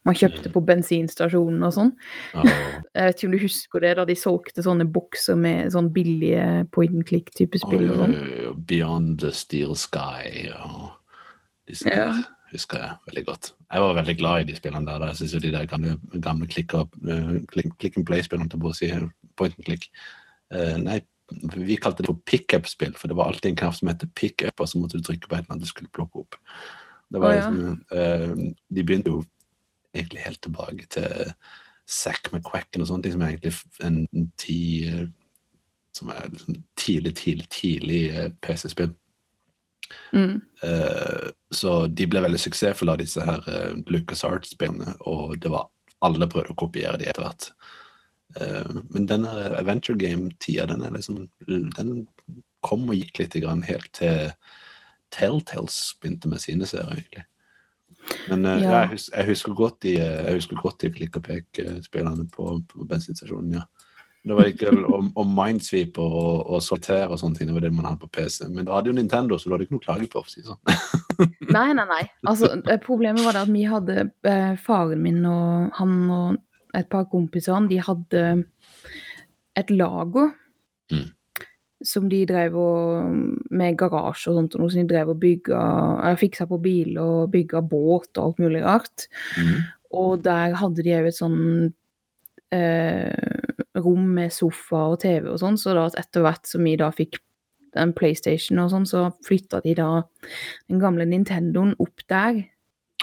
man 0.06 0.16
kjøpte 0.16 0.52
på 0.54 0.62
bensinstasjonen 0.64 1.66
og 1.66 1.74
sånn. 1.74 1.92
Ja, 2.32 2.46
Jeg 2.46 3.04
vet 3.10 3.18
ikke 3.18 3.28
om 3.28 3.34
du 3.34 3.42
husker 3.42 3.84
det, 3.84 3.92
da 3.98 4.06
de 4.08 4.16
solgte 4.16 4.64
sånne 4.64 4.86
bokser 4.88 5.36
med 5.36 5.74
sånn 5.74 5.90
billige 5.92 6.64
point 6.72 6.94
and 6.94 7.06
click-type 7.08 7.60
spill 7.60 7.90
og 7.90 8.00
sånn. 8.04 8.16
Beyond 8.70 9.20
the 9.20 9.34
Steel 9.36 9.76
Sky 9.76 10.48
og 10.54 10.96
disse 11.68 11.90
Ja. 11.90 12.08
der 12.08 12.24
husker 12.52 12.78
jeg 12.78 12.96
veldig 13.10 13.26
godt. 13.26 13.52
Jeg 13.68 13.84
var 13.84 13.94
veldig 13.98 14.16
glad 14.16 14.40
i 14.40 14.48
de 14.48 14.56
spillene 14.56 14.86
der. 14.86 15.06
Jeg 15.10 15.16
synes 15.16 15.34
jo 15.34 15.40
de 15.44 15.52
der 15.52 15.66
gamle, 15.66 15.98
gamle 16.22 16.46
click, 16.46 16.72
up, 16.74 16.94
eh, 17.04 17.44
click, 17.52 17.68
click 17.78 17.98
and 17.98 18.06
play-spillene 18.06 18.48
til 18.48 18.60
å 18.60 18.74
si 18.74 18.88
point 19.36 19.54
and 19.54 19.64
click. 19.64 19.90
uh, 20.50 20.78
nei, 20.80 21.02
vi 21.54 21.76
kalte 21.76 22.02
det 22.02 22.10
for 22.10 22.20
pick-up-spill, 22.28 22.94
for 22.96 23.10
det 23.10 23.16
var 23.18 23.30
alltid 23.30 23.50
en 23.50 23.60
knapp 23.62 23.76
som 23.76 23.90
heter 23.90 24.10
pick-up, 24.16 24.60
og 24.60 24.68
så 24.68 24.80
måtte 24.80 24.98
du 24.98 25.04
trykke 25.04 25.28
på 25.28 25.36
en 25.36 25.46
eller 25.48 25.64
du 25.64 25.68
skulle 25.68 25.92
plukke 25.92 26.24
opp. 26.24 26.38
Det 27.08 27.20
var 27.22 27.36
oh, 27.36 27.38
ja. 27.38 27.74
eh, 27.96 28.32
de 28.68 28.84
begynte 28.84 29.12
jo 29.12 29.22
egentlig 29.96 30.24
helt 30.24 30.42
tilbake 30.44 30.86
til 30.92 31.32
Zack 31.88 32.28
McQuacken 32.32 32.84
og 32.84 32.90
sånne 32.90 33.06
ting, 33.06 33.14
som 33.16 33.24
er 33.24 33.32
egentlig 33.32 33.54
en 33.84 34.02
en 34.12 34.28
ti 34.40 34.60
som 35.96 36.12
er 36.12 36.28
liksom 36.30 36.62
tidlig, 36.78 37.14
tidlig, 37.16 37.48
tidlig 37.50 38.02
eh, 38.10 38.30
PC-spill. 38.44 38.92
Mm. 40.12 40.40
Uh, 40.64 41.30
så 41.50 41.86
de 41.86 42.06
ble 42.06 42.20
veldig 42.20 42.40
suksessfulle 42.42 42.92
av 42.92 43.00
disse 43.00 43.24
her 43.24 43.44
uh, 43.48 43.72
Lucas 43.88 44.24
Art-spillene, 44.28 44.94
og 45.08 45.38
det 45.42 45.52
var 45.52 45.70
alle 46.04 46.28
prøvde 46.30 46.54
å 46.54 46.60
kopiere 46.60 47.00
de 47.00 47.08
etter 47.08 47.24
hvert. 47.24 47.50
Eh, 48.36 48.76
men 48.92 49.08
denne 49.08 49.30
adventure 49.56 49.96
game-tida, 49.98 50.66
den 50.68 50.84
er 50.84 50.92
liksom 50.92 51.28
Den 51.46 52.06
kom 52.66 52.88
og 52.90 52.98
gikk 52.98 53.22
litt 53.22 53.38
grann 53.40 53.62
helt 53.64 53.88
til 53.96 54.32
Telltales 55.14 55.94
begynte 56.02 56.28
med 56.28 56.42
sine 56.42 56.66
serier, 56.68 56.98
egentlig. 57.00 57.24
Men 58.28 58.44
eh, 58.44 58.60
Ja. 58.60 58.70
ja, 58.70 58.80
jeg, 58.82 58.88
hus 58.92 59.10
jeg 59.14 59.26
husker 59.30 59.54
godt 59.56 59.82
de, 59.82 59.96
eh, 59.96 60.24
jeg 60.26 60.40
husker 60.40 60.60
godt 60.60 60.80
de 60.82 60.90
klikk 60.92 61.16
og 61.16 61.24
pek-spillerne 61.28 62.28
på, 62.34 62.58
på 62.68 62.88
bensinstasjonen, 62.88 63.60
ja. 63.60 63.66
Det 64.28 64.34
var 64.36 64.48
ikke 64.50 64.72
om, 64.92 65.06
om 65.16 65.28
Minesweeper 65.32 66.02
og, 66.02 66.50
og 66.50 66.62
Solitaire 66.62 67.14
og 67.14 67.20
sånne 67.20 67.38
ting, 67.38 67.48
det 67.48 67.54
var 67.54 67.64
det 67.64 67.70
man 67.72 67.86
hadde 67.86 68.02
på 68.02 68.10
PC. 68.18 68.42
Men 68.50 68.66
da 68.66 68.74
hadde 68.76 68.90
jo 68.90 68.96
Nintendo, 68.98 69.38
så 69.38 69.48
du 69.48 69.54
hadde 69.54 69.64
ikke 69.64 69.76
noe 69.78 69.80
å 69.80 69.86
klage 69.86 70.08
på, 70.10 70.20
for 70.20 70.28
å 70.28 70.32
si 70.32 70.42
det 70.42 70.50
sånn. 70.50 71.54
Nei, 71.54 71.70
nei, 71.78 71.86
nei. 71.88 72.02
Altså, 72.28 72.50
problemet 72.84 73.24
var 73.24 73.38
det 73.38 73.44
at 73.46 73.52
vi 73.54 73.62
hadde 73.70 73.96
eh, 74.28 74.58
Faren 74.60 75.00
min 75.06 75.22
og 75.24 75.70
han 75.78 75.94
og 76.12 76.36
et 76.78 76.88
par 76.90 77.08
kompisene, 77.10 77.68
de 77.70 77.80
hadde 77.82 78.26
et 79.58 79.70
lago 79.74 80.30
Mm. 80.88 81.10
som 81.84 82.08
de 82.08 82.24
drev 82.24 82.54
og 82.56 83.12
Med 83.50 83.76
garasje 83.76 84.30
og 84.30 84.38
sånt, 84.38 84.54
og 84.54 84.62
noe 84.62 84.70
som 84.72 84.80
de 84.86 84.94
drev 84.94 85.10
og 85.12 85.20
bygga 85.20 86.16
fiksa 86.16 86.46
på 86.48 86.56
bil 86.62 86.96
og 86.98 87.30
bygga 87.34 87.60
båt 87.60 88.16
og 88.16 88.24
alt 88.24 88.38
mulig 88.38 88.62
rart. 88.64 89.06
Mm. 89.36 89.62
Og 89.92 90.22
der 90.24 90.56
hadde 90.56 90.82
de 90.82 90.96
òg 90.96 91.08
et 91.10 91.18
sånn 91.18 91.72
eh, 92.52 93.12
rom 93.76 94.14
med 94.16 94.32
sofa 94.32 94.88
og 94.94 95.00
TV 95.00 95.28
og 95.28 95.40
sånn, 95.42 95.58
så 95.60 95.74
da 95.76 95.86
etter 96.00 96.24
hvert 96.24 96.48
som 96.48 96.64
vi 96.64 96.76
da 96.80 96.90
fikk 96.94 97.20
den 97.76 97.92
PlayStation 97.92 98.58
og 98.62 98.72
sånn, 98.72 98.86
så 98.88 99.08
flytta 99.26 99.60
de 99.64 99.74
da 99.78 100.02
den 100.68 100.80
gamle 100.80 101.06
Nintendoen 101.08 101.74
opp 101.78 102.04
der. 102.08 102.46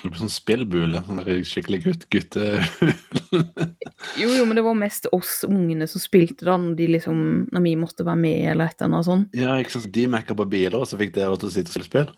Det 0.06 0.12
ble 0.14 0.20
sånn 0.22 0.30
spillbule. 0.32 1.00
Sånn 1.08 1.22
skikkelig 1.50 1.80
gutt, 1.86 2.04
gutte... 2.14 2.44
Jo, 4.22 4.30
jo, 4.32 4.44
men 4.48 4.56
det 4.56 4.64
var 4.64 4.78
mest 4.78 5.08
oss 5.16 5.40
ungene 5.48 5.88
som 5.90 6.00
spilte 6.04 6.46
da, 6.48 6.56
når, 6.62 6.76
de 6.78 6.86
liksom, 6.94 7.18
når 7.52 7.64
vi 7.66 7.74
måtte 7.80 8.06
være 8.08 8.22
med 8.22 8.46
eller 8.54 8.70
et 8.70 8.78
eller 8.80 8.92
annet 8.94 9.08
sånt. 9.10 9.34
ja, 9.36 9.56
ikke 9.60 9.74
sant? 9.76 9.90
De 9.96 10.06
mekka 10.14 10.38
på 10.38 10.46
biler, 10.52 10.78
og 10.80 10.88
så 10.88 11.00
fikk 11.02 11.16
dere 11.18 11.36
til 11.42 11.50
å 11.50 11.54
sitte 11.56 11.74
og 11.74 11.76
spille 11.76 11.90
spill. 11.90 12.12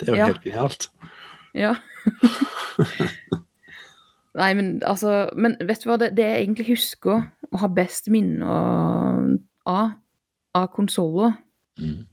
Det 0.00 0.08
er 0.08 0.14
jo 0.14 0.18
Ja. 0.22 0.26
helt 0.32 0.42
genialt. 0.48 0.88
Ja. 1.54 1.74
Nei, 4.34 4.48
men 4.58 4.80
altså 4.82 5.28
Men 5.38 5.54
vet 5.62 5.84
du 5.84 5.88
hva, 5.90 5.98
det, 6.00 6.08
det 6.18 6.24
jeg 6.26 6.40
egentlig 6.46 6.66
husker 6.72 7.20
å 7.54 7.60
ha 7.62 7.68
best 7.70 8.08
minne 8.10 8.42
av, 9.68 9.92
av 10.54 10.70
konsoller 10.74 11.36
Mm. 11.74 12.04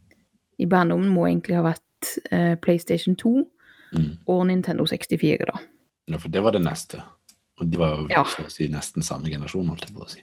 i 0.58 0.66
barndommen, 0.66 1.10
må 1.14 1.28
egentlig 1.28 1.54
ha 1.54 1.62
vært 1.62 2.16
eh, 2.34 2.56
PlayStation 2.66 3.14
2 3.14 3.44
Mm. 3.92 4.18
og 4.28 4.46
Nintendo 4.48 4.86
64, 4.88 5.46
da. 5.46 5.60
Ja, 6.08 6.18
for 6.18 6.30
det 6.32 6.42
var 6.44 6.52
det 6.56 6.62
neste. 6.64 7.02
Og 7.60 7.68
de 7.70 7.78
var 7.78 7.98
jo 7.98 8.08
Ja. 8.10 8.24
si 8.48 8.68
nesten 8.68 9.04
samme 9.04 9.30
generasjon, 9.30 9.68
holdt 9.68 9.86
jeg 9.88 9.96
på 9.96 10.06
å 10.06 10.10
si. 10.10 10.22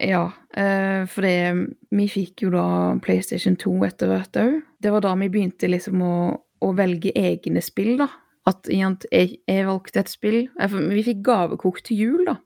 Ja, 0.00 0.32
eh, 0.54 1.06
for 1.06 1.22
det, 1.22 1.74
vi 1.90 2.06
fikk 2.08 2.42
jo 2.42 2.50
da 2.50 2.98
PlayStation 3.02 3.56
2 3.56 3.84
etter 3.86 4.06
hvert 4.08 4.32
òg. 4.38 4.62
Det 4.80 4.92
var 4.92 5.00
da 5.00 5.14
vi 5.14 5.28
begynte 5.28 5.68
liksom 5.70 6.02
å, 6.02 6.40
å 6.62 6.74
velge 6.76 7.12
egne 7.14 7.62
spill, 7.62 7.96
da. 7.98 8.08
At 8.46 8.62
jeg, 8.70 8.98
jeg 9.46 9.66
valgte 9.66 9.98
et 10.00 10.08
spill 10.08 10.48
Vi 10.56 11.02
fikk 11.04 11.18
gavekort 11.22 11.82
til 11.84 11.98
jul, 11.98 12.24
da. 12.24 12.36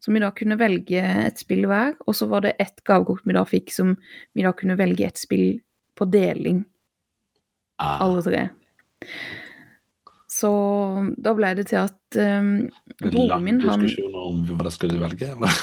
Så 0.00 0.12
vi 0.12 0.20
da 0.20 0.30
kunne 0.32 0.58
velge 0.58 1.00
et 1.26 1.38
spill 1.38 1.66
hver. 1.68 1.94
Og 2.06 2.14
så 2.14 2.28
var 2.28 2.40
det 2.42 2.56
ett 2.60 2.82
gavekort 2.84 3.22
vi 3.24 3.32
da 3.32 3.44
fikk 3.44 3.70
som 3.72 3.96
vi 4.34 4.42
da 4.42 4.52
kunne 4.52 4.76
velge 4.76 5.06
et 5.06 5.16
spill 5.18 5.60
på 5.96 6.10
deling, 6.10 6.64
Ah, 7.80 7.98
alle 8.04 8.20
tre. 8.22 8.50
Så 10.40 10.50
da 11.20 11.32
ble 11.36 11.50
det 11.58 11.66
til 11.70 11.80
at 11.82 12.18
um, 12.22 12.50
broren 13.02 13.42
min, 13.44 13.58
han 13.66 13.82
diskusjoner 13.84 14.28
om 14.30 14.42
hva 14.48 14.66
de 14.68 14.72
skulle 14.74 15.00
velge, 15.02 15.28
eller? 15.34 15.56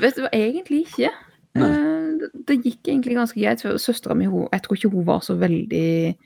Vet 0.00 0.16
du 0.16 0.22
hva, 0.24 0.30
egentlig 0.36 0.84
ikke. 0.86 1.10
Eh, 1.58 1.96
Det, 2.18 2.28
det 2.48 2.56
gikk 2.64 2.88
egentlig 2.90 3.14
ganske 3.18 3.38
greit. 3.40 3.60
for 3.62 3.76
Søstera 3.82 4.14
mi 4.16 4.24
jeg 4.26 4.62
tror 4.64 4.76
ikke 4.78 4.90
hun 4.94 5.04
var 5.06 5.20
så 5.26 5.36
veldig 5.38 6.16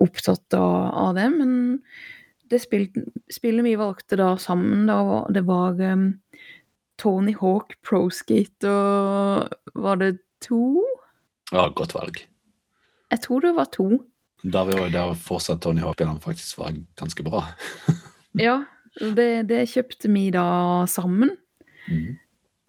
opptatt 0.00 0.54
av, 0.58 0.90
av 1.04 1.14
det. 1.16 1.28
Men 1.36 1.52
det 2.50 2.60
spill, 2.64 2.88
spillet 3.32 3.64
vi 3.64 3.76
valgte 3.80 4.18
da 4.20 4.32
sammen, 4.40 4.86
da, 4.90 4.98
var- 5.06 5.30
det 5.32 5.44
var 5.48 5.78
um, 5.80 6.08
Tony 7.00 7.32
Hawk 7.40 7.76
Pro 7.86 8.08
Skate 8.12 8.68
og 8.68 9.54
Var 9.74 9.96
det 10.02 10.10
to? 10.44 10.82
Ja, 11.52 11.68
godt 11.68 11.94
valg. 11.96 12.24
Jeg 13.10 13.20
tror 13.24 13.40
det 13.44 13.54
var 13.56 13.70
to. 13.74 13.86
Da 14.42 14.64
var 14.64 14.78
jo 14.78 14.88
der 14.92 15.14
fortsatt 15.20 15.60
Tony 15.64 15.82
Hawk 15.84 16.00
han 16.00 16.20
faktisk 16.22 16.58
var 16.62 16.76
ganske 17.00 17.26
bra. 17.26 17.44
Ja, 18.38 18.60
det, 18.94 19.48
det 19.50 19.64
kjøpte 19.72 20.06
vi 20.14 20.28
da 20.30 20.86
sammen. 20.86 21.32
Mm. 21.90 22.12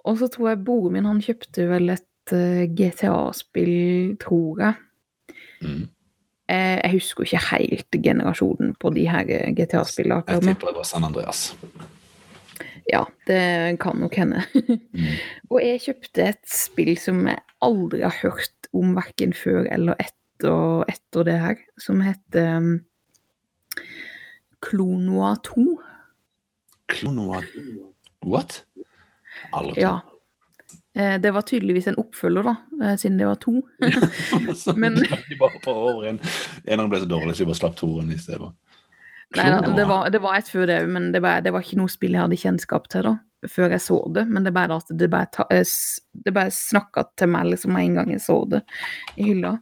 Og 0.09 0.15
så 0.17 0.25
tror 0.33 0.47
jeg 0.49 0.63
broren 0.65 0.95
min 0.95 1.05
han 1.05 1.19
kjøpte 1.21 1.67
vel 1.69 1.93
et 1.93 2.33
uh, 2.33 2.63
GTA-spill, 2.65 4.15
tror 4.23 4.63
jeg. 4.63 4.79
Mm. 5.61 5.83
Eh, 6.51 6.77
Jeg 6.83 6.91
husker 6.97 7.23
ikke 7.23 7.43
helt 7.51 7.97
generasjonen 8.03 8.73
på 8.81 8.91
de 8.95 9.05
her 9.07 9.29
eh, 9.29 9.51
GTA-spillene. 9.55 10.25
Jeg 10.27 10.43
tipper 10.49 10.71
det 10.71 10.79
var 10.81 10.87
San 10.89 11.05
Andreas. 11.07 11.43
Ja, 12.89 13.05
det 13.27 13.77
kan 13.79 14.01
nok 14.01 14.17
hende. 14.17 14.41
Mm. 14.57 15.13
Og 15.53 15.61
jeg 15.63 15.83
kjøpte 15.85 16.25
et 16.33 16.41
spill 16.49 16.95
som 16.99 17.21
jeg 17.29 17.39
aldri 17.63 18.01
har 18.03 18.17
hørt 18.23 18.71
om 18.75 18.95
verken 18.97 19.35
før 19.37 19.69
eller 19.69 19.95
etter, 20.01 20.17
etter 20.89 21.23
det 21.27 21.35
her, 21.41 21.59
som 21.77 22.01
heter 22.01 22.55
um, 22.57 22.71
Klonoa 24.61 25.35
2. 25.43 25.65
Klonoa 26.91 27.41
What? 28.25 28.63
Aldri. 29.51 29.81
Ja. 29.81 29.99
Eh, 30.95 31.17
Det 31.21 31.31
var 31.31 31.41
tydeligvis 31.41 31.87
en 31.87 31.95
oppfølger, 31.97 32.43
da, 32.43 32.55
eh, 32.83 32.97
siden 32.97 33.17
det 33.17 33.25
var 33.25 33.35
to. 33.41 33.61
Men- 34.75 34.95
de 35.29 35.37
bare 35.39 35.59
på 35.63 35.71
over 35.73 36.07
en. 36.11 36.19
Eneren 36.67 36.89
ble 36.91 36.99
så 37.01 37.09
dårlig, 37.09 37.35
så 37.35 37.45
vi 37.45 37.49
bare 37.51 37.61
slapp 37.61 37.75
toeren 37.79 38.11
i 38.13 38.19
stedet. 38.19 38.51
Nei, 39.35 39.47
det, 39.77 39.85
var, 39.87 40.09
det 40.11 40.19
var 40.19 40.35
et 40.41 40.49
før 40.51 40.65
det 40.67 40.81
òg, 40.83 40.89
men 40.91 41.11
det, 41.13 41.21
var, 41.23 41.39
det 41.41 41.53
var 41.55 41.63
ikke 41.63 41.77
noe 41.79 41.89
spill 41.89 42.17
jeg 42.17 42.25
hadde 42.25 42.35
kjennskap 42.41 42.89
til 42.91 43.05
da, 43.07 43.13
før 43.47 43.71
jeg 43.77 43.83
så 43.85 44.01
det. 44.11 44.25
Men 44.27 44.43
det 44.43 44.51
bare 44.53 44.81
det 44.91 45.07
bare, 45.13 45.29
ta, 45.31 45.45
eh, 45.55 45.63
det 46.27 46.33
bare 46.35 46.51
snakka 46.51 47.05
til 47.17 47.31
meg 47.31 47.47
liksom 47.53 47.71
med 47.73 47.87
en 47.87 47.95
gang 48.01 48.11
jeg 48.11 48.21
så 48.27 48.41
det 48.51 48.59
i 49.15 49.29
hylla. 49.31 49.55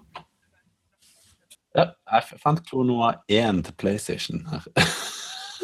Ja, 1.77 1.91
jeg 2.09 2.39
fant 2.41 2.61
Klonoa 2.65 3.13
1 3.29 3.63
til 3.67 3.79
PlayStation 3.81 4.45
her. 4.49 4.65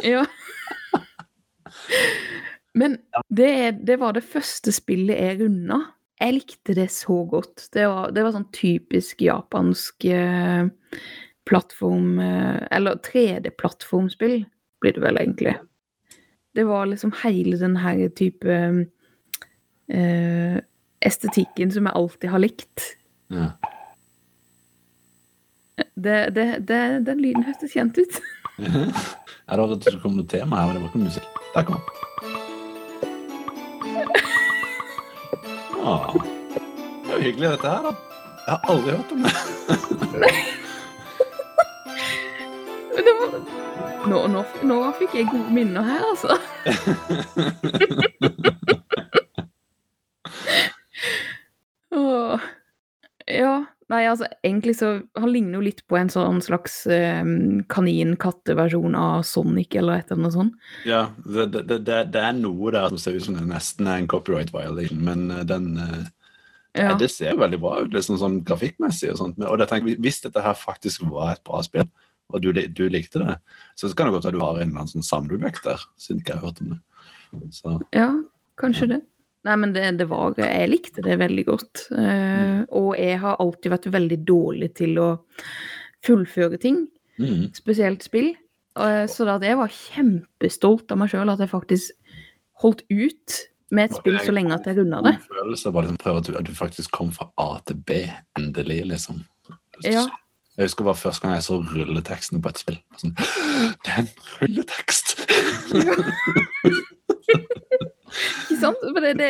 Ja. 0.03 0.25
Men 2.75 2.97
det, 3.31 3.79
det 3.87 3.95
var 4.01 4.13
det 4.13 4.25
første 4.27 4.73
spillet 4.75 5.15
jeg 5.15 5.37
runda. 5.39 5.77
Jeg 6.19 6.35
likte 6.35 6.75
det 6.75 6.89
så 6.91 7.21
godt. 7.31 7.69
Det 7.73 7.85
var, 7.87 8.11
det 8.11 8.25
var 8.25 8.35
sånn 8.35 8.49
typisk 8.55 9.23
japansk 9.23 10.05
eh, 10.11 10.67
plattform 11.47 12.19
eh, 12.19 12.59
Eller 12.75 12.99
3D-plattformspill, 13.07 14.43
blir 14.83 14.97
det 14.97 15.03
vel 15.03 15.21
egentlig. 15.23 15.55
Det 16.55 16.67
var 16.67 16.91
liksom 16.91 17.15
hele 17.23 17.59
den 17.59 17.79
her 17.79 18.03
type 18.15 18.59
eh, 19.87 20.59
estetikken 21.05 21.71
som 21.71 21.87
jeg 21.87 21.99
alltid 21.99 22.31
har 22.35 22.43
likt. 22.43 22.91
Ja. 23.31 23.53
Det, 25.95 26.35
det, 26.35 26.67
det, 26.67 27.05
den 27.07 27.21
lyden 27.23 27.43
hørtes 27.43 27.71
kjent 27.71 27.97
ut. 27.97 28.21
Jeg 28.59 28.71
det 29.47 29.57
var 29.59 29.67
det 29.75 30.01
kom 30.01 30.17
noe 30.17 30.27
tema 30.27 30.55
her, 30.59 30.67
men 30.67 30.75
det 30.75 30.81
var 30.83 30.89
ikke 30.91 31.05
musikk. 31.05 31.29
Der 31.55 31.63
kom 31.63 31.79
den. 31.79 31.83
Ah, 35.85 36.13
det 37.05 37.11
er 37.11 37.15
jo 37.15 37.21
hyggelig, 37.21 37.49
dette 37.49 37.67
her, 37.69 37.81
da. 37.85 37.91
Jeg 38.45 38.51
har 38.51 38.59
aldri 38.73 38.89
hørt 38.91 39.11
om 39.11 39.19
det. 39.23 39.33
Det 42.95 43.13
var, 43.19 43.29
nå, 44.09 44.19
nå, 44.33 44.41
nå 44.67 44.77
fikk 44.99 45.11
jeg 45.15 45.29
gode 45.31 45.51
minner 45.53 45.83
her, 45.85 46.01
altså. 46.11 46.33
Åh. 51.95 52.39
Ja, 53.27 53.55
nei, 53.91 54.01
altså 54.09 54.27
egentlig 54.43 54.75
så 54.79 54.89
Han 55.19 55.31
ligner 55.31 55.59
jo 55.59 55.65
litt 55.67 55.83
på 55.89 55.97
en 55.99 56.09
sånn 56.11 56.41
slags 56.43 56.81
um, 56.89 57.61
kanin-katteversjon 57.71 58.97
av 58.99 59.23
Sonic 59.27 59.77
eller 59.77 60.01
et 60.01 60.11
eller 60.11 60.23
annet 60.23 60.37
sånt. 60.37 60.67
Ja, 60.89 61.05
det, 61.25 61.47
det, 61.53 61.79
det, 61.87 61.99
det 62.15 62.23
er 62.23 62.37
noe 62.37 62.73
der 62.73 62.89
som 62.91 63.01
ser 63.01 63.17
ut 63.17 63.27
som 63.27 63.37
det 63.37 63.45
nesten 63.49 63.89
er 63.89 64.01
en 64.01 64.09
copyright 64.11 64.53
violation, 64.55 65.03
men 65.05 65.29
eh, 65.31 65.45
den 65.47 65.73
eh, 65.81 66.03
Ja. 66.75 66.89
Det 66.99 67.07
ser 67.07 67.37
veldig 67.39 67.61
bra 67.63 67.77
ut, 67.85 67.93
liksom 67.95 68.17
sånn 68.19 68.41
grafikkmessig 68.43 69.13
og 69.13 69.19
sånt. 69.21 69.37
Og 69.39 69.61
jeg 69.61 69.69
tenker, 69.69 70.01
hvis 70.03 70.17
dette 70.25 70.41
her 70.43 70.57
faktisk 70.59 71.05
var 71.07 71.37
et 71.37 71.43
bra 71.47 71.61
spill, 71.63 71.87
og 72.33 72.41
du, 72.43 72.49
du 72.51 72.81
likte 72.91 73.21
det, 73.21 73.37
så 73.79 73.87
kan 73.95 74.09
det 74.09 74.17
godt 74.17 74.27
være 74.27 74.35
du 74.35 74.43
har 74.43 74.57
en 74.57 74.73
eller 74.73 74.81
annen 74.81 74.91
sånn 74.91 75.05
samleobjekt 75.07 75.63
der, 75.63 75.85
siden 75.95 76.19
ikke 76.19 76.33
jeg 76.33 76.41
har 76.41 76.49
hørt 76.49 76.59
om 76.65 76.73
det. 76.73 76.81
Så, 77.55 77.77
Ja, 77.95 78.09
kanskje 78.59 78.89
det. 78.91 78.99
Nei, 79.45 79.55
men 79.61 79.73
det, 79.75 79.83
det 79.99 80.07
var 80.09 80.33
Jeg 80.39 80.69
likte 80.71 81.03
det 81.05 81.19
veldig 81.21 81.45
godt. 81.45 81.87
Eh, 81.93 82.63
og 82.73 82.95
jeg 82.97 83.19
har 83.21 83.41
alltid 83.41 83.73
vært 83.75 83.91
veldig 83.93 84.19
dårlig 84.25 84.71
til 84.79 84.97
å 85.01 85.09
fullføre 86.05 86.57
ting, 86.61 86.85
mm. 87.21 87.51
spesielt 87.57 88.05
spill. 88.05 88.31
Eh, 88.79 89.05
så 89.11 89.27
da 89.27 89.37
jeg 89.43 89.59
var 89.59 89.73
kjempestolt 89.73 90.93
av 90.93 91.01
meg 91.01 91.11
sjøl 91.13 91.33
at 91.33 91.43
jeg 91.43 91.53
faktisk 91.53 92.17
holdt 92.63 92.81
ut 92.89 93.29
med 93.75 93.89
et 93.89 93.97
spill 93.97 94.17
så 94.23 94.33
lenge 94.33 94.55
at 94.55 94.67
jeg 94.69 94.79
runda 94.79 95.01
det. 95.05 95.15
Følelse 95.29 95.73
bare 95.75 95.89
liksom 95.89 96.01
prøve 96.01 96.21
at 96.21 96.29
du, 96.29 96.35
at 96.39 96.49
du 96.49 96.53
faktisk 96.57 96.93
kom 96.95 97.09
fra 97.13 97.29
A 97.41 97.49
til 97.67 97.77
B, 97.85 97.89
endelig, 98.39 98.81
liksom. 98.93 99.25
Ja. 99.83 100.05
Jeg 100.55 100.69
husker 100.69 100.87
bare 100.87 100.97
første 100.97 101.25
gang 101.25 101.35
jeg 101.35 101.45
så 101.45 101.59
rulleteksten 101.59 102.41
på 102.41 102.53
et 102.53 102.61
spill. 102.61 102.79
Sånn, 103.01 103.13
det 103.85 103.93
er 103.93 104.05
en 104.05 104.11
rulletekst! 104.39 105.07
Ikke 108.49 108.59
sant? 108.61 108.81
For 108.85 109.01
det, 109.03 109.13
det, 109.19 109.29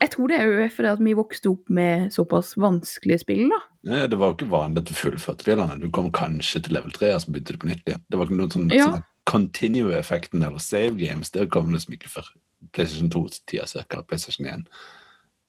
jeg 0.00 0.10
tror 0.14 0.28
det 0.32 0.38
er 0.40 0.48
jo 0.48 0.68
fordi 0.76 0.90
at 0.94 1.02
vi 1.04 1.14
vokste 1.18 1.50
opp 1.52 1.68
med 1.76 2.10
såpass 2.14 2.54
vanskelige 2.60 3.20
spill, 3.24 3.46
da. 3.52 3.58
Nei, 3.90 4.06
det 4.12 4.18
var 4.20 4.32
jo 4.32 4.38
ikke 4.38 4.50
vanlig 4.52 4.82
at 4.84 4.90
du 4.90 4.94
fullførte 4.96 5.44
spillene. 5.44 5.76
Du 5.80 5.88
kom 5.94 6.10
kanskje 6.12 6.62
til 6.64 6.76
level 6.76 6.92
3, 6.96 7.14
og 7.16 7.22
så 7.24 7.32
begynte 7.32 7.56
du 7.56 7.60
på 7.62 7.70
nytt 7.70 7.84
igjen. 7.88 8.02
Det 8.08 8.18
var 8.20 8.26
ikke 8.28 8.38
noen 8.40 8.54
sånn, 8.54 8.70
Ja. 8.76 8.86
sånn 8.90 9.06
continue-effekten 9.30 10.42
eller 10.46 10.58
save 10.58 10.96
games. 10.98 11.30
Det 11.30 11.48
kom 11.52 11.70
liksom 11.72 11.94
ikke 11.94 12.08
før 12.12 12.30
PlayStation 12.72 13.10
2-tida 13.12 13.66
cirka. 13.68 14.02
PlayStation 14.08 14.46
1. 14.46 14.64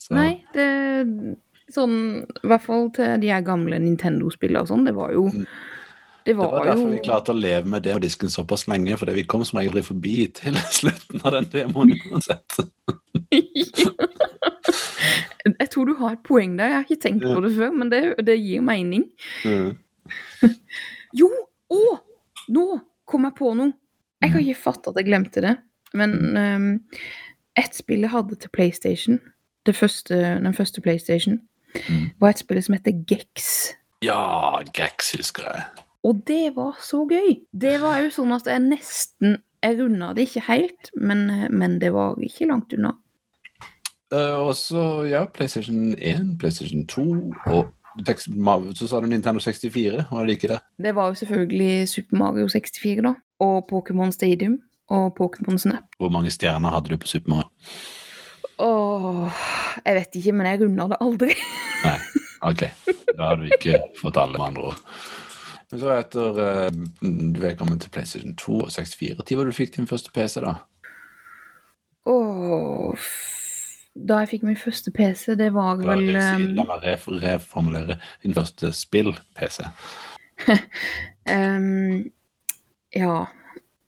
Så, 0.02 0.14
Nei, 0.16 0.44
det 0.54 0.68
Sånn, 1.72 2.26
i 2.44 2.48
hvert 2.52 2.66
fall 2.66 2.90
til 2.92 3.14
de 3.22 3.30
gamle 3.48 3.78
Nintendo-spillene 3.80 4.60
og 4.66 4.68
sånn, 4.68 4.84
det 4.84 4.92
var 4.98 5.14
jo 5.16 5.30
Mm. 5.32 5.46
Det 6.26 6.32
Det 6.34 6.38
var 6.38 6.52
var 6.52 6.66
derfor 6.66 6.82
jo 6.86 6.92
vi 6.94 7.00
klarte 7.06 7.32
å 7.34 7.38
leve 7.38 7.66
med 7.70 7.82
det 7.84 7.94
på 7.96 8.02
disken 8.04 8.30
såpass 8.30 8.68
lenge, 8.70 8.98
fordi 8.98 9.14
vi 9.18 9.24
kom 9.26 9.42
som 9.46 9.58
regel 9.60 9.82
forbi 9.84 10.28
til 10.38 10.54
slutten 10.80 11.22
av 11.26 11.32
den 11.38 11.48
demoen 11.54 11.96
uansett. 12.12 12.60
Jeg 15.60 15.70
tror 15.74 15.86
du 15.90 15.96
har 15.98 16.14
et 16.14 16.24
poeng 16.26 16.54
der, 16.60 16.68
jeg 16.70 16.76
har 16.76 16.86
ikke 16.86 17.02
tenkt 17.02 17.24
på 17.26 17.42
det 17.42 17.52
før, 17.56 17.72
men 17.74 17.90
det, 17.90 18.02
det 18.28 18.36
gir 18.38 18.62
mening. 18.66 19.08
Mm. 19.46 19.72
Jo! 21.18 21.28
Å! 21.72 21.80
Nå 22.54 22.66
kom 23.10 23.26
jeg 23.28 23.36
på 23.40 23.54
noe! 23.58 23.74
Jeg 24.22 24.32
kan 24.36 24.44
ikke 24.44 24.62
fatte 24.62 24.92
at 24.94 25.00
jeg 25.02 25.08
glemte 25.10 25.42
det. 25.44 25.56
Men 25.98 26.14
um, 26.38 26.68
ett 27.60 27.74
spill 27.76 28.06
jeg 28.06 28.14
hadde 28.14 28.38
til 28.40 28.52
PlayStation, 28.54 29.18
det 29.68 29.74
første, 29.76 30.16
den 30.46 30.54
første 30.58 30.82
PlayStation, 30.86 31.42
Mm. 31.88 32.10
var 32.20 32.34
et 32.34 32.40
spill 32.42 32.58
som 32.60 32.74
heter 32.76 32.92
Gex. 33.08 33.46
Ja, 34.04 34.60
Gex 34.76 35.14
husker 35.16 35.46
jeg. 35.48 35.81
Og 36.04 36.24
det 36.28 36.56
var 36.56 36.80
så 36.82 37.04
gøy! 37.10 37.44
Det 37.52 37.76
var 37.82 38.02
jo 38.02 38.10
sånn 38.14 38.34
at 38.34 38.50
jeg 38.50 38.64
nesten 38.66 39.40
Jeg 39.62 39.78
runda 39.78 40.08
det 40.18 40.24
ikke 40.26 40.42
helt, 40.48 40.90
men, 40.98 41.28
men 41.54 41.76
det 41.78 41.92
var 41.94 42.16
ikke 42.18 42.48
langt 42.50 42.74
unna. 42.74 42.96
Uh, 44.10 44.48
og 44.48 44.56
så, 44.58 45.06
ja, 45.06 45.22
PlayStation 45.30 45.94
1, 45.94 46.40
PlayStation 46.42 46.88
2 46.90 47.04
og 47.46 47.70
så 48.76 48.88
sa 48.88 49.00
du 49.04 49.08
Nintendo 49.12 49.40
64, 49.44 50.06
var 50.12 50.26
det 50.26 50.38
ikke 50.38 50.48
det? 50.48 50.60
Det 50.80 50.96
var 50.96 51.12
jo 51.12 51.20
selvfølgelig 51.22 51.90
Super 51.90 52.18
Mario 52.18 52.48
64, 52.48 53.02
da. 53.04 53.14
Og 53.40 53.68
Pokémon 53.72 54.12
Stadium. 54.12 54.60
Og 54.90 55.16
Pokémon 55.20 55.58
Snap. 55.58 55.84
Hvor 56.00 56.10
mange 56.10 56.32
stjerner 56.32 56.70
hadde 56.70 56.90
du 56.90 56.98
på 56.98 57.08
Super 57.08 57.30
Mario? 57.30 57.50
Åh, 58.60 59.32
jeg 59.86 59.96
vet 59.96 60.16
ikke, 60.16 60.32
men 60.32 60.48
jeg 60.48 60.62
runda 60.62 60.88
det 60.92 60.98
aldri. 61.02 61.36
Nei, 61.86 61.98
ok. 62.42 62.64
Da 63.18 63.28
har 63.28 63.40
du 63.40 63.48
ikke 63.50 63.80
fått 64.02 64.20
alle 64.20 64.38
med 64.38 64.48
andre 64.48 64.72
ord. 64.72 64.82
Så 65.72 65.92
etter 65.96 66.40
eh, 66.44 66.72
du 67.02 67.46
er 67.48 67.56
kommet 67.56 67.82
til 67.82 67.92
PlayStation 67.96 68.36
2 68.36 68.58
og 68.66 68.72
64, 68.76 69.16
når 69.18 69.38
var 69.40 69.48
du 69.48 69.56
fikk 69.56 69.76
din 69.78 69.88
første 69.88 70.12
PC, 70.12 70.42
da? 70.44 70.56
Åh, 72.12 73.08
da 74.08 74.22
jeg 74.22 74.32
fikk 74.34 74.48
min 74.50 74.60
første 74.60 74.92
PC, 74.92 75.36
det 75.40 75.52
var 75.56 75.78
vel 75.80 76.10
um, 76.12 76.48
la 76.58 76.66
meg 76.68 76.84
ref 76.84 77.08
reformulere 77.08 78.00
din 78.24 78.36
første 78.36 78.74
spill-PC. 78.76 79.62
um, 81.32 82.10
Ja. 82.92 83.26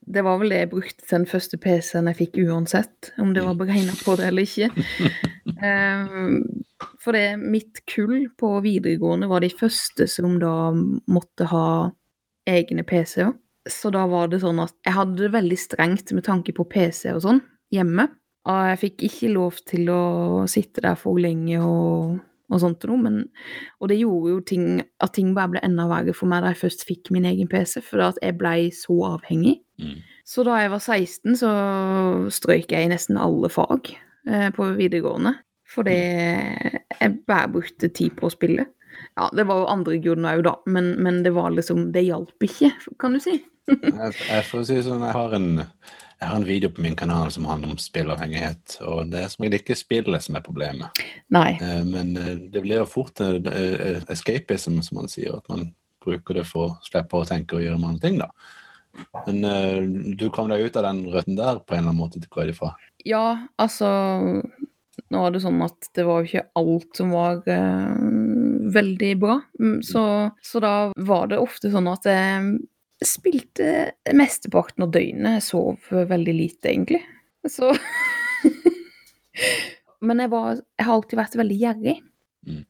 Det 0.06 0.24
var 0.24 0.40
vel 0.40 0.52
det 0.52 0.60
jeg 0.62 0.70
brukte 0.74 1.00
til 1.00 1.16
den 1.16 1.28
første 1.28 1.58
PC-en 1.60 2.10
jeg 2.10 2.18
fikk 2.18 2.40
uansett, 2.44 3.12
om 3.22 3.32
det 3.36 3.44
var 3.46 3.56
beregna 3.58 3.94
på 4.04 4.16
det 4.20 4.28
eller 4.28 4.44
ikke. 4.44 4.68
Um, 5.64 6.42
for 7.02 7.16
det, 7.16 7.38
mitt 7.40 7.80
kull 7.90 8.26
på 8.40 8.50
videregående 8.64 9.30
var 9.30 9.44
de 9.44 9.52
første 9.52 10.08
som 10.10 10.36
da 10.42 10.72
måtte 10.74 11.48
ha 11.50 11.66
egne 12.50 12.84
PC-er. 12.84 13.32
Så 13.70 13.88
da 13.94 14.04
var 14.10 14.28
det 14.28 14.42
sånn 14.42 14.60
at 14.60 14.74
jeg 14.84 14.92
hadde 14.92 15.22
det 15.22 15.32
veldig 15.32 15.56
strengt 15.56 16.12
med 16.12 16.26
tanke 16.26 16.52
på 16.52 16.66
PC 16.68 17.14
og 17.14 17.22
sånn 17.24 17.40
hjemme. 17.72 18.10
Og 18.44 18.68
jeg 18.68 18.80
fikk 18.82 19.04
ikke 19.08 19.32
lov 19.32 19.60
til 19.64 19.88
å 19.88 20.02
sitte 20.50 20.84
der 20.84 20.98
for 21.00 21.16
lenge 21.20 21.62
og, 21.64 22.18
og 22.52 22.60
sånt 22.60 22.84
noe, 22.88 23.00
men 23.00 23.20
Og 23.80 23.88
det 23.88 23.98
gjorde 24.00 24.34
jo 24.34 24.40
ting 24.44 24.82
at 25.00 25.14
ting 25.16 25.32
bare 25.36 25.54
ble 25.54 25.62
enda 25.64 25.86
verre 25.88 26.14
for 26.16 26.30
meg 26.30 26.44
da 26.44 26.52
jeg 26.52 26.62
først 26.64 26.84
fikk 26.88 27.12
min 27.14 27.28
egen 27.28 27.48
PC, 27.48 27.80
for 27.84 28.04
at 28.04 28.20
jeg 28.22 28.36
blei 28.40 28.70
så 28.74 28.96
avhengig. 29.14 29.60
Mm. 29.80 30.02
Så 30.28 30.44
da 30.46 30.58
jeg 30.60 30.72
var 30.72 30.82
16, 30.82 31.36
så 31.40 31.50
strøyk 32.32 32.72
jeg 32.72 32.86
i 32.86 32.92
nesten 32.92 33.20
alle 33.20 33.50
fag 33.52 33.94
eh, 34.28 34.50
på 34.54 34.70
videregående. 34.78 35.34
Fordi 35.74 35.96
jeg 35.96 37.14
bare 37.26 37.50
brukte 37.50 37.90
tid 37.90 38.14
på 38.18 38.28
å 38.28 38.32
spille. 38.32 38.68
Ja, 39.18 39.28
det 39.34 39.46
var 39.48 39.62
jo 39.62 39.70
andre 39.72 39.98
grunner 40.02 40.38
òg, 40.38 40.44
da, 40.46 40.54
men, 40.70 40.94
men 41.02 41.22
det 41.24 41.34
var 41.34 41.50
liksom 41.54 41.88
Det 41.94 42.04
hjalp 42.06 42.46
ikke, 42.46 42.70
kan 43.00 43.16
du 43.16 43.22
si. 43.22 43.40
Jeg, 43.64 44.12
jeg 44.28 44.44
får 44.50 44.64
si 44.68 44.80
sånn, 44.84 45.02
jeg 45.02 45.16
har, 45.16 45.34
en, 45.38 45.64
jeg 46.24 46.30
har 46.32 46.40
en 46.40 46.46
video 46.48 46.70
på 46.72 46.80
min 46.80 46.96
kanal 46.96 47.28
som 47.34 47.44
handler 47.44 47.74
om 47.74 47.80
spillavhengighet, 47.80 48.78
og 48.88 49.10
det 49.12 49.20
er 49.20 49.28
som 49.32 49.44
regel 49.44 49.58
ikke 49.60 49.76
spillet 49.76 50.24
som 50.24 50.38
er 50.38 50.44
problemet. 50.46 51.02
Nei. 51.34 51.50
Eh, 51.60 51.82
Men 51.84 52.16
eh, 52.16 52.34
det 52.50 52.62
blir 52.64 52.80
jo 52.80 52.86
fort 52.88 53.20
eh, 53.20 54.00
escapism, 54.08 54.80
som 54.82 55.02
man 55.02 55.10
sier, 55.12 55.36
at 55.36 55.48
man 55.52 55.68
bruker 56.04 56.40
det 56.40 56.46
for 56.48 56.70
å 56.70 56.76
slippe 56.84 57.20
å 57.20 57.28
tenke 57.28 57.58
og 57.58 57.64
gjøre 57.64 57.80
mange 57.80 58.00
ting, 58.00 58.16
da. 58.22 58.30
Men 59.26 60.14
du 60.14 60.28
kom 60.30 60.48
deg 60.52 60.68
ut 60.68 60.76
av 60.78 60.84
den 60.86 61.00
røtten 61.10 61.34
der 61.36 61.58
på 61.58 61.74
en 61.74 61.80
eller 61.80 61.90
annen 61.90 61.98
måte, 61.98 62.20
går 62.30 62.44
jeg 62.46 62.54
ifra. 62.54 62.68
Ja, 63.04 63.24
altså 63.58 63.88
Nå 65.10 65.18
var 65.24 65.32
det 65.34 65.40
sånn 65.42 65.58
at 65.64 65.88
det 65.98 66.04
var 66.06 66.22
jo 66.22 66.28
ikke 66.28 66.44
alt 66.60 67.00
som 67.00 67.10
var 67.10 67.40
eh, 67.50 67.96
veldig 68.76 69.10
bra. 69.18 69.40
Mm, 69.58 69.80
Så, 69.82 70.04
så 70.42 70.62
da 70.62 70.74
var 70.94 71.32
det 71.32 71.40
ofte 71.42 71.72
sånn 71.74 71.90
at 71.90 72.06
jeg 72.06 72.54
spilte 73.02 73.90
mesteparten 74.14 74.86
av 74.86 74.92
døgnet. 74.94 75.38
Jeg 75.38 75.46
sov 75.48 75.90
veldig 75.90 76.34
lite, 76.36 76.70
egentlig. 76.70 77.02
Så 77.50 77.72
Men 80.04 80.20
jeg, 80.20 80.30
var, 80.32 80.60
jeg 80.78 80.86
har 80.86 80.94
alltid 80.94 81.18
vært 81.18 81.38
veldig 81.40 81.58
gjerrig. 81.58 81.96
Mm. 82.46 82.64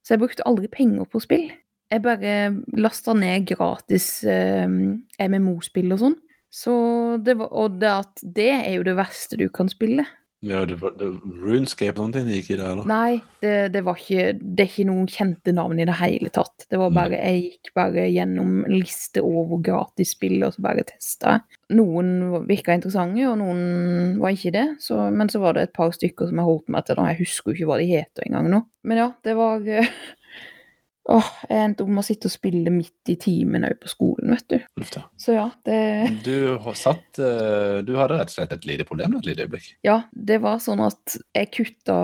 Så 0.00 0.14
jeg 0.14 0.22
brukte 0.22 0.46
aldri 0.48 0.70
penger 0.72 1.08
på 1.10 1.20
spill. 1.22 1.50
Jeg 1.90 2.04
bare 2.04 2.34
lasta 2.78 3.14
ned 3.18 3.48
gratis 3.50 4.22
eh, 4.24 4.66
MMO-spill 4.66 5.94
og 5.94 6.02
sånn. 6.04 6.18
Så 6.50 6.72
det 7.22 7.36
var, 7.38 7.50
og 7.54 7.78
det 7.82 7.90
at 7.90 8.22
det 8.22 8.50
er 8.56 8.72
jo 8.78 8.86
det 8.86 8.96
verste 8.98 9.38
du 9.38 9.46
kan 9.54 9.70
spille. 9.70 10.06
Ja, 10.40 10.62
det 10.64 10.78
var, 10.80 10.94
det, 10.96 11.04
Runescape 11.42 12.00
noen 12.00 12.14
ting 12.14 12.28
gikk 12.32 12.54
i 12.54 12.56
det, 12.56 12.64
eller? 12.64 12.86
Nei, 12.88 13.18
det, 13.44 13.54
det 13.74 13.82
var 13.84 13.98
ikke 14.00 14.38
Det 14.40 14.64
er 14.64 14.70
ikke 14.70 14.86
noen 14.88 15.08
kjente 15.12 15.52
navn 15.52 15.82
i 15.82 15.84
det 15.88 15.96
hele 15.98 16.30
tatt. 16.32 16.64
Det 16.72 16.80
var 16.80 16.94
bare 16.96 17.18
Jeg 17.18 17.42
gikk 17.42 17.72
bare 17.76 18.06
gjennom 18.08 18.62
en 18.64 18.72
liste 18.72 19.20
over 19.20 19.60
gratisspill 19.66 20.38
og 20.46 20.54
så 20.56 20.64
bare 20.64 20.86
testa. 20.88 21.36
Noen 21.76 22.14
virka 22.48 22.72
interessante, 22.72 23.26
og 23.28 23.36
noen 23.42 24.16
var 24.22 24.32
ikke 24.32 24.54
det. 24.56 24.66
Så, 24.80 24.96
men 25.12 25.28
så 25.32 25.42
var 25.44 25.58
det 25.58 25.68
et 25.68 25.76
par 25.76 25.92
stykker 25.94 26.30
som 26.30 26.40
jeg 26.40 26.48
holdt 26.48 26.72
meg 26.72 26.88
til. 26.88 26.96
Da. 26.96 27.10
Jeg 27.12 27.20
husker 27.20 27.52
jo 27.52 27.58
ikke 27.58 27.70
hva 27.74 27.78
de 27.82 27.90
heter 27.92 28.26
engang 28.30 28.48
nå. 28.54 28.62
Men 28.88 29.02
ja, 29.02 29.10
det 29.26 29.36
var 29.36 29.60
Åh, 31.10 31.28
jeg 31.50 31.64
endte 31.66 31.82
opp 31.82 31.88
med 31.90 32.02
å 32.04 32.06
sitte 32.06 32.28
og 32.30 32.32
spille 32.34 32.70
midt 32.70 33.10
i 33.10 33.16
timen 33.18 33.64
òg 33.66 33.80
på 33.82 33.88
skolen, 33.90 34.30
vet 34.30 34.46
du. 34.52 34.84
Så 35.18 35.34
ja, 35.34 35.48
det 35.66 35.78
Du, 36.22 36.54
satt, 36.78 37.18
eh, 37.18 37.80
du 37.82 37.96
hadde 37.98 38.14
rett 38.20 38.30
og 38.30 38.36
slett 38.36 38.52
et 38.54 38.68
lite 38.68 38.86
problem 38.86 39.16
et 39.18 39.26
lite 39.26 39.42
øyeblikk. 39.48 39.72
Ja, 39.86 39.96
det 40.14 40.38
var 40.44 40.60
sånn 40.62 40.82
at 40.86 41.16
jeg 41.34 41.50
kutta 41.56 41.96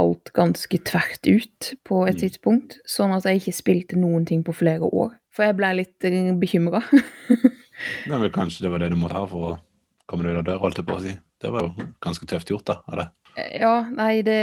alt 0.00 0.32
ganske 0.32 0.80
tvert 0.88 1.28
ut 1.28 1.74
på 1.84 2.06
et 2.08 2.16
Mm. 2.16 2.20
tidspunkt, 2.22 2.78
sånn 2.88 3.12
at 3.16 3.24
jeg 3.28 3.42
ikke 3.42 3.56
spilte 3.58 3.96
noen 4.00 4.24
ting 4.24 4.42
på 4.46 4.54
flere 4.56 4.88
år. 4.88 5.12
For 5.34 5.44
jeg 5.44 5.56
ble 5.58 5.74
litt 5.82 5.98
bekymra. 6.40 6.80
Men 8.08 8.30
kanskje 8.30 8.62
det 8.64 8.70
var 8.70 8.78
det 8.78 8.90
du 8.94 8.96
måtte 8.96 9.18
ha 9.18 9.26
for 9.26 9.50
å 9.52 9.58
komme 10.08 10.24
deg 10.24 10.36
ut 10.36 10.38
av 10.38 10.44
døra, 10.48 10.62
holdt 10.62 10.78
jeg 10.80 10.86
på 10.88 10.96
å 10.96 11.02
si. 11.04 11.14
Det 11.42 11.50
var 11.52 11.66
jo 11.66 11.86
ganske 12.00 12.26
tøft 12.30 12.48
gjort, 12.48 12.64
da. 12.70 12.80
av 12.88 12.96
det. 13.02 13.08
ja, 13.60 13.74
nei, 13.90 14.22
det 14.22 14.38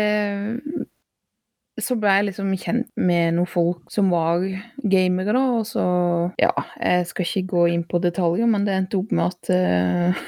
Så 1.79 1.95
ble 1.95 2.11
jeg 2.17 2.27
liksom 2.27 2.49
kjent 2.59 2.89
med 2.99 3.37
noen 3.37 3.47
folk 3.47 3.91
som 3.93 4.09
var 4.11 4.43
gamere, 4.83 5.31
da, 5.31 5.43
og 5.61 5.67
så 5.69 5.83
Ja, 6.41 6.51
jeg 6.81 7.07
skal 7.07 7.27
ikke 7.27 7.51
gå 7.53 7.65
inn 7.71 7.85
på 7.87 8.01
detaljer, 8.03 8.49
men 8.51 8.65
det 8.67 8.75
endte 8.75 8.99
opp 8.99 9.13
med 9.15 9.31
at 9.31 9.51
uh, 9.55 10.25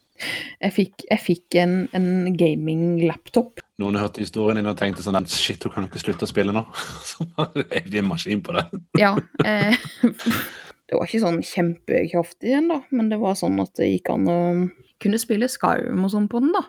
jeg 0.64 0.72
fikk, 0.72 1.04
jeg 1.10 1.22
fikk 1.22 1.58
en, 1.60 1.74
en 1.96 2.36
gaming-laptop. 2.38 3.60
Noen 3.82 3.98
hørte 4.00 4.24
historien 4.24 4.56
din 4.56 4.70
og 4.70 4.78
tenkte 4.80 5.04
sånn 5.04 5.28
Shit, 5.28 5.66
hun 5.68 5.74
kan 5.74 5.88
ikke 5.90 6.00
slutte 6.00 6.24
å 6.24 6.30
spille 6.30 6.54
nå. 6.56 6.64
Så 7.10 7.26
er 7.44 7.52
det 7.58 7.82
de 7.92 8.00
en 8.00 8.08
maskin 8.08 8.44
på 8.44 8.56
det. 8.56 8.64
Ja. 9.04 9.12
Eh, 9.44 9.76
det 10.86 10.96
var 10.96 11.04
ikke 11.04 11.24
sånn 11.26 11.42
kjempekraftig 11.44 12.54
igjen, 12.54 12.70
da, 12.72 12.80
men 12.94 13.12
det 13.12 13.20
var 13.20 13.36
sånn 13.36 13.60
at 13.60 13.74
det 13.76 13.90
gikk 13.90 14.14
an 14.14 14.32
å 14.32 14.40
kunne 15.02 15.20
spille 15.20 15.50
Skyrim 15.52 16.06
og 16.06 16.12
sånn 16.14 16.30
på 16.32 16.40
den, 16.40 16.56
da. 16.56 16.64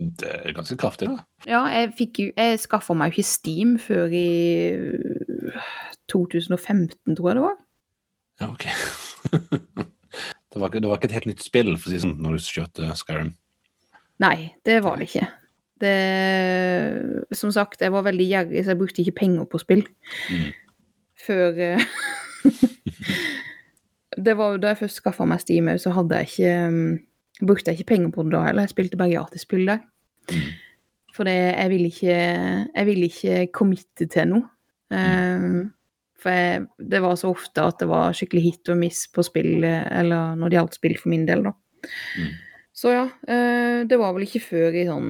Det 0.00 0.30
er 0.32 0.54
ganske 0.56 0.78
kraftig, 0.80 1.10
da. 1.10 1.24
Ja, 1.44 1.60
jeg 1.68 1.90
fikk 1.98 2.18
jo 2.22 2.28
Jeg 2.32 2.60
skaffa 2.62 2.94
meg 2.96 3.10
jo 3.10 3.18
ikke 3.18 3.28
Steam 3.28 3.74
før 3.80 4.14
i 4.16 4.28
øh, 4.72 5.58
2015, 6.08 7.16
tror 7.16 7.28
jeg 7.28 7.36
det 7.36 7.44
var. 7.44 7.58
Ja, 8.40 8.48
ok. 8.48 8.64
det, 10.52 10.56
var 10.56 10.70
ikke, 10.70 10.80
det 10.80 10.88
var 10.88 10.96
ikke 10.96 11.10
et 11.10 11.18
helt 11.18 11.28
nytt 11.28 11.44
spill, 11.44 11.74
for 11.76 11.90
å 11.90 11.92
si 11.92 12.00
sånn, 12.00 12.16
når 12.24 12.38
du 12.38 12.46
kjørte 12.46 12.88
Skyrim. 12.96 13.34
Nei, 14.24 14.54
det 14.64 14.80
var 14.84 14.96
det 15.00 15.10
ikke. 15.10 15.28
Det 15.80 15.94
Som 17.36 17.52
sagt, 17.52 17.80
jeg 17.80 17.92
var 17.92 18.04
veldig 18.08 18.26
gjerrig, 18.28 18.64
så 18.64 18.72
jeg 18.72 18.80
brukte 18.80 19.04
ikke 19.04 19.18
penger 19.20 19.46
på 19.48 19.60
spill. 19.60 19.84
Mm. 20.32 20.48
Før 21.26 21.60
eh, 21.60 21.84
Det 24.24 24.34
var 24.36 24.54
jo 24.54 24.60
da 24.60 24.72
jeg 24.72 24.80
først 24.82 25.00
skaffa 25.00 25.28
meg 25.28 25.40
Steam, 25.44 25.68
så 25.78 25.92
hadde 25.94 26.18
jeg 26.18 26.32
ikke 26.32 26.54
um, 26.68 26.98
Brukte 27.40 27.70
jeg 27.70 27.80
ikke 27.80 27.94
penger 27.94 28.14
på 28.14 28.26
det 28.26 28.34
da 28.34 28.44
heller. 28.46 28.66
Jeg 28.66 28.74
spilte 28.74 29.00
bare 29.00 29.14
gratisspill 29.14 29.66
der. 29.68 29.84
Mm. 30.30 30.48
For 31.16 31.26
det, 31.26 31.36
jeg 31.36 31.70
ville 31.72 31.90
ikke 31.90 32.16
Jeg 32.74 32.86
ville 32.86 33.10
ikke 33.10 33.46
committe 33.52 34.06
til 34.06 34.34
noe. 34.34 34.48
Um, 34.90 35.70
for 36.20 36.34
jeg, 36.34 36.66
det 36.90 37.00
var 37.00 37.16
så 37.16 37.30
ofte 37.32 37.64
at 37.64 37.78
det 37.80 37.88
var 37.88 38.16
skikkelig 38.16 38.42
hit 38.42 38.70
og 38.72 38.80
miss 38.80 39.06
på 39.08 39.22
spill, 39.24 39.64
eller 39.64 40.34
når 40.36 40.50
det 40.50 40.58
gjaldt 40.58 40.76
spill 40.76 40.96
for 41.00 41.12
min 41.12 41.24
del, 41.28 41.46
da. 41.46 41.54
Mm. 42.18 42.34
Så 42.76 42.92
ja, 42.92 43.06
uh, 43.06 43.80
det 43.88 43.98
var 44.00 44.12
vel 44.16 44.26
ikke 44.26 44.42
før 44.44 44.76
i 44.76 44.84
sånn 44.88 45.08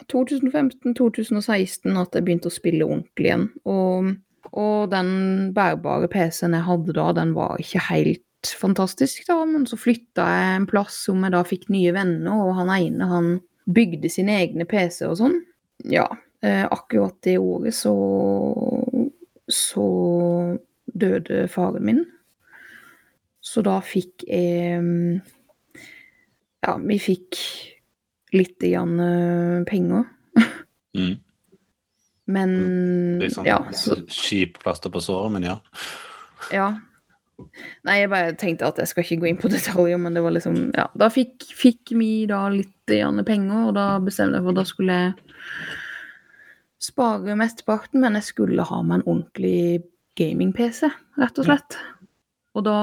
2015-2016 0.00 1.98
at 2.00 2.16
jeg 2.16 2.24
begynte 2.24 2.50
å 2.50 2.54
spille 2.54 2.86
ordentlig 2.86 3.30
igjen. 3.30 3.48
Og, 3.68 4.12
og 4.52 4.92
den 4.92 5.08
bærbare 5.56 6.08
PC-en 6.12 6.56
jeg 6.56 6.68
hadde 6.68 6.96
da, 6.96 7.08
den 7.16 7.34
var 7.36 7.60
ikke 7.60 7.86
helt 7.90 8.24
fantastisk, 8.58 9.24
da, 9.28 9.38
men 9.46 9.66
så 9.70 9.78
flytta 9.78 10.26
jeg 10.26 10.56
en 10.56 10.68
plass 10.70 10.98
som 11.06 11.22
jeg 11.22 11.34
da 11.34 11.42
fikk 11.46 11.68
nye 11.72 11.92
venner, 11.94 12.42
og 12.42 12.56
han 12.58 12.72
ene, 12.74 13.08
han 13.10 13.32
bygde 13.70 14.10
sine 14.10 14.34
egne 14.42 14.66
PC 14.68 15.04
og 15.06 15.18
sånn. 15.20 15.36
Ja, 15.90 16.08
eh, 16.42 16.64
akkurat 16.66 17.16
det 17.26 17.38
året 17.42 17.76
så 17.78 17.94
så 19.52 19.86
døde 20.86 21.46
faren 21.48 21.86
min. 21.86 22.02
Så 23.42 23.62
da 23.66 23.78
fikk 23.84 24.24
jeg 24.28 25.20
Ja, 26.62 26.76
vi 26.78 26.96
fikk 27.02 27.38
litt 28.32 28.58
grann 28.62 28.98
eh, 29.00 29.62
penger. 29.68 30.08
Mm. 30.92 31.14
Men 32.28 32.50
Litt 33.16 33.32
sånn 33.32 33.46
ja, 33.48 33.54
så, 33.72 33.94
kjip 34.12 34.58
plaster 34.60 34.92
på 34.92 35.00
såret, 35.00 35.32
men 35.32 35.46
ja. 35.46 35.54
ja. 36.52 36.66
Nei, 37.84 37.98
jeg 38.00 38.10
bare 38.12 38.32
tenkte 38.40 38.66
at 38.68 38.78
jeg 38.82 38.88
skal 38.90 39.04
ikke 39.04 39.20
gå 39.22 39.28
inn 39.30 39.40
på 39.42 39.50
detaljer, 39.54 39.98
men 40.00 40.14
det 40.16 40.22
var 40.24 40.34
liksom 40.36 40.58
Ja, 40.76 40.88
da 40.98 41.08
fikk, 41.12 41.46
fikk 41.56 41.92
vi 41.98 42.26
da 42.30 42.44
litt 42.52 42.70
penger, 42.92 43.68
og 43.68 43.74
da 43.78 43.86
bestemte 44.02 44.36
jeg 44.40 44.44
for 44.44 44.52
at 44.52 44.60
da 44.60 44.64
skulle 44.68 44.98
jeg 44.98 45.14
spare 46.82 47.36
mesteparten, 47.38 48.00
men 48.02 48.18
jeg 48.18 48.26
skulle 48.32 48.64
ha 48.66 48.80
meg 48.82 49.00
en 49.00 49.06
ordentlig 49.06 49.82
gaming-PC, 50.18 50.88
rett 51.20 51.38
og 51.38 51.46
slett. 51.46 51.76
Og 52.58 52.64
da 52.66 52.76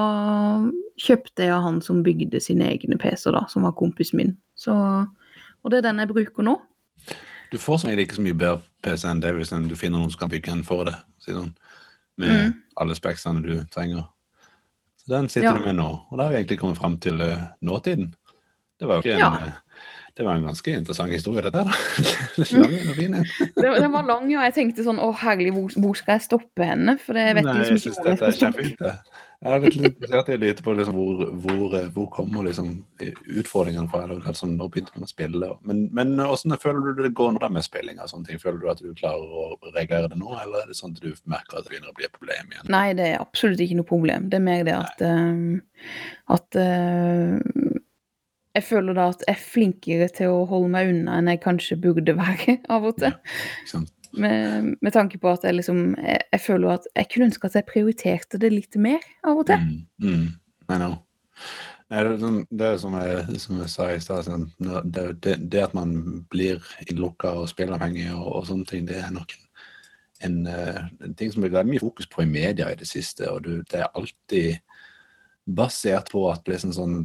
kjøpte 0.98 1.44
jeg 1.46 1.52
av 1.54 1.62
han 1.66 1.80
som 1.84 2.00
bygde 2.02 2.40
sine 2.42 2.66
egne 2.72 2.96
PC-er, 2.98 3.36
da, 3.36 3.44
som 3.52 3.62
var 3.68 3.76
kompisen 3.78 4.18
min. 4.18 4.32
Så, 4.58 4.72
og 4.74 5.70
det 5.70 5.78
er 5.80 5.90
den 5.90 6.02
jeg 6.02 6.10
bruker 6.10 6.46
nå. 6.46 6.56
Du 7.50 7.58
får 7.58 7.82
som 7.82 7.90
regel 7.90 8.04
ikke 8.06 8.18
så 8.18 8.24
mye 8.24 8.38
bedre 8.38 8.62
PC 8.84 9.06
enn 9.10 9.20
det 9.22 9.34
hvis 9.36 9.52
du 9.52 9.76
finner 9.78 9.98
noen 10.00 10.10
som 10.12 10.24
kan 10.24 10.32
bygge 10.32 10.52
en 10.54 10.64
for 10.66 10.88
det. 10.88 10.96
Si 11.22 11.34
sånn, 11.34 11.52
med 12.20 12.30
Mm. 12.30 12.54
alle 12.76 12.94
speksene 12.94 13.42
du 13.42 13.64
trenger. 13.72 14.08
Så 15.10 15.16
den 15.16 15.28
sitter 15.28 15.48
Ja. 15.48 15.56
du 15.58 15.64
med 15.64 15.74
nå. 15.74 15.88
Og 16.10 16.18
da 16.18 16.22
har 16.28 16.30
vi 16.30 16.36
egentlig 16.38 16.60
kommet 16.60 16.78
fram 16.78 16.92
til 17.02 17.18
uh, 17.20 17.40
nåtiden. 17.66 18.12
Det 18.78 18.86
var 18.88 19.00
jo 19.00 19.02
ikke 19.02 19.16
en, 19.16 19.18
Ja. 19.18 19.30
eh, 19.34 19.80
det 20.16 20.24
var 20.26 20.36
en 20.38 20.44
ganske 20.46 20.70
interessant 20.76 21.10
historie, 21.12 21.42
dette 21.42 21.64
og 21.66 22.94
fin 22.94 23.14
en. 23.18 23.26
Det, 23.58 23.72
det 23.82 23.90
var 23.90 24.06
lang, 24.06 24.30
ja. 24.30 24.44
Jeg 24.46 24.54
tenkte 24.54 24.84
sånn 24.86 25.00
Å, 25.02 25.10
herlig, 25.24 25.50
hvor, 25.56 25.74
hvor 25.82 25.98
skal 25.98 26.14
jeg 26.14 26.28
stoppe 26.28 26.64
henne? 26.70 26.94
For 27.02 27.18
jeg 27.18 27.34
vet 27.40 27.44
Nei, 27.48 27.56
ikke 27.58 27.80
syns 27.80 27.98
hvor 27.98 28.06
jeg 28.06 28.20
dette 28.20 28.30
er 28.30 28.38
kjempefint. 28.38 28.86
Jeg 29.40 29.56
er 29.56 29.62
litt 29.64 29.76
interessert 29.78 30.28
i 30.28 30.34
å 30.36 30.40
lytte 30.42 30.64
på 30.66 30.72
liksom 30.76 30.96
hvor, 30.98 31.20
hvor, 31.40 31.76
eh, 31.78 31.86
hvor 31.94 32.08
kommer 32.12 32.44
liksom 32.44 32.74
utfordringene 33.00 33.88
fra. 33.88 34.02
Eller, 34.04 34.18
altså, 34.28 34.44
når 34.50 34.68
begynte 34.74 34.92
man 34.92 35.06
å 35.06 35.08
spille? 35.08 35.48
Men, 35.64 35.86
men 35.96 36.12
hvordan 36.20 36.60
føler 36.60 36.82
du 36.84 37.00
det 37.06 37.14
går 37.16 37.32
nå 37.38 37.48
med 37.48 37.64
spilling? 37.64 38.02
sånne 38.04 38.28
ting? 38.28 38.42
Føler 38.42 38.58
du 38.60 38.66
at 38.68 38.82
du 38.84 38.90
klarer 38.98 39.24
å 39.24 39.46
regulere 39.70 40.10
det 40.12 40.18
nå, 40.20 40.34
eller 40.42 40.60
er 40.60 40.68
det 40.68 40.76
sånn 40.76 40.92
at 40.92 41.00
du 41.00 41.14
merker 41.24 41.56
at 41.56 41.64
det 41.64 41.72
begynner 41.72 41.94
å 41.94 41.96
bli 41.96 42.08
et 42.10 42.18
problem 42.18 42.52
igjen? 42.52 42.68
Nei, 42.74 42.88
det 42.98 43.06
er 43.14 43.22
absolutt 43.22 43.62
ikke 43.64 43.78
noe 43.80 43.88
problem. 43.88 44.28
Det 44.28 44.36
er 44.36 44.44
mer 44.44 44.66
det 44.68 44.76
at 44.76 45.04
uh, 45.08 45.86
At 46.36 46.60
uh, 46.60 47.80
jeg 48.58 48.66
føler 48.66 48.98
da 48.98 49.08
at 49.14 49.24
jeg 49.24 49.38
er 49.38 49.46
flinkere 49.54 50.10
til 50.20 50.34
å 50.34 50.44
holde 50.50 50.68
meg 50.74 50.92
unna 50.92 51.16
enn 51.16 51.32
jeg 51.32 51.40
kanskje 51.46 51.80
burde 51.80 52.16
være 52.18 52.58
av 52.76 52.92
og 52.92 53.00
til. 53.00 53.16
Ikke 53.62 53.72
sant? 53.72 53.94
Med, 54.12 54.76
med 54.82 54.92
tanke 54.92 55.20
på 55.22 55.30
at 55.30 55.44
jeg 55.46 55.54
liksom 55.54 55.94
jeg, 55.94 56.18
jeg 56.32 56.40
føler 56.42 56.72
at 56.74 56.86
jeg 56.96 57.06
kunne 57.12 57.28
ønske 57.30 57.46
at 57.46 57.54
jeg 57.60 57.68
prioriterte 57.68 58.40
det 58.42 58.50
litt 58.50 58.78
mer 58.82 59.04
av 59.22 59.38
og 59.38 59.46
til. 59.46 59.62
Mm, 59.62 59.84
mm, 60.02 60.24
det, 61.90 62.20
sånn- 62.22 62.46
det 62.50 62.66
er 62.66 62.76
som 62.78 62.94
jeg, 62.94 63.40
som 63.42 63.60
jeg 63.60 63.70
sa 63.72 63.88
i 63.90 64.00
stad, 64.02 64.24
sånn, 64.26 64.48
det, 64.84 65.06
det, 65.22 65.36
det 65.50 65.62
at 65.64 65.74
man 65.74 66.24
blir 66.30 66.62
innlukka 66.86 67.32
og 67.40 67.48
spilleavhengig 67.50 68.12
og, 68.14 68.28
og 68.40 68.46
sånne 68.46 68.68
ting, 68.70 68.86
det 68.86 69.00
er 69.02 69.10
nok 69.14 69.34
en, 69.34 69.46
en, 70.28 70.36
eh, 70.46 70.82
en 71.06 71.16
ting 71.18 71.32
som 71.32 71.42
det 71.42 71.54
er 71.58 71.66
mye 71.66 71.82
fokus 71.82 72.06
på 72.10 72.22
i 72.22 72.30
media 72.30 72.70
i 72.70 72.78
det 72.78 72.86
siste. 72.88 73.26
Og 73.30 73.42
du, 73.46 73.52
det 73.70 73.82
er 73.82 73.90
alltid 73.94 74.60
basert 75.50 76.12
på 76.12 76.26
at 76.30 76.46
liksom 76.50 76.74
sånn 76.76 76.96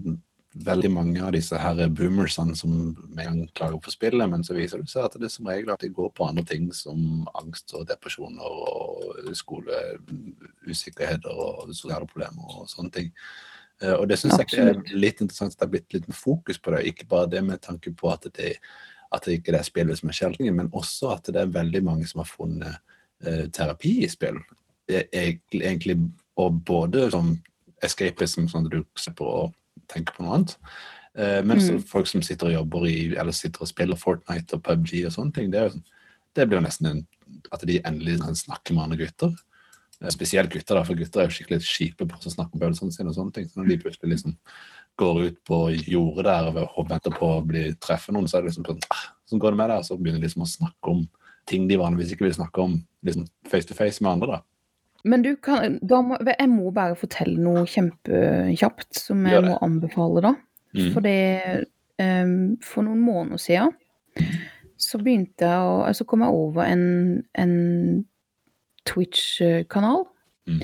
veldig 0.56 0.92
mange 0.92 1.24
av 1.26 1.34
disse 1.36 1.58
her 1.60 1.90
boomersene 1.92 2.56
som 2.56 2.72
med 3.12 3.26
en 3.26 3.40
gang 3.42 3.50
klager 3.58 3.82
på 3.84 3.92
spillet, 3.92 4.30
men 4.32 4.44
så 4.46 4.56
viser 4.56 4.80
det 4.80 4.88
seg 4.92 5.04
at 5.04 5.18
det 5.20 5.30
som 5.34 5.48
regel 5.50 5.74
at 5.74 5.84
de 5.84 5.90
går 5.92 6.14
på 6.16 6.28
andre 6.30 6.46
ting 6.48 6.70
som 6.74 7.28
angst 7.36 7.74
og 7.76 7.88
depresjoner 7.90 8.46
og 8.46 9.34
skoleusikkerheter 9.36 11.34
og 11.36 11.74
sosiale 11.74 12.08
problemer 12.08 12.62
og 12.62 12.70
sånne 12.72 12.94
ting. 12.96 13.12
Eh, 13.82 13.94
Og 13.94 14.08
det 14.08 14.20
syns 14.22 14.40
jeg 14.40 14.62
er 14.64 14.80
litt 14.96 15.20
interessant 15.20 15.54
at 15.54 15.60
det 15.60 15.66
er 15.68 15.74
blitt 15.74 15.98
litt 15.98 16.08
fokus 16.16 16.58
på 16.60 16.72
det. 16.72 16.86
Ikke 16.88 17.08
bare 17.12 17.32
det 17.34 17.44
med 17.44 17.62
tanke 17.62 17.92
på 17.92 18.12
at 18.14 18.28
det, 18.38 18.56
at 19.12 19.28
det 19.28 19.40
ikke 19.40 19.58
er 19.58 19.68
spillet 19.68 20.00
som 20.00 20.10
er 20.10 20.20
skjeltingen, 20.20 20.56
men 20.56 20.72
også 20.72 21.12
at 21.18 21.28
det 21.34 21.42
er 21.42 21.52
veldig 21.52 21.84
mange 21.84 22.08
som 22.08 22.24
har 22.24 22.32
funnet 22.32 22.80
eh, 23.26 23.52
terapi 23.52 23.98
i 24.06 24.10
spill. 24.12 24.40
Egentlig, 24.88 26.00
og 26.38 26.64
både 26.64 27.10
som 27.12 27.36
escapism, 27.84 28.48
sånn 28.48 28.70
at 28.70 28.72
du 28.72 28.84
ser 28.96 29.20
å 29.20 29.52
tenke 29.88 30.14
på 30.16 30.24
noe 30.26 30.36
annet. 30.40 30.56
Eh, 31.16 31.42
men 31.44 31.58
Mm. 31.60 31.82
folk 31.88 32.08
som 32.08 32.22
sitter 32.22 32.48
og 32.48 32.54
jobber 32.54 32.88
i, 32.88 33.16
eller 33.16 33.32
sitter 33.32 33.62
og 33.62 33.68
spiller 33.72 33.96
Fortnite 33.96 34.54
og 34.58 34.64
PubG 34.64 35.06
og 35.06 35.12
sånne 35.16 35.34
ting, 35.34 35.50
det, 35.52 35.62
jo, 35.62 35.70
sånn- 35.70 35.84
det 36.36 36.48
blir 36.50 36.60
jo 36.60 36.66
nesten 36.68 36.88
en, 36.88 37.08
at 37.52 37.62
de 37.66 37.80
endelig 37.82 38.20
snakker 38.20 38.74
med 38.76 38.84
andre 38.84 38.98
gutter. 39.06 39.36
Eh, 40.02 40.10
Spesielt 40.10 40.50
gutter, 40.52 40.76
da, 40.76 40.84
for 40.84 40.94
gutter 40.96 41.22
er 41.22 41.28
jo 41.30 41.36
skikkelig 41.38 41.62
kjipe 41.64 42.06
på 42.08 42.18
å 42.20 42.34
snakke 42.36 42.54
om 42.54 42.60
følelsene 42.60 42.92
sine 42.92 43.08
og 43.10 43.16
sånne 43.16 43.34
ting. 43.34 43.46
Så 43.48 43.56
når 43.62 43.68
de 43.70 43.78
plutselig 43.78 44.12
liksom 44.12 44.36
går 44.98 45.22
ut 45.28 45.38
på 45.44 45.60
jordet 45.88 46.24
der 46.26 46.68
og 46.78 46.88
venter 46.90 47.12
på 47.12 47.28
å 47.40 47.46
bli 47.46 47.74
treffe 47.80 48.12
noen, 48.12 48.28
så 48.28 48.38
er 48.38 48.42
det 48.44 48.52
liksom 48.52 48.66
sånn 48.66 48.80
ah, 48.92 49.08
Så 49.28 49.40
går 49.40 49.52
det 49.52 49.58
med 49.58 49.70
der, 49.70 49.82
så 49.84 49.98
begynner 49.98 50.20
de 50.22 50.28
liksom 50.28 50.44
å 50.44 50.48
snakke 50.48 50.92
om 50.92 51.08
ting 51.48 51.68
de 51.68 51.76
vanligvis 51.78 52.12
ikke 52.14 52.26
vil 52.28 52.34
snakke 52.34 52.62
om 52.64 52.78
liksom 53.06 53.28
face 53.48 53.66
to 53.66 53.74
face 53.74 54.02
med 54.02 54.12
andre, 54.12 54.28
da. 54.28 54.42
Men 55.06 55.22
du 55.22 55.36
kan 55.38 55.78
må, 55.86 56.18
Jeg 56.26 56.50
må 56.50 56.72
bare 56.74 56.96
fortelle 56.98 57.38
noe 57.38 57.66
kjempekjapt 57.70 58.98
som 58.98 59.26
jeg 59.30 59.44
må 59.46 59.60
anbefale, 59.62 60.24
da. 60.26 60.32
Mm. 60.76 60.90
For 60.96 61.06
det 61.06 61.66
em, 62.02 62.58
For 62.66 62.84
noen 62.84 63.04
måneder 63.06 63.38
siden 63.40 63.76
så 64.82 64.98
begynte 65.00 65.48
jeg 65.48 65.70
å 65.70 65.94
Så 65.96 66.04
kom 66.10 66.26
jeg 66.26 66.36
over 66.36 66.66
en, 66.68 67.24
en 67.38 68.06
Twitch-kanal 68.86 70.06
Mm. 70.46 70.60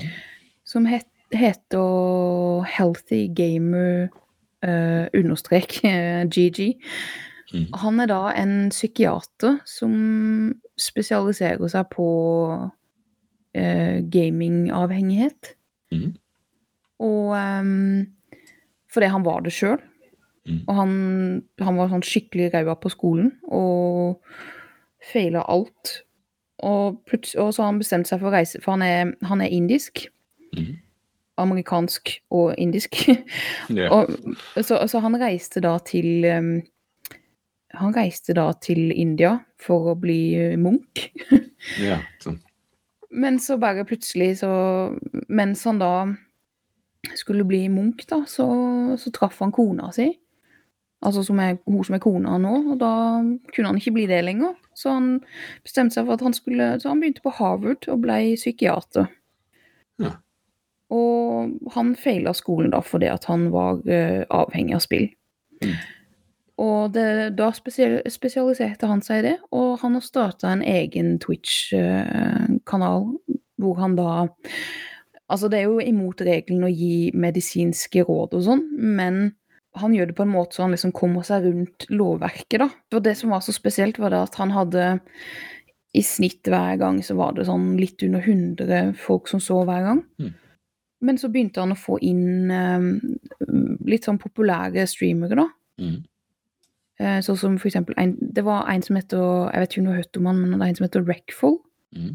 som 0.64 0.84
het, 0.86 1.08
heter 1.34 2.62
Healthy 2.70 3.24
Gamer 3.34 4.08
uh, 4.62 5.06
understrek 5.10 5.80
eh, 5.84 6.22
GG. 6.30 6.76
Mm. 7.52 7.64
Han 7.82 7.98
er 8.00 8.06
da 8.06 8.20
en 8.38 8.70
psykiater 8.70 9.58
som 9.66 10.54
spesialiserer 10.78 11.66
seg 11.72 11.90
på 11.90 12.06
eh, 13.54 14.00
gamingavhengighet. 14.12 15.54
Mm. 15.92 16.12
Og 17.02 17.32
um, 17.36 18.06
fordi 18.92 19.10
han 19.12 19.24
var 19.24 19.42
det 19.44 19.54
sjøl. 19.56 19.80
Mm. 20.48 20.62
Og 20.66 20.74
han, 20.74 20.94
han 21.62 21.78
var 21.78 21.92
sånn 21.92 22.04
skikkelig 22.06 22.50
ræva 22.52 22.74
på 22.80 22.90
skolen 22.92 23.30
og 23.46 24.22
feila 25.12 25.44
alt. 25.50 26.00
Og, 26.62 26.98
og 27.12 27.52
så 27.54 27.62
har 27.62 27.70
han 27.70 27.80
bestemt 27.82 28.10
seg 28.10 28.20
for 28.22 28.30
å 28.30 28.34
reise, 28.36 28.60
for 28.62 28.76
han 28.76 28.84
er, 28.86 29.14
han 29.26 29.42
er 29.42 29.54
indisk. 29.54 30.04
Mm. 30.54 30.76
Amerikansk 31.42 32.12
og 32.34 32.52
indisk. 32.60 32.98
yeah. 33.72 33.88
Og, 33.90 34.12
så, 34.60 34.78
så 34.90 35.00
han 35.02 35.16
reiste 35.18 35.62
da 35.64 35.78
til 35.86 36.26
um, 36.28 36.54
Han 37.80 37.94
reiste 37.96 38.34
da 38.36 38.50
til 38.60 38.92
India 38.92 39.38
for 39.56 39.94
å 39.94 39.98
bli 39.98 40.20
uh, 40.36 40.58
munk. 40.60 41.06
ja. 41.88 42.02
Sånn. 42.20 42.36
Men 43.12 43.38
så 43.40 43.58
bare 43.60 43.84
plutselig, 43.84 44.38
så 44.40 44.50
Mens 45.28 45.64
han 45.68 45.80
da 45.80 45.92
skulle 47.18 47.44
bli 47.44 47.66
munk, 47.68 48.04
da, 48.08 48.22
så, 48.28 48.46
så 48.98 49.10
traff 49.14 49.40
han 49.42 49.52
kona 49.52 49.90
si. 49.92 50.08
Altså 51.02 51.24
som 51.26 51.40
er, 51.42 51.56
hun 51.66 51.82
som 51.82 51.96
er 51.96 52.02
kona 52.02 52.36
nå, 52.38 52.52
og 52.72 52.76
da 52.78 52.92
kunne 53.50 53.72
han 53.72 53.78
ikke 53.80 53.94
bli 53.96 54.04
det 54.06 54.20
lenger. 54.22 54.54
Så 54.78 54.92
han 54.94 55.08
bestemte 55.64 55.96
seg 55.96 56.06
for 56.06 56.14
at 56.14 56.22
han 56.24 56.36
skulle 56.36 56.68
Så 56.80 56.88
han 56.88 57.02
begynte 57.02 57.24
på 57.24 57.34
Harvard 57.36 57.88
og 57.90 58.04
ble 58.04 58.36
psykiater. 58.38 59.10
Ja. 60.00 60.14
Og 60.94 61.72
han 61.74 61.96
feila 61.98 62.32
skolen 62.36 62.70
da 62.72 62.80
fordi 62.84 63.10
at 63.10 63.26
han 63.28 63.48
var 63.52 63.82
uh, 63.82 64.22
avhengig 64.30 64.78
av 64.78 64.84
spill. 64.84 65.10
Mm. 65.64 65.74
Og 66.62 66.92
det, 66.94 67.34
da 67.38 67.50
spesialiserte 67.56 68.88
han 68.90 69.02
seg 69.04 69.22
i 69.22 69.26
det, 69.30 69.36
og 69.56 69.80
han 69.82 69.96
har 69.98 70.04
starta 70.06 70.52
en 70.52 70.62
egen 70.62 71.16
Twitch-kanal 71.22 73.08
hvor 73.62 73.78
han 73.82 73.98
da 73.98 74.10
Altså, 75.32 75.48
det 75.48 75.62
er 75.62 75.70
jo 75.70 75.78
imot 75.80 76.20
regelen 76.26 76.66
å 76.66 76.68
gi 76.68 77.08
medisinske 77.16 78.02
råd 78.04 78.34
og 78.36 78.42
sånn, 78.44 78.66
men 78.76 79.30
han 79.80 79.94
gjør 79.96 80.10
det 80.10 80.16
på 80.18 80.26
en 80.26 80.32
måte 80.34 80.58
så 80.58 80.66
han 80.66 80.74
liksom 80.74 80.92
kommer 80.92 81.24
seg 81.24 81.46
rundt 81.46 81.86
lovverket, 81.88 82.58
da. 82.60 82.68
For 82.92 83.00
det 83.00 83.14
som 83.16 83.32
var 83.32 83.40
så 83.40 83.54
spesielt, 83.56 83.96
var 84.02 84.12
det 84.12 84.20
at 84.26 84.36
han 84.36 84.52
hadde 84.52 84.90
i 85.96 86.02
snitt 86.04 86.48
hver 86.48 86.76
gang 86.80 87.00
så 87.04 87.16
var 87.16 87.32
det 87.36 87.46
sånn 87.48 87.74
litt 87.80 88.04
under 88.04 88.20
100 88.20 88.92
folk 89.00 89.30
som 89.32 89.40
så 89.40 89.62
hver 89.64 89.86
gang. 89.88 90.04
Mm. 90.20 90.34
Men 91.08 91.18
så 91.18 91.32
begynte 91.32 91.64
han 91.64 91.74
å 91.74 91.80
få 91.80 91.98
inn 92.04 92.52
um, 92.52 92.92
litt 93.88 94.06
sånn 94.06 94.20
populære 94.22 94.84
streamere, 94.90 95.40
da. 95.40 95.48
Mm. 95.80 95.98
Eh, 97.02 97.18
Sånn 97.24 97.38
som 97.40 97.54
for 97.58 97.68
eksempel 97.70 97.96
en, 97.98 98.12
Det 98.20 98.44
var 98.46 98.68
en 98.70 98.82
som 98.84 98.96
heter 98.98 99.50
Jeg 99.50 99.60
vet 99.62 99.72
ikke 99.72 99.80
om 99.80 99.86
du 99.86 99.92
har 99.92 100.02
hørt 100.02 100.18
om 100.20 100.28
han, 100.30 100.38
men 100.40 100.48
det 100.52 100.60
er 100.60 100.70
en 100.70 100.78
som 100.78 100.86
heter 100.86 101.06
Wreckful. 101.08 101.56
Mm. 101.96 102.14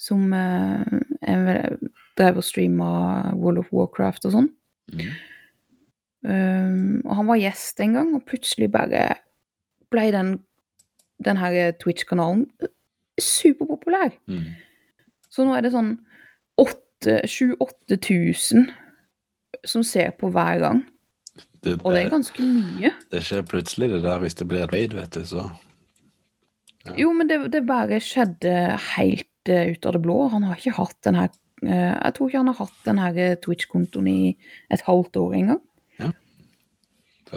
Som 0.00 0.20
eh, 0.32 0.84
drev 2.18 2.34
og 2.40 2.46
streama 2.46 2.88
World 3.34 3.58
of 3.62 3.72
Warcraft 3.74 4.22
og 4.28 4.32
sånn. 4.36 4.50
Mm. 4.92 5.08
Um, 6.24 7.02
og 7.04 7.12
han 7.18 7.28
var 7.28 7.36
gjest 7.36 7.80
en 7.84 7.94
gang, 7.98 8.10
og 8.16 8.26
plutselig 8.28 8.68
bare 8.72 9.00
ble 9.92 10.04
den, 10.14 10.28
den 11.24 11.36
her 11.36 11.72
Twitch-kanalen 11.82 12.42
superpopulær. 13.20 14.10
Mm. 14.30 14.46
Så 15.28 15.44
nå 15.44 15.52
er 15.56 15.62
det 15.66 15.72
sånn 15.74 15.92
7000-8000 16.60 18.70
som 19.68 19.82
ser 19.86 20.10
på 20.18 20.26
hver 20.32 20.56
gang. 20.62 20.78
Det, 21.64 21.78
Og 21.80 21.94
det 21.94 22.02
er 22.02 22.10
ganske 22.12 22.44
mye. 22.44 22.90
det 23.12 23.22
skjer 23.24 23.46
plutselig, 23.48 23.88
det 23.94 24.02
der, 24.04 24.18
hvis 24.20 24.36
det 24.36 24.48
blir 24.50 24.68
raid, 24.72 24.96
vet 24.96 25.16
du, 25.16 25.24
så 25.28 25.48
Ja. 26.84 26.92
Jo, 27.00 27.14
men 27.16 27.30
det, 27.30 27.38
det 27.48 27.62
bare 27.64 27.96
skjedde 28.04 28.76
helt 28.96 29.48
uh, 29.48 29.70
ut 29.72 29.86
av 29.88 29.94
det 29.96 30.02
blå. 30.04 30.16
Han 30.28 30.42
har 30.44 30.58
ikke 30.60 30.74
hatt 30.76 30.98
den 31.06 31.16
her 31.16 31.30
uh, 31.64 31.94
Jeg 31.96 32.12
tror 32.14 32.28
ikke 32.28 32.42
han 32.42 32.50
har 32.52 32.58
hatt 32.58 32.82
den 32.84 33.00
her 33.00 33.16
eh, 33.16 33.36
Twitch-kontoen 33.40 34.10
i 34.10 34.18
et 34.68 34.84
halvt 34.84 35.16
år 35.16 35.38
engang. 35.38 35.62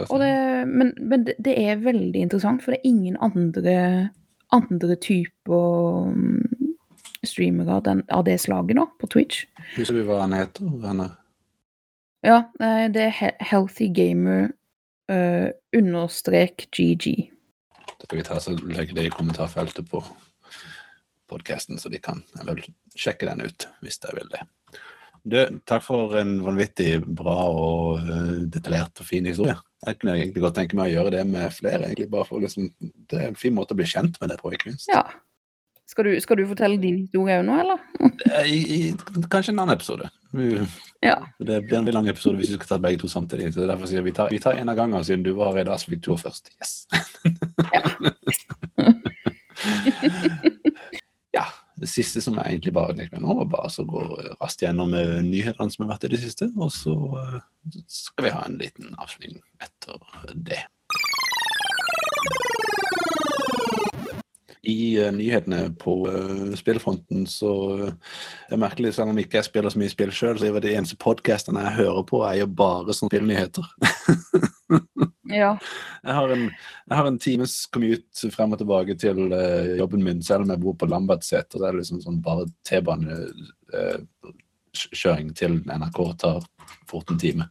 Og 0.06 0.20
det, 0.20 0.34
men 0.68 0.92
men 1.00 1.24
det, 1.26 1.34
det 1.42 1.54
er 1.58 1.82
veldig 1.82 2.20
interessant, 2.22 2.62
for 2.62 2.74
det 2.74 2.80
er 2.80 2.90
ingen 2.90 3.16
andre, 3.20 4.10
andre 4.54 4.96
typer 5.02 6.12
mm, 6.14 6.74
streamere 7.26 7.78
av 7.78 7.82
den, 7.88 8.02
av 8.14 8.24
det 8.28 8.38
slaget 8.40 8.78
nå, 8.78 8.86
på 9.00 9.10
Twitch. 9.10 9.46
Husker 9.76 9.98
du 9.98 10.04
hva 10.08 10.22
han 10.22 10.36
heter? 10.36 10.68
Han 10.84 11.02
er 11.06 11.16
Ja, 12.26 12.42
eh, 12.60 12.86
det 12.92 13.02
er 13.08 13.14
He- 13.14 13.36
Healthy 13.50 13.88
Gamer 13.94 14.48
uh, 15.12 15.50
understrek 15.76 16.66
GG. 16.74 17.30
Da 17.98 18.06
skal 18.06 18.18
vi 18.18 18.24
ta 18.26 18.38
så 18.42 18.54
legge 18.58 18.96
det 18.96 19.06
i 19.08 19.12
kommentarfeltet 19.12 19.88
på 19.90 20.02
podkasten, 21.28 21.78
så 21.78 21.90
de 21.92 22.00
kan 22.02 22.22
eller, 22.40 22.62
sjekke 22.96 23.28
den 23.28 23.44
ut 23.46 23.68
hvis 23.84 24.00
de 24.02 24.14
vil 24.16 24.30
det. 24.32 24.42
Du, 25.28 25.38
takk 25.68 25.82
for 25.84 26.14
en 26.16 26.38
vanvittig 26.44 27.02
bra 27.04 27.34
og 27.50 28.04
eh, 28.06 28.44
detaljert 28.48 29.02
og 29.02 29.08
fin 29.08 29.26
historie. 29.28 29.56
Jeg 29.84 29.98
kunne 29.98 30.14
egentlig 30.16 30.42
godt 30.44 30.56
tenke 30.56 30.78
meg 30.78 30.88
å 30.88 30.94
gjøre 30.94 31.12
det 31.18 31.24
med 31.28 31.52
flere. 31.52 31.84
egentlig 31.84 32.08
bare 32.10 32.24
for 32.24 32.40
liksom, 32.40 32.70
Det 32.80 33.18
er 33.18 33.26
en 33.28 33.36
fin 33.38 33.54
måte 33.54 33.74
å 33.74 33.78
bli 33.78 33.86
kjent 33.86 34.16
med 34.22 34.32
det 34.32 34.38
på, 34.40 34.52
i 34.54 34.60
kunst. 34.62 34.88
Ja. 34.88 35.04
Skal 35.88 36.08
du, 36.08 36.14
skal 36.20 36.38
du 36.40 36.46
fortelle 36.48 36.80
din 36.80 37.02
historie 37.02 37.38
òg 37.40 37.44
nå, 37.48 37.58
eller? 37.60 37.84
I, 38.46 38.58
i, 38.78 38.80
kanskje 39.28 39.52
en 39.52 39.62
annen 39.62 39.76
episode. 39.76 40.08
Ja. 41.00 41.26
Det 41.38 41.60
blir 41.62 41.78
en 41.78 41.84
veldig 41.84 41.94
lang 41.94 42.08
episode 42.10 42.36
hvis 42.36 42.50
vi 42.52 42.58
skal 42.58 42.68
ta 42.68 42.78
begge 42.82 42.98
to 43.02 43.08
samtidig. 43.08 43.54
så 43.54 43.66
Derfor 43.66 43.86
sier 43.88 44.02
vi 44.04 44.12
tar, 44.12 44.28
vi 44.30 44.38
tar 44.42 44.58
en 44.58 44.68
av 44.68 44.76
gangen, 44.76 45.04
siden 45.04 45.24
du 45.24 45.32
var 45.38 45.54
fikk 45.56 46.02
du 46.04 46.16
først. 46.16 46.50
Yes! 46.60 46.86
ja. 51.38 51.46
Det 51.78 51.86
siste 51.86 52.20
som 52.20 52.34
jeg 52.34 52.46
egentlig 52.50 52.72
bare 52.74 52.94
tenkte 52.96 53.16
meg 53.16 53.22
nå, 53.22 53.34
var 53.38 53.50
bare 53.52 53.70
å 53.70 53.84
gå 53.86 54.00
raskt 54.40 54.62
gjennom 54.64 54.94
eh, 54.98 55.20
nyhetene 55.22 55.70
som 55.70 55.84
har 55.84 55.92
vært 55.94 56.08
i 56.08 56.14
det 56.16 56.20
siste, 56.24 56.50
og 56.58 56.72
så 56.74 56.94
eh, 57.22 57.38
skal 57.86 58.26
vi 58.26 58.32
ha 58.34 58.40
en 58.48 58.58
liten 58.58 58.96
avslutning 58.98 59.38
nyhetene 65.14 65.60
på 65.80 65.92
uh, 66.08 66.54
spillfronten 66.58 67.26
så 67.30 67.52
eh, 67.76 67.92
det 68.48 68.54
er 68.56 68.62
merkelig, 68.62 68.90
selv 68.96 69.10
om 69.12 69.18
ikke 69.20 69.38
jeg 69.38 69.48
spiller 69.48 69.70
så 69.72 69.78
mye 69.80 69.92
spill 69.92 70.12
sjøl, 70.14 70.36
så 70.38 70.44
er 70.48 70.52
de 70.64 70.76
eneste 70.76 71.02
podkastene 71.02 71.64
jeg 71.66 71.78
hører 71.82 72.04
på, 72.08 72.16
er 72.26 72.36
jo 72.42 72.48
bare 72.60 72.90
sånne 72.96 73.12
spillnyheter. 73.12 73.66
Ja. 75.28 75.52
Jeg 76.04 76.14
har 76.16 76.28
en, 76.32 76.44
jeg 76.48 76.96
har 76.96 77.06
en 77.08 77.18
times 77.20 77.66
commute 77.72 78.30
frem 78.32 78.52
og 78.52 78.58
tilbake 78.60 78.94
til 79.00 79.18
uh, 79.32 79.76
jobben 79.76 80.04
min, 80.04 80.22
selv 80.24 80.42
om 80.44 80.50
jeg 80.52 80.62
bor 80.62 80.74
på 80.80 80.86
Lambertseter. 80.88 81.58
Det 81.60 81.66
er 81.68 81.76
liksom 81.76 82.00
sånn 82.04 82.22
bare 82.24 82.44
T-banekjøring 82.68 85.28
til 85.36 85.52
NRK 85.68 85.98
tar 86.24 86.38
fort 86.88 87.10
en 87.12 87.20
time. 87.20 87.44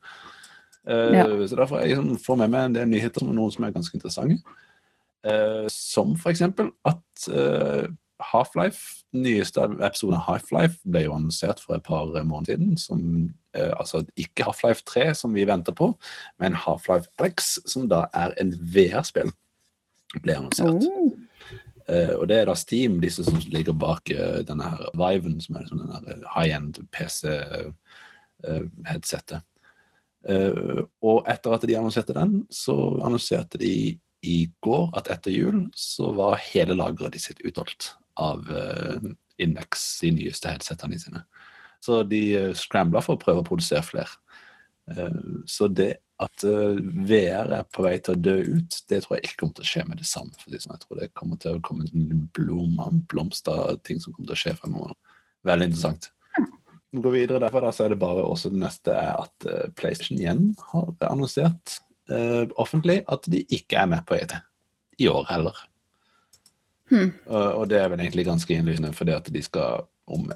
Eh, 0.87 1.17
Ja. 1.17 1.47
Så 1.47 1.55
derfor 1.55 1.79
jeg 1.79 1.97
liksom 1.97 2.17
får 2.17 2.37
med 2.37 2.49
meg 2.49 2.65
en 2.65 2.73
del 2.73 2.87
nyheter 2.87 3.19
som 3.19 3.35
noen 3.35 3.51
som 3.51 3.65
er 3.65 3.75
ganske 3.75 3.97
interessante. 3.97 4.41
Eh, 5.27 5.67
som 5.67 6.15
eksempel 6.29 6.69
at 6.87 7.27
eh, 7.27 7.89
Half-Life, 8.31 8.79
nyeste 9.13 9.61
episode 9.83 10.15
av 10.15 10.21
Half-Life, 10.27 10.77
ble 10.87 11.01
jo 11.05 11.13
annonsert 11.15 11.59
for 11.63 11.75
et 11.75 11.83
par 11.85 12.23
måneder 12.23 12.53
siden. 12.53 12.77
Som, 12.79 12.99
eh, 13.53 13.73
altså 13.79 14.05
ikke 14.15 14.43
Half-Life 14.47 14.83
3, 14.85 15.15
som 15.15 15.35
vi 15.35 15.49
venter 15.49 15.73
på, 15.75 15.97
men 16.39 16.53
Half-Life 16.53 17.07
Alex, 17.19 17.59
som 17.65 17.89
da 17.89 18.05
er 18.13 18.33
en 18.41 18.53
VR-spill, 18.61 19.31
ble 20.21 20.35
annonsert. 20.37 20.83
Oh. 20.87 21.11
Og 21.87 22.27
det 22.27 22.35
er 22.35 22.45
da 22.49 22.55
Steam, 22.59 22.99
disse 22.99 23.23
som 23.23 23.39
ligger 23.47 23.71
bak 23.71 24.11
denne 24.43 24.63
her 24.67 24.91
Viven, 24.99 25.39
som 25.39 25.55
er 25.55 25.63
liksom 25.63 25.87
her 25.87 26.19
high-end 26.33 26.83
PC-headsetet. 26.91 29.39
Og 30.99 31.23
etter 31.31 31.47
at 31.55 31.63
de 31.63 31.79
annonserte 31.79 32.11
den, 32.17 32.43
så 32.51 32.75
annonserte 33.07 33.55
de 33.61 33.95
i 34.25 34.47
går 34.65 34.89
at 34.97 35.09
etter 35.13 35.33
jul 35.33 35.67
så 35.77 36.11
var 36.17 36.41
hele 36.49 36.77
lageret 36.77 37.13
de 37.13 37.21
sitt 37.21 37.41
utholdt 37.45 37.91
av 38.17 38.47
uh, 38.49 39.11
Index, 39.37 39.85
de 40.01 40.11
nyeste 40.15 40.49
headsetene 40.49 40.97
sine. 40.99 41.23
Så 41.83 42.01
de 42.03 42.21
uh, 42.37 42.53
scrambla 42.57 43.03
for 43.05 43.17
å 43.17 43.21
prøve 43.21 43.43
å 43.43 43.47
produsere 43.47 43.85
flere. 43.85 44.09
Uh, 44.89 45.43
så 45.45 45.69
det 45.69 45.97
at 46.23 46.45
uh, 46.47 46.79
VR 47.05 47.53
er 47.59 47.69
på 47.69 47.85
vei 47.85 47.97
til 48.01 48.17
å 48.17 48.21
dø 48.25 48.35
ut, 48.57 48.79
det 48.89 49.03
tror 49.03 49.17
jeg 49.17 49.27
ikke 49.27 49.41
kommer 49.43 49.59
til 49.59 49.67
å 49.67 49.71
skje 49.71 49.85
med 49.91 50.01
det 50.01 50.09
samme. 50.09 50.37
For 50.41 50.57
jeg 50.57 50.83
tror 50.83 51.01
det 51.01 51.13
kommer 51.17 51.41
til 51.41 51.57
å 51.57 51.63
komme 51.65 51.85
en 51.87 52.27
blomster 52.33 52.87
av 52.87 53.01
blomster, 53.11 53.81
ting 53.85 54.01
som 54.01 54.15
kommer 54.15 54.31
til 54.31 54.39
å 54.39 54.43
skje 54.45 54.55
fremover. 54.57 54.95
Veldig 55.47 55.69
interessant. 55.69 56.11
Vi 56.95 57.03
går 57.03 57.13
videre 57.13 57.43
derfor, 57.43 57.61
da, 57.67 57.73
så 57.75 57.85
er 57.85 57.93
det 57.93 58.01
bare 58.01 58.23
også 58.25 58.49
det 58.49 58.61
neste 58.63 58.93
er 58.95 59.19
at 59.19 59.47
PlayStation 59.77 60.17
igjen 60.17 60.45
har 60.71 60.87
annonsert 61.05 61.81
offentlig 62.55 63.01
at 63.11 63.25
de 63.27 63.41
ikke 63.51 63.81
er 63.81 63.89
med 63.91 64.05
på 64.07 64.15
ET. 64.15 64.33
I 64.97 65.09
år 65.11 65.25
heller. 65.29 65.57
Hmm. 66.89 67.11
Og, 67.27 67.47
og 67.61 67.69
det 67.69 67.81
er 67.81 67.89
vel 67.91 68.01
egentlig 68.01 68.25
ganske 68.25 68.53
innlysende, 68.55 68.93
fordi 68.95 69.13
at 69.13 69.27
de 69.33 69.41
skal 69.43 69.83
om 70.07 70.29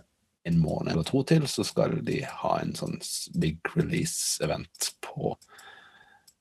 en 0.43 0.57
måned 0.59 0.91
eller 0.91 1.05
to 1.07 1.23
til, 1.27 1.45
så 1.47 1.63
skal 1.65 1.99
de 2.05 2.21
ha 2.25 2.55
en 2.61 2.73
sånn 2.77 2.97
big 3.39 3.59
release-event 3.75 4.91
på 5.05 5.35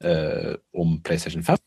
eh, 0.05 0.55
om 0.73 0.97
PlayStation 1.05 1.45
5. 1.45 1.61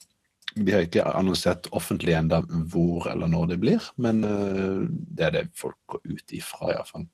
De 0.53 0.73
har 0.73 0.85
ikke 0.85 1.05
annonsert 1.07 1.69
offentlig 1.73 2.15
enda 2.17 2.41
hvor 2.45 3.07
eller 3.09 3.29
når 3.29 3.53
det 3.53 3.59
blir, 3.61 3.91
men 4.01 4.23
eh, 4.27 4.81
det 4.89 5.27
er 5.27 5.37
det 5.37 5.45
folk 5.57 5.77
går 5.93 6.03
ut 6.09 6.35
ifra, 6.35 6.73
iallfall. 6.73 7.07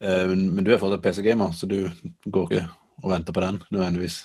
Eh, 0.00 0.30
men 0.30 0.62
du 0.62 0.72
er 0.72 0.80
fortsatt 0.82 1.04
PC-gamer, 1.04 1.52
så 1.56 1.68
du 1.70 1.80
går 2.24 2.50
ikke 2.50 2.66
og 3.02 3.12
venter 3.12 3.34
på 3.34 3.44
den 3.44 3.60
nødvendigvis. 3.68 4.22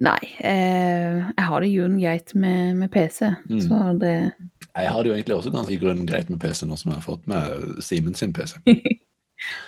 Nei, 0.00 0.20
eh, 0.40 1.18
jeg 1.36 1.44
har 1.44 1.60
det 1.60 1.68
jo 1.68 1.88
greit 1.92 2.34
med, 2.34 2.76
med 2.76 2.90
PC, 2.90 3.34
Mm. 3.50 3.60
så 3.60 3.98
det 4.00 4.32
Jeg 4.76 4.88
har 4.88 5.02
det 5.02 5.10
jo 5.10 5.14
egentlig 5.14 5.36
også 5.36 5.50
ganske 5.52 6.06
greit 6.06 6.30
med 6.30 6.40
PC 6.40 6.66
nå 6.66 6.76
som 6.78 6.90
jeg 6.92 6.96
har 6.96 7.04
fått 7.04 7.26
med 7.28 7.82
Simen 7.82 8.14
sin 8.14 8.32
PC. 8.32 8.56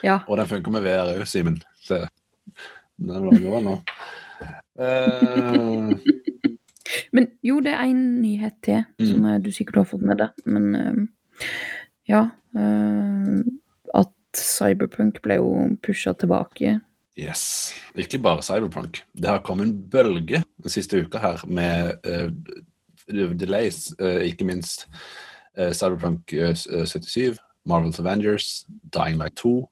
Ja. 0.05 0.19
Og 0.29 0.37
den 0.37 0.47
funker 0.47 0.71
med 0.71 0.83
VR 0.85 1.15
òg, 1.17 1.27
Simen. 1.27 1.63
Se. 1.81 2.03
Den 3.01 3.25
lager 3.25 3.51
vel 3.55 3.65
nå. 3.65 3.79
Eh, 4.79 5.97
Men 7.17 7.29
jo, 7.43 7.61
det 7.65 7.73
er 7.73 7.87
en 7.89 8.21
nyhet 8.21 8.59
til 8.63 8.85
Mm. 8.99 9.07
som 9.07 9.21
mm. 9.25 9.43
du 9.43 9.51
sikkert 9.53 9.77
har 9.77 9.85
fått 9.85 10.03
med 10.03 10.19
deg. 10.21 10.29
Men 10.45 10.75
eh, 10.75 11.49
ja 12.09 12.29
eh, 12.57 13.41
At 13.95 14.13
Cyberpunk 14.37 15.23
ble 15.23 15.35
jo 15.41 15.77
pusha 15.83 16.13
tilbake. 16.13 16.81
Yes. 17.19 17.73
Ikke 17.95 18.21
bare 18.23 18.43
Cyberpunk. 18.43 19.03
Det 19.15 19.29
har 19.29 19.43
kommet 19.45 19.69
en 19.69 19.91
bølge 19.91 20.43
den 20.63 20.71
siste 20.71 21.03
uka 21.03 21.19
her 21.19 21.45
med 21.47 21.99
uh, 22.07 23.33
delays, 23.39 23.93
uh, 24.01 24.23
ikke 24.23 24.47
minst 24.49 24.89
uh, 25.59 25.73
Cyberpunk 25.73 26.33
eh, 26.33 26.55
77, 26.55 27.39
Marvels 27.65 28.01
Avengers, 28.01 28.67
Dying 28.95 29.19
Light 29.19 29.37
2, 29.37 29.71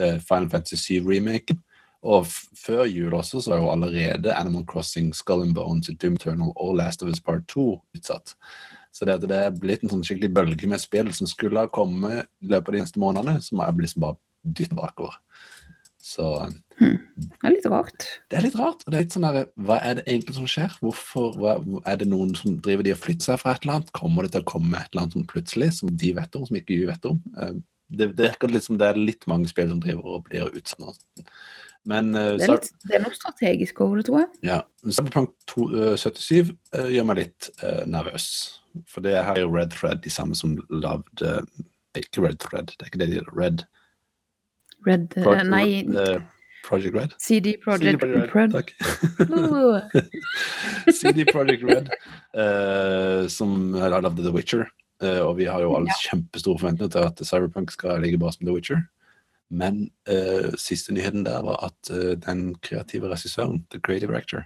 eh, 0.00 0.18
Final 0.18 0.50
Fantasy 0.50 0.76
7 0.76 1.08
Remake. 1.08 1.56
Og 2.02 2.26
før 2.66 2.84
jul 2.84 3.14
også 3.14 3.40
så 3.40 3.50
var 3.50 3.58
jo 3.58 3.70
allerede 3.70 4.34
Animal 4.34 4.64
Crossing, 4.66 5.14
Skull 5.14 5.42
and 5.42 5.54
Bones, 5.54 5.90
Doom 6.02 6.14
Eternal 6.14 6.52
og 6.56 6.76
Last 6.76 7.02
of 7.02 7.08
Us 7.08 7.20
Part 7.20 7.48
2 7.48 7.82
utsatt. 7.96 8.36
Så 8.92 9.04
det, 9.04 9.28
det 9.28 9.36
er 9.36 9.56
blitt 9.60 9.82
en 9.82 9.90
sånn 9.92 10.04
skikkelig 10.06 10.30
bølge 10.34 10.68
med 10.70 10.80
spill 10.80 11.10
som 11.12 11.28
skulle 11.28 11.64
ha 11.64 11.68
kommet 11.72 12.28
i 12.40 12.52
løpet 12.52 12.70
av 12.70 12.76
de 12.76 12.84
neste 12.84 13.02
månedene, 13.02 13.42
som 13.44 13.60
er 13.60 13.74
liksom 13.80 14.04
bare 14.06 14.20
dytt 14.56 14.76
bakover. 14.76 15.18
Så 15.98 16.30
Det 16.80 17.46
er 17.48 17.54
litt 17.54 17.66
rart. 17.72 18.04
det 18.30 18.38
er 18.38 18.42
litt 18.44 18.56
rart. 18.58 18.82
og 18.84 18.92
det 18.92 18.98
er 18.98 19.04
litt 19.06 19.14
sånn 19.16 19.24
der, 19.24 19.46
Hva 19.64 19.78
er 19.82 19.94
det 19.98 20.04
egentlig 20.06 20.34
som 20.36 20.46
skjer? 20.50 20.74
Hvorfor 20.82 21.36
hva, 21.40 21.54
Er 21.88 21.96
det 21.96 22.08
noen 22.10 22.34
som 22.36 22.58
driver 22.60 22.84
de 22.84 22.92
og 22.92 22.98
flytter 23.00 23.30
seg 23.30 23.40
fra 23.40 23.54
et 23.56 23.64
eller 23.64 23.78
annet? 23.78 23.92
Kommer 23.96 24.22
det 24.26 24.32
til 24.36 24.42
å 24.44 24.50
komme 24.50 24.76
et 24.76 24.90
eller 24.92 25.06
annet 25.06 25.16
som 25.16 25.24
plutselig 25.30 25.70
som 25.78 25.88
de 25.96 26.12
vet 26.18 26.36
om, 26.36 26.44
som 26.46 26.56
ikke 26.60 26.76
vi 26.76 26.86
vet 26.90 27.08
om? 27.08 27.22
Eh, 27.40 27.54
Det, 27.88 28.08
det 28.18 28.32
virker 28.32 28.50
litt 28.50 28.64
som 28.66 28.76
det 28.80 28.86
er 28.90 28.96
litt 28.98 29.24
mange 29.30 29.46
spill 29.48 29.68
som 29.70 29.78
driver 29.80 30.04
og 30.16 30.24
blir 30.28 30.48
utsatt. 30.58 30.98
Men 31.86 32.08
eh, 32.18 32.32
Det 32.36 32.48
er, 32.48 32.52
litt, 32.56 32.70
det 32.84 32.96
er 32.98 33.02
noe 33.04 33.14
strategisk 33.14 33.80
over 33.80 33.96
det, 34.00 34.06
tror 34.08 34.18
jeg. 34.24 34.30
ja, 34.42 34.60
Cyberpunk 34.90 35.30
2, 35.46 35.66
eh, 35.70 35.96
77 36.02 36.50
eh, 36.74 36.88
gjør 36.96 37.06
meg 37.06 37.16
litt 37.22 37.50
nervøs. 37.86 38.26
For 38.90 39.00
det 39.06 39.14
her 39.16 39.36
er 39.38 39.44
jo 39.46 39.52
Red 39.54 39.70
Thread, 39.72 40.02
de 40.04 40.10
samme 40.10 40.34
som 40.36 40.58
lagde 40.68 41.38
Ikke 41.96 42.20
Red 42.26 42.40
Thread, 42.42 42.74
det 42.74 42.82
er 42.84 42.90
ikke 42.90 42.98
det 43.00 43.08
de 43.12 43.20
heter. 43.20 43.32
Red 43.38 43.62
Red 44.84 45.06
Pro- 45.14 45.36
Nei, 45.48 45.86
eh, 45.86 46.18
Project 46.66 46.94
Red? 46.94 47.14
CD 47.22 47.56
Projekt 47.62 48.00
CD 48.00 48.12
Red, 48.34 48.54
Red. 48.54 48.72
CD 50.98 51.24
Project 51.30 51.62
Red, 51.62 51.90
uh, 52.34 53.28
som 53.28 53.74
har 53.74 53.94
lagd 53.94 54.18
The 54.18 54.32
Witcher. 54.34 54.66
Uh, 55.02 55.22
og 55.28 55.36
vi 55.38 55.46
har 55.46 55.62
jo 55.62 55.74
alle 55.76 55.92
kjempestore 56.02 56.58
forventninger 56.58 56.92
til 56.94 57.04
at 57.04 57.20
Cyberpunk 57.28 57.74
skal 57.74 58.00
ligge 58.02 58.18
bra 58.18 58.32
som 58.34 58.46
The 58.46 58.54
Witcher. 58.54 58.80
Men 59.50 59.90
uh, 60.10 60.50
siste 60.58 60.94
nyheten 60.94 61.26
der 61.26 61.44
var 61.46 61.60
at 61.68 61.92
den 62.24 62.56
kreative 62.62 63.12
regissøren, 63.12 63.62
the 63.70 63.80
creative 63.80 64.10
director, 64.10 64.42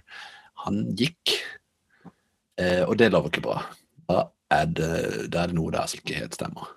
han 0.65 0.83
gikk. 0.97 1.39
Og 2.61 2.93
det 2.99 3.07
lover 3.09 3.31
ikke 3.31 3.41
bra. 3.41 3.55
Da 4.05 4.27
er 4.53 4.67
det, 4.69 4.89
da 5.33 5.41
er 5.41 5.49
det 5.49 5.55
noe 5.57 5.71
der 5.73 5.87
som 5.89 5.97
ikke 5.97 6.19
helt 6.19 6.35
stemmer. 6.37 6.67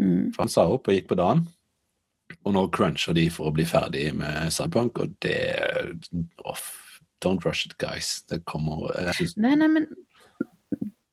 mm. 0.00 0.32
For 0.34 0.42
han 0.42 0.50
sa 0.50 0.64
opp 0.66 0.88
og 0.88 0.96
gikk 0.96 1.06
på 1.12 1.18
dagen. 1.20 1.44
Og 2.44 2.54
nå 2.54 2.66
cruncher 2.74 3.16
de 3.16 3.28
for 3.32 3.50
å 3.50 3.54
bli 3.56 3.66
ferdig 3.68 4.10
med 4.16 4.52
Cyberpunk, 4.54 5.00
og 5.04 5.16
det 5.24 5.40
off. 6.44 6.70
Don't 7.24 7.42
rush 7.42 7.66
it, 7.66 7.74
guys. 7.82 8.20
Det 8.30 8.44
kommer 8.46 8.92
Nei, 9.42 9.56
nei, 9.58 9.66
men 9.66 9.88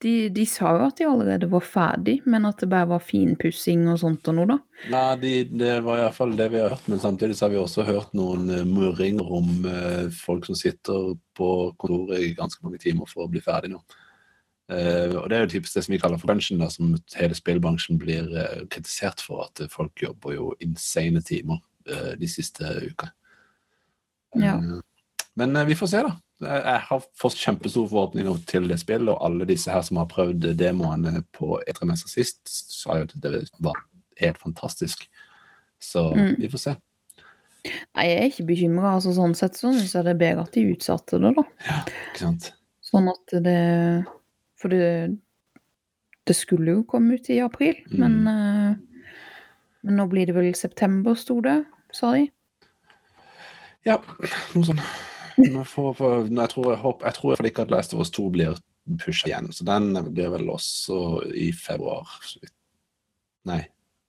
de, 0.05 0.30
de 0.30 0.43
sa 0.45 0.70
jo 0.76 0.84
at 0.86 0.99
de 0.99 1.07
allerede 1.09 1.47
var 1.49 1.63
ferdig, 1.66 2.20
men 2.30 2.45
at 2.45 2.59
det 2.61 2.68
bare 2.70 2.89
var 2.91 3.01
finpussing 3.01 3.88
og 3.89 3.97
sånt 4.03 4.28
og 4.30 4.38
noe, 4.38 4.47
da. 4.51 4.57
Nei, 4.93 5.05
de, 5.22 5.32
det 5.63 5.72
var 5.86 6.03
iallfall 6.03 6.36
det 6.38 6.49
vi 6.53 6.61
har 6.61 6.76
hørt. 6.76 6.86
Men 6.91 7.01
samtidig 7.01 7.38
så 7.39 7.47
har 7.47 7.55
vi 7.55 7.61
også 7.61 7.88
hørt 7.88 8.13
noen 8.18 8.51
uh, 8.51 8.61
murringer 8.68 9.32
om 9.39 9.66
eh, 9.72 10.03
folk 10.13 10.45
som 10.45 10.57
sitter 10.59 11.16
på 11.38 11.51
kontoret 11.82 12.22
i 12.22 12.36
ganske 12.38 12.61
mange 12.66 12.82
timer 12.84 13.09
for 13.09 13.26
å 13.26 13.32
bli 13.32 13.41
ferdig 13.43 13.74
nå. 13.74 13.82
Eh, 14.72 15.11
og 15.13 15.30
det 15.30 15.38
er 15.38 15.43
jo 15.45 15.51
typisk 15.53 15.76
det 15.78 15.84
som 15.86 15.93
vi 15.93 15.99
kaller 16.01 16.18
for 16.18 16.32
crunchen, 16.32 16.59
da, 16.61 16.70
som 16.74 16.95
hele 17.20 17.38
spillbransjen 17.38 17.99
blir 18.01 18.32
uh, 18.34 18.63
kritisert 18.74 19.22
for. 19.22 19.45
At 19.45 19.61
folk 19.72 20.01
jobber 20.01 20.34
jo 20.34 20.53
insane 20.66 21.22
timer 21.22 21.59
uh, 21.91 22.13
de 22.18 22.30
siste 22.30 22.66
uka. 22.88 23.11
Ja. 24.36 24.55
Eh, 24.57 24.80
men 25.36 25.55
eh, 25.55 25.66
vi 25.70 25.76
får 25.76 25.88
se, 25.91 26.01
da. 26.07 26.16
Jeg 26.45 26.80
har 26.89 27.03
fått 27.16 27.38
kjempestore 27.39 27.88
forhåpninger 27.93 28.41
til 28.49 28.66
det 28.68 28.80
spillet, 28.82 29.07
og 29.13 29.22
alle 29.24 29.45
disse 29.47 29.72
her 29.72 29.86
som 29.88 30.01
har 30.01 30.09
prøvd 30.11 30.49
demoene 30.59 31.22
på 31.36 31.61
E3-messa 31.63 32.09
sist, 32.11 32.41
sa 32.51 32.97
jo 32.99 33.05
at 33.07 33.13
det 33.24 33.45
var 33.63 33.78
helt 34.20 34.41
fantastisk. 34.41 35.05
Så 35.80 36.09
Mm. 36.16 36.36
vi 36.39 36.49
får 36.51 36.59
se. 36.59 36.76
Nei, 37.95 38.03
jeg 38.09 38.18
er 38.18 38.28
ikke 38.30 38.47
bekymra. 38.47 38.95
Altså, 38.97 39.13
sånn 39.16 39.36
sett 39.36 39.55
så 39.55 39.72
syns 39.74 39.95
jeg 39.95 40.03
det 40.05 40.11
er 40.11 40.20
bedre 40.20 40.43
at 40.43 40.51
de 40.51 40.66
utsatte 40.74 41.22
det, 41.22 41.32
da. 41.36 41.45
Ikke 42.11 42.20
sant? 42.20 42.51
Sånn 42.84 43.07
at 43.09 43.34
det 43.47 44.05
For 44.62 44.72
det 44.74 45.18
Det 46.26 46.34
skulle 46.36 46.72
jo 46.72 46.84
komme 46.89 47.14
ut 47.20 47.28
i 47.30 47.36
april, 47.43 47.76
Mm. 47.91 47.99
men 47.99 48.28
eh, 48.28 48.76
Men 49.86 49.95
nå 49.99 50.08
blir 50.10 50.26
det 50.26 50.34
vel 50.34 50.56
september, 50.56 51.14
sto 51.14 51.41
det, 51.41 51.60
sa 51.93 52.16
de. 52.16 52.24
Ja, 53.86 53.99
noe 54.56 54.66
sånn. 54.66 54.80
Nå 55.38 55.62
får, 55.70 55.99
jeg, 56.32 56.49
tror, 56.49 56.72
jeg, 56.72 56.80
håper, 56.82 57.06
jeg 57.06 57.14
tror 57.14 57.36
jeg 57.36 57.51
ikke 57.51 57.62
at 57.68 57.72
Last 57.72 57.93
of 57.93 57.99
Us 58.01 58.10
2 58.10 58.30
blir 58.34 58.56
pusha 59.03 59.28
igjen, 59.30 59.51
så 59.53 59.64
den 59.68 59.91
blir 60.14 60.32
vel 60.34 60.49
også 60.49 60.97
i 61.38 61.51
februar. 61.53 62.10
Nei, 63.45 63.60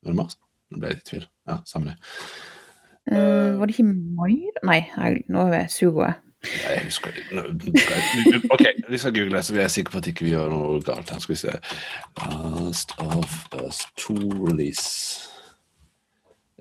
var 0.01 0.15
det 0.15 0.17
mars? 0.17 0.39
Nå 0.71 0.81
ble 0.81 0.95
jeg 0.95 1.03
i 1.03 1.05
tvil. 1.11 1.27
Ja, 1.51 1.59
samme 1.69 1.93
det. 1.93 1.99
Uh, 3.13 3.59
var 3.61 3.67
det 3.69 3.77
ikke 3.77 3.93
mai? 3.93 4.49
Nei, 4.65 4.81
jeg, 4.97 5.27
nå 5.29 5.45
er 5.51 5.59
jeg 5.67 5.71
sur. 5.77 6.01
Jeg. 6.55 6.83
Husker 6.85 7.15
det. 7.17 8.41
OK, 8.55 8.65
vi 8.89 8.99
skal 8.99 9.15
google, 9.15 9.43
så 9.43 9.55
vi 9.57 9.63
er 9.65 9.73
sikre 9.73 9.95
på 9.95 10.03
at 10.03 10.11
ikke 10.11 10.27
vi 10.27 10.35
gjør 10.35 10.51
noe 10.53 10.81
galt 10.87 11.11
her. 11.13 11.23
Skal 11.23 11.35
vi 11.35 11.41
se. 11.41 11.55
Last 12.23 12.95
of 13.03 13.39
Us 13.61 13.85
2 14.03 14.17
release. 14.43 15.31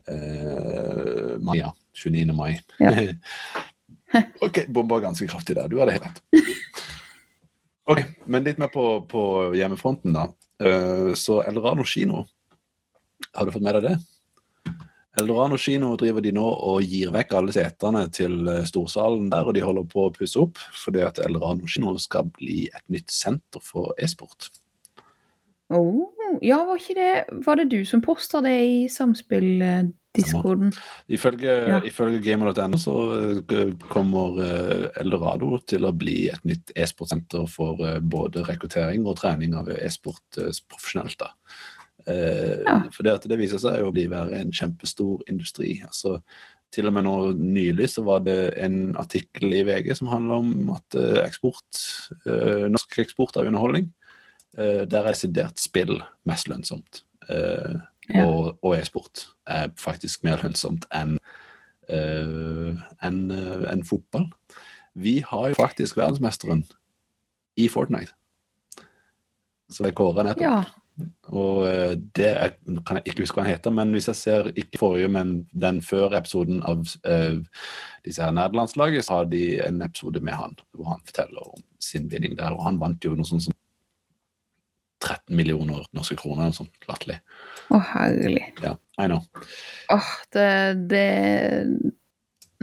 Uh, 0.06 1.36
mai, 1.42 1.60
ja. 1.60 1.72
29. 1.98 2.34
mai. 2.38 2.52
Ja. 2.80 2.94
OK, 4.46 4.66
bomba 4.70 5.00
ganske 5.04 5.28
kraftig 5.28 5.58
der. 5.58 5.70
Du 5.72 5.80
hadde 5.82 5.98
helt 5.98 6.10
rett. 6.10 6.52
OK, 7.86 8.02
men 8.26 8.46
litt 8.46 8.60
mer 8.62 8.72
på, 8.74 8.86
på 9.10 9.22
hjemmefronten, 9.58 10.16
da. 10.16 10.30
Uh, 10.62 11.14
så 11.18 11.42
Eldorado 11.46 11.84
kino, 11.86 12.26
har 13.36 13.46
du 13.46 13.54
fått 13.54 13.66
med 13.66 13.78
deg 13.78 13.90
det? 13.90 13.96
Eldorado 15.22 15.58
kino 15.62 15.94
driver 16.00 16.22
de 16.26 16.32
nå 16.36 16.44
og 16.44 16.84
gir 16.84 17.12
vekk 17.16 17.34
alle 17.40 17.54
setene 17.56 18.06
til 18.14 18.48
eh, 18.52 18.64
storsalen 18.68 19.30
der, 19.32 19.48
og 19.48 19.56
de 19.56 19.64
holder 19.64 19.88
på 19.92 20.08
å 20.08 20.14
pusse 20.16 20.40
opp, 20.42 20.60
fordi 20.84 21.04
at 21.06 21.20
Eldorado 21.24 21.68
kino 21.70 21.96
skal 22.02 22.28
bli 22.36 22.66
et 22.68 22.86
nytt 22.92 23.14
senter 23.14 23.64
for 23.64 23.94
e-sport. 24.02 24.50
Oh, 25.74 26.06
ja, 26.46 26.60
var 26.68 26.78
det 26.78 27.26
Var 27.46 27.56
det 27.56 27.70
du 27.72 27.86
som 27.86 28.02
posta 28.02 28.42
det 28.46 28.54
i 28.62 28.76
samspill-discorden? 28.92 30.74
Ifølge, 31.10 31.56
Ja. 31.68 31.80
ifølge 31.82 32.22
gamer.no 32.22 32.78
så 32.78 32.96
eh, 33.50 33.74
kommer 33.90 34.38
eh, 34.46 34.90
Eldorado 35.02 35.58
til 35.66 35.86
å 35.86 35.92
bli 35.92 36.30
et 36.30 36.44
nytt 36.46 36.72
e-sportsenter 36.76 37.48
for 37.50 37.82
eh, 37.82 38.00
både 38.00 38.46
rekruttering 38.46 39.08
og 39.08 39.18
trening 39.18 39.56
av 39.58 39.70
e-sport 39.74 40.38
eh, 40.38 40.54
profesjonelt. 40.70 41.18
da. 41.20 41.32
Eh, 42.08 42.62
Ja. 42.66 42.80
For 42.92 43.04
det, 43.04 43.14
at 43.14 43.28
det 43.30 43.38
viser 43.40 43.58
seg 43.62 43.80
jo 43.80 43.90
å 43.90 43.94
bli 43.96 44.08
være 44.12 44.40
en 44.42 44.52
kjempestor 44.52 45.24
industri. 45.30 45.82
altså 45.84 46.22
til 46.76 46.88
og 46.90 46.94
med 46.94 47.06
nå 47.06 47.34
nylig 47.40 47.88
så 47.94 48.04
var 48.04 48.20
det 48.26 48.58
en 48.60 48.96
artikkel 49.00 49.54
i 49.54 49.62
VG 49.64 49.94
som 49.96 50.10
handler 50.12 50.42
om 50.42 50.70
at 50.76 50.96
eh, 51.00 51.22
eksport, 51.24 51.80
eh, 52.28 52.66
norsk 52.68 52.98
eksport 53.00 53.38
av 53.38 53.48
underholdning, 53.48 53.94
eh, 54.58 54.84
der 54.86 55.08
er 55.08 55.14
sidert 55.16 55.58
spill 55.62 56.02
mest 56.26 56.48
lønnsomt. 56.52 57.04
Eh, 57.30 57.76
Ja. 58.14 58.22
Og, 58.28 58.60
og 58.62 58.76
e-sport 58.78 59.24
er 59.48 59.72
faktisk 59.82 60.24
mer 60.24 60.38
lønnsomt 60.38 60.84
enn 60.94 61.16
eh, 61.90 62.76
enn, 63.02 63.32
eh, 63.32 63.82
fotball. 63.84 64.28
Vi 64.94 65.22
har 65.26 65.48
jo 65.50 65.56
faktisk 65.58 65.98
verdensmesteren 65.98 66.62
i 67.58 67.66
Fortnite. 67.68 68.14
Så 69.72 69.84
det 69.88 69.96
kåra 69.98 70.24
nettopp. 70.24 70.42
Ja. 70.42 70.64
Og 71.36 71.66
eh, 71.68 71.96
det 72.16 72.30
er, 72.32 72.54
kan 72.88 73.00
jeg 73.00 73.12
ikke 73.12 73.26
huske 73.26 73.40
hva 73.40 73.46
han 73.46 73.56
heter, 73.56 73.74
men 73.76 73.92
hvis 73.96 74.08
jeg 74.12 74.20
ser 74.20 74.50
ikke 74.54 74.80
forrige, 74.80 75.10
men 75.12 75.34
den 75.52 75.82
før 75.84 76.16
episoden 76.16 76.62
av 76.64 76.86
uh, 77.08 77.42
disse 78.06 78.24
her 78.24 78.36
nederlandslaget, 78.36 79.06
så 79.06 79.20
har 79.20 79.30
de 79.32 79.44
en 79.66 79.82
episode 79.84 80.22
med 80.24 80.38
han, 80.38 80.56
hvor 80.72 80.94
han 80.94 81.04
forteller 81.08 81.52
om 81.52 81.66
sin 81.84 82.08
vinning 82.12 82.38
der. 82.40 82.56
Og 82.56 82.64
han 82.68 82.80
vant 82.80 83.04
jo 83.04 83.16
noe 83.18 83.28
sånt 83.28 83.48
som 83.48 83.58
13 85.04 85.36
millioner 85.36 85.84
norske 85.98 86.18
kroner, 86.20 86.48
noe 86.48 86.56
sånt 86.56 86.90
latterlig. 86.90 87.20
Å, 87.74 87.82
herlig. 87.92 88.46
Ja, 88.64 88.76
I 89.02 89.10
know. 89.10 89.26
Åh, 89.94 90.12
det, 90.34 90.50
det 90.94 91.06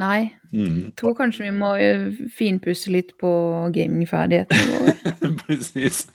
Nei. 0.01 0.33
Mm. 0.53 0.93
Tror 0.97 1.15
kanskje 1.17 1.45
vi 1.47 1.53
må 1.57 1.75
eh, 1.77 2.07
finpusse 2.33 2.93
litt 2.93 3.13
på 3.21 3.31
gamingferdighetene 3.75 4.65
våre. 4.73 4.95
Precis. 5.45 6.07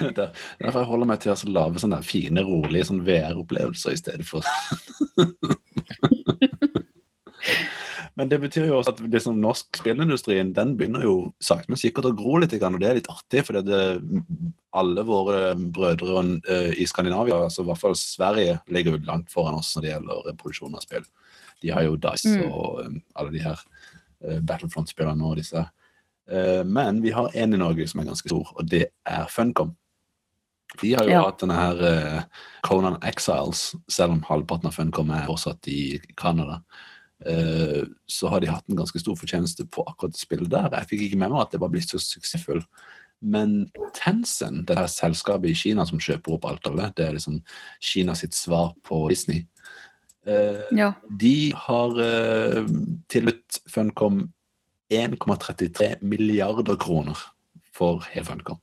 Der, 0.00 0.34
derfor 0.60 0.82
jeg 0.82 0.90
holder 0.90 1.08
meg 1.08 1.22
til 1.22 1.32
å 1.32 1.54
lage 1.54 1.80
sånne 1.80 2.02
fine, 2.04 2.44
rolige 2.44 2.90
sånn 2.90 3.04
VR-opplevelser 3.06 3.96
i 3.96 4.00
stedet 4.00 4.26
for 4.28 4.44
Men 8.14 8.30
det 8.30 8.38
betyr 8.44 8.68
jo 8.68 8.76
også 8.78 8.92
at 8.94 9.00
liksom, 9.10 9.40
norsk 9.42 9.80
spillindustri 9.80 10.36
den 10.54 10.76
begynner 10.78 11.02
jo 11.02 11.14
sakte, 11.42 11.66
men 11.72 11.80
sikkert 11.80 12.12
å 12.12 12.14
gro 12.14 12.38
litt. 12.38 12.54
Og 12.54 12.78
det 12.78 12.86
er 12.86 13.00
litt 13.00 13.10
artig, 13.10 13.42
for 13.46 13.58
det, 13.58 13.80
alle 14.78 15.04
våre 15.08 15.40
brødre 15.58 16.22
eh, 16.22 16.70
i 16.78 16.86
Skandinavia, 16.86 17.40
altså 17.48 17.64
i 17.64 17.68
hvert 17.72 17.82
fall 17.82 17.96
Sverige, 17.98 18.60
ligger 18.70 18.94
jo 18.94 19.02
langt 19.08 19.34
foran 19.34 19.58
oss 19.58 19.72
når 19.74 19.82
det 19.82 19.92
gjelder 19.92 20.30
eh, 20.30 20.38
produksjon 20.38 20.78
av 20.78 20.86
spill. 20.86 21.08
De 21.64 21.72
har 21.72 21.86
jo 21.86 21.96
Dice 21.96 22.34
Mm. 22.36 22.50
og 22.52 22.84
um, 22.86 22.98
alle 23.16 23.32
de 23.32 23.40
her 23.44 23.60
uh, 24.24 24.40
Battlefront-spillerne 24.44 25.24
og 25.24 25.38
disse. 25.40 25.64
Uh, 26.28 26.62
men 26.64 27.00
vi 27.04 27.10
har 27.16 27.32
en 27.34 27.54
i 27.56 27.60
Norge 27.60 27.88
som 27.88 28.00
er 28.04 28.10
ganske 28.12 28.28
stor, 28.28 28.52
og 28.56 28.68
det 28.70 28.86
er 29.06 29.26
Funcom. 29.32 29.74
De 30.82 30.94
har 30.96 31.04
jo 31.06 31.10
Ja. 31.10 31.22
hatt 31.28 31.40
denne 31.40 31.54
her 31.54 31.84
uh, 31.84 32.22
Conan 32.66 32.96
Exiles, 33.02 33.74
selv 33.88 34.12
om 34.16 34.22
halvparten 34.28 34.66
av 34.68 34.74
Funcom 34.76 35.10
er 35.14 35.26
fortsatt 35.28 35.68
i 35.70 36.00
Canada. 36.18 36.60
Eh, 37.24 37.84
så 38.10 38.28
har 38.28 38.40
de 38.42 38.50
hatt 38.50 38.66
en 38.68 38.76
ganske 38.76 39.00
stor 39.00 39.14
fortjeneste 39.16 39.64
på 39.72 39.84
akkurat 39.88 40.16
spillet 40.18 40.50
der. 40.50 40.66
Jeg 40.74 40.88
fikk 40.90 41.04
ikke 41.06 41.20
med 41.22 41.30
meg 41.32 41.40
at 41.44 41.54
det 41.54 41.60
var 41.62 41.70
blitt 41.72 41.88
så 41.88 41.96
suksessfull. 42.02 42.60
Men 43.22 43.70
Tencent, 43.96 44.66
det 44.68 44.76
her 44.76 44.90
selskapet 44.90 45.48
i 45.48 45.54
Kina 45.56 45.86
som 45.88 46.02
kjøper 46.02 46.34
opp 46.34 46.44
alt 46.50 46.66
av 46.68 46.76
det, 46.76 46.90
det 46.98 47.06
er 47.06 47.14
liksom 47.16 47.38
Kina 47.80 48.12
sitt 48.18 48.34
svar 48.36 48.74
på 48.84 48.98
Disney. 49.08 49.46
Eh, 50.26 50.60
Ja. 50.70 50.92
de 51.10 51.52
har 51.56 51.98
uh, 52.00 52.66
tilbudt 53.08 53.60
Funcom 53.68 54.32
1,33 54.88 55.96
milliarder 56.00 56.76
kroner 56.76 57.18
for 57.72 58.04
hele 58.10 58.24
Funcom. 58.24 58.60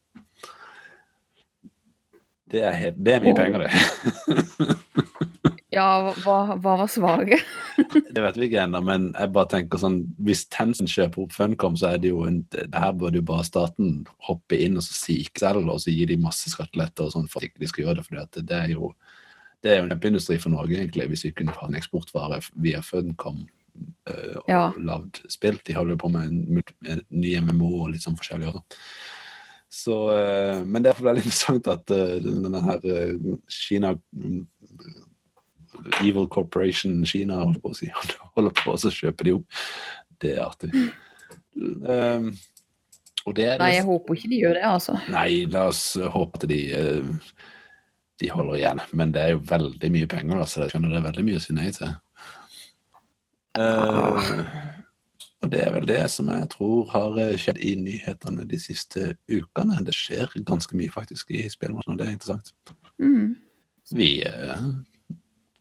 Det 2.52 2.64
er, 2.64 2.74
helt, 2.76 2.98
det 3.00 3.14
er 3.14 3.24
mye 3.24 3.32
oh. 3.32 3.38
penger, 3.38 3.60
det. 3.64 4.76
ja, 5.78 5.86
hva, 6.24 6.58
hva 6.58 6.74
var 6.82 6.90
svaret? 6.92 7.46
Det 8.12 8.20
vet 8.20 8.38
vi 8.38 8.50
ikke 8.50 8.66
ennå, 8.66 8.82
men 8.84 9.06
jeg 9.16 9.32
bare 9.32 9.50
tenker 9.54 9.80
sånn 9.80 10.02
hvis 10.20 10.44
Tencent 10.52 10.92
kjøper 10.92 11.24
opp 11.24 11.36
Funcom, 11.36 11.78
så 11.80 11.94
er 11.94 12.02
det 12.04 12.12
jo 12.12 12.26
en, 12.28 12.42
det 12.52 12.68
her 12.76 12.92
burde 12.98 13.22
jo 13.22 13.28
bare 13.30 13.48
staten 13.48 14.02
hoppe 14.28 14.60
inn 14.60 14.76
og 14.76 14.84
så 14.84 14.98
si 14.98 15.22
ikke 15.24 15.46
selv, 15.46 15.70
og 15.72 15.80
så 15.80 15.94
gi 15.94 16.10
de 16.10 16.20
masse 16.20 16.52
skatteletter 16.52 17.08
og 17.08 17.16
sånn 17.16 17.32
for 17.32 17.40
at 17.40 17.48
ikke 17.48 17.64
de 17.64 17.72
skal 17.72 17.86
gjøre 17.86 18.02
det. 18.02 18.08
For 18.10 18.20
det, 18.20 18.46
det 18.52 18.60
er 18.60 18.76
jo 18.76 18.92
det 19.62 19.72
er 19.72 19.80
jo 19.80 19.86
en 19.86 19.92
kjempeindustri 19.94 20.38
for 20.42 20.54
Norge, 20.54 20.78
egentlig, 20.78 21.08
hvis 21.12 21.26
vi 21.28 21.34
kunne 21.38 21.56
ha 21.58 21.68
en 21.68 21.78
eksportvare 21.78 22.42
via 22.64 22.82
Funcom 22.86 23.44
uh, 24.10 24.38
og 24.42 24.50
Ja. 24.50 24.64
lagd 24.78 25.22
spill. 25.30 25.60
De 25.68 25.76
holder 25.78 25.96
jo 25.96 26.04
på 26.04 26.12
med 26.14 26.30
en, 26.30 26.64
en 26.90 27.04
ny 27.10 27.36
MMO 27.40 27.72
og 27.84 27.92
litt 27.94 28.06
sånn 28.06 28.18
forskjellig 28.20 28.50
også. 28.52 28.64
Så, 29.72 29.98
uh, 30.12 30.66
men 30.66 30.84
det 30.84 30.92
er 30.92 31.04
veldig 31.04 31.24
interessant 31.26 31.70
at 31.72 31.94
uh, 31.94 32.18
denne 32.26 32.64
her 32.66 32.90
uh, 32.90 33.38
Kina 33.48 33.96
Evil 36.02 36.28
Corporation 36.28 37.06
Kina 37.08 37.40
holder 37.44 37.62
på 37.64 37.72
å 37.72 37.78
si, 37.78 37.92
holder 38.36 38.56
på 38.58 38.74
og 38.74 38.82
så 38.82 38.92
kjøper 38.94 39.30
de 39.30 39.38
opp. 39.40 39.62
Det 40.22 40.36
er 40.36 40.46
artig. 40.46 40.72
Um, 41.56 42.34
og 43.28 43.36
det 43.38 43.48
er 43.52 43.62
Nei, 43.62 43.74
jeg 43.76 43.86
håper 43.86 44.18
ikke 44.18 44.30
de 44.32 44.42
gjør 44.42 44.58
det, 44.58 44.66
altså. 44.66 44.98
Nei, 45.14 45.46
la 45.52 45.68
oss 45.70 45.84
håpe 46.14 46.42
at 46.42 46.46
de, 46.50 46.60
eh, 46.74 47.34
de 48.22 48.30
holder 48.32 48.60
igjen. 48.60 48.82
Men 48.98 49.14
det 49.16 49.24
er 49.24 49.34
jo 49.36 49.44
veldig 49.50 49.92
mye 49.94 50.10
penger, 50.10 50.42
da, 50.42 50.48
så 50.48 50.64
jeg 50.64 50.74
skjønner 50.74 50.94
det 50.94 51.02
er 51.02 51.08
veldig 51.10 51.26
mye 51.28 51.42
å 51.42 51.44
si 51.44 51.56
nei 51.58 51.72
til. 51.76 51.94
Uh, 53.60 54.32
og 55.42 55.50
det 55.52 55.64
er 55.66 55.74
vel 55.74 55.88
det 55.90 56.04
som 56.14 56.30
jeg 56.32 56.48
tror 56.54 56.86
har 56.94 57.18
eh, 57.20 57.34
skjedd 57.42 57.58
i 57.66 57.74
nyhetene 57.82 58.46
de 58.48 58.60
siste 58.62 59.16
ukene. 59.32 59.82
Det 59.88 59.96
skjer 59.98 60.38
ganske 60.48 60.78
mye 60.78 60.94
faktisk 60.94 61.34
i 61.34 61.48
spillmarkedet, 61.50 61.96
og 61.96 62.00
det 62.00 62.08
er 62.08 62.16
interessant. 62.16 62.54
Mm. 63.02 63.34
Vi 63.98 64.12
uh, 64.24 64.70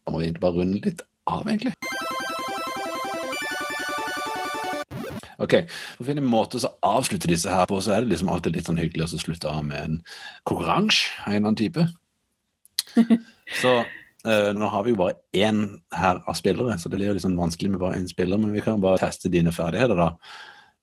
må 0.07 0.21
egentlig 0.21 0.45
bare 0.45 0.61
runde 0.61 0.83
litt 0.85 1.01
av, 1.25 1.49
egentlig. 1.49 1.73
Ok, 5.41 5.55
For 5.95 6.03
å 6.03 6.05
finne 6.05 6.21
en 6.21 6.29
måte 6.29 6.59
å 6.61 6.71
avslutte 6.85 7.29
disse 7.31 7.49
her 7.49 7.65
på, 7.69 7.79
så 7.81 7.95
er 7.95 8.03
det 8.03 8.13
liksom 8.13 8.29
alltid 8.29 8.55
litt 8.55 8.69
sånn 8.69 8.79
hyggelig 8.79 9.07
å 9.07 9.21
slutte 9.23 9.49
av 9.49 9.65
med 9.65 9.81
en 9.81 9.95
konkurranse 10.45 11.09
av 11.23 11.31
en 11.31 11.39
eller 11.39 11.47
annen 11.47 11.61
type. 11.63 11.87
Så 13.61 13.73
uh, 13.81 14.51
nå 14.55 14.69
har 14.71 14.85
vi 14.85 14.93
jo 14.93 14.99
bare 15.01 15.17
én 15.35 15.63
her 15.95 16.21
av 16.23 16.37
spillere, 16.37 16.77
så 16.79 16.89
det 16.89 16.99
blir 16.99 17.11
jo 17.11 17.23
sånn 17.23 17.39
vanskelig 17.39 17.73
med 17.73 17.81
bare 17.81 17.99
én 17.99 18.07
spiller, 18.09 18.39
men 18.39 18.53
vi 18.55 18.63
kan 18.63 18.81
bare 18.83 19.01
teste 19.01 19.31
dine 19.33 19.53
ferdigheter, 19.55 19.97
da. 19.99 20.11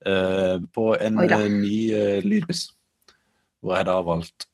Uh, 0.07 0.57
på 0.75 0.93
en 0.95 1.19
Oi 1.19 1.27
da. 1.31 1.41
eh, 1.43 1.55
ny 1.55 1.79
uh, 1.95 2.19
lydquiz, 2.27 2.69
hvor 3.65 3.79
jeg 3.79 3.89
da 3.89 3.97
har 3.99 4.07
valgt 4.07 4.47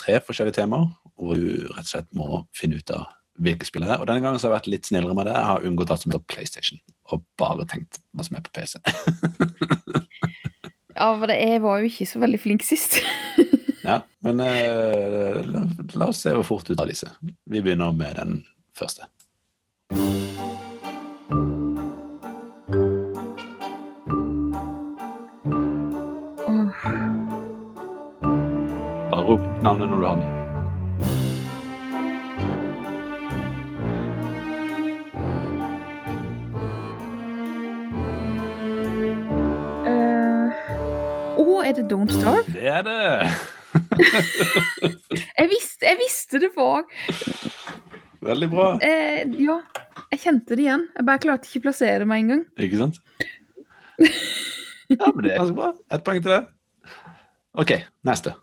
tre 0.00 0.14
forskjellige 0.24 0.56
temaer, 0.62 0.86
hvor 1.20 1.36
du 1.36 1.66
rett 1.74 1.84
og 1.84 1.90
slett 1.90 2.08
må 2.16 2.40
finne 2.56 2.80
ut 2.80 2.94
av 2.94 3.10
hvilke 3.44 3.66
spill 3.66 3.84
det 3.84 3.92
er. 3.92 4.00
Og 4.00 4.08
denne 4.08 4.22
gangen 4.24 4.40
så 4.40 4.48
har 4.48 4.54
jeg 4.54 4.60
vært 4.62 4.70
litt 4.72 4.88
snillere 4.88 5.16
med 5.16 5.28
det. 5.28 5.34
Jeg 5.36 5.50
har 5.50 5.66
unngått 5.68 5.92
alt 5.92 6.04
som 6.04 6.14
heter 6.14 6.24
PlayStation, 6.32 6.80
og 7.12 7.26
bare 7.40 7.66
tenkt 7.68 8.00
hva 8.14 8.24
som 8.26 8.38
er 8.38 8.46
på 8.46 8.54
PC. 8.56 8.80
Ja, 10.94 11.10
for 11.18 11.30
jeg 11.32 11.62
var 11.62 11.80
jo 11.82 11.90
ikke 11.90 12.06
så 12.06 12.20
veldig 12.22 12.38
flink 12.40 12.62
sist. 12.62 13.00
Ja, 13.84 14.00
men 14.24 14.40
eh, 14.40 15.44
la, 15.44 15.62
la 15.94 16.06
oss 16.08 16.22
se 16.24 16.32
hvor 16.32 16.46
fort 16.48 16.68
du 16.70 16.74
tar 16.76 16.88
disse. 16.88 17.10
Vi 17.44 17.60
begynner 17.60 17.92
med 17.92 18.16
den 18.16 18.38
første. 18.78 19.04
Bare 29.10 29.22
rop 29.28 29.40
navnet 29.62 29.88
når 29.90 30.00
du 30.00 30.06
har 30.06 30.22
eh, 39.84 40.62
Å, 41.38 41.60
er 41.62 41.76
det 41.76 41.84
Don't 41.92 42.14
Starve? 42.14 42.46
Det 42.54 42.64
er 42.70 42.82
det! 42.86 43.53
Jeg 45.38 45.48
visste, 45.50 45.86
jeg 45.86 45.98
visste 46.00 46.40
det 46.42 46.50
var 46.56 46.84
Veldig 48.24 48.48
bra. 48.52 48.68
eh, 48.82 49.24
Ja, 49.38 49.58
jeg 50.12 50.20
kjente 50.22 50.56
det 50.56 50.64
igjen. 50.64 50.86
Jeg 50.96 51.04
bare 51.08 51.20
klarte 51.22 51.48
ikke 51.50 51.60
å 51.60 51.66
plassere 51.68 52.06
meg 52.08 52.24
engang. 52.24 52.44
en 52.46 52.54
gang. 52.54 52.64
Ikke 52.68 52.80
sant? 52.80 53.00
Ja, 54.94 55.08
men 55.14 55.22
det 55.24 55.30
er 55.32 55.38
ganske 55.40 55.56
bra. 55.56 55.70
Ett 55.96 56.02
poeng 56.04 56.18
til 56.22 56.30
det. 56.34 56.42
OK, 57.56 57.70
neste. 58.04 58.34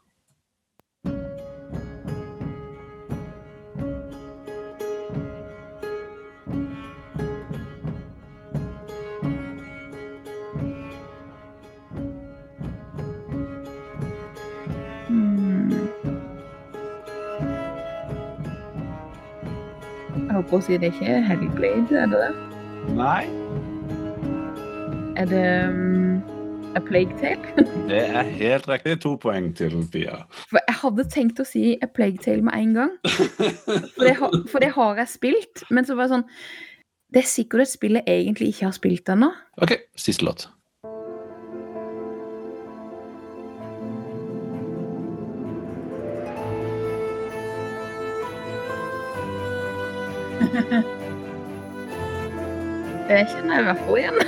Holdt 20.42 20.50
på 20.52 20.58
å 20.58 20.66
si 20.66 20.78
det 20.82 20.90
er 20.90 20.96
ikke 20.96 21.18
Hellblade, 21.28 21.98
er 22.02 22.08
det 22.10 22.20
det? 22.22 22.30
Nei. 22.98 23.26
Er 25.20 25.28
det 25.30 25.44
um, 25.70 26.22
A 26.74 26.82
Plague 26.82 27.14
Tale? 27.20 27.66
Det 27.92 28.00
er 28.00 28.24
helt 28.40 28.68
riktig. 28.70 28.96
To 29.04 29.14
poeng 29.22 29.52
til 29.58 29.76
Pia. 29.92 30.24
For 30.50 30.62
jeg 30.62 30.78
hadde 30.82 31.06
tenkt 31.14 31.42
å 31.44 31.46
si 31.46 31.76
A 31.84 31.90
Plague 31.92 32.22
Tale 32.24 32.42
med 32.48 32.58
en 32.58 32.74
gang. 32.78 32.96
For 33.06 34.08
det, 34.08 34.16
har, 34.18 34.38
for 34.50 34.64
det 34.64 34.72
har 34.78 35.04
jeg 35.04 35.14
spilt, 35.14 35.66
men 35.70 35.86
så 35.86 35.98
var 36.00 36.08
det 36.08 36.16
sånn 36.16 36.28
Det 37.12 37.22
er 37.22 37.30
sikkert 37.30 37.66
et 37.66 37.74
spill 37.74 38.00
jeg 38.00 38.08
egentlig 38.08 38.54
ikke 38.54 38.70
har 38.70 38.78
spilt 38.78 39.14
ennå. 39.14 39.30
OK, 39.62 39.76
siste 40.00 40.26
låt. 40.26 40.48
Det 53.12 53.26
kjenner 53.28 53.58
jeg 53.58 53.64
i 53.64 53.66
hvert 53.68 53.80
fall 53.84 53.98
igjen. 54.00 54.20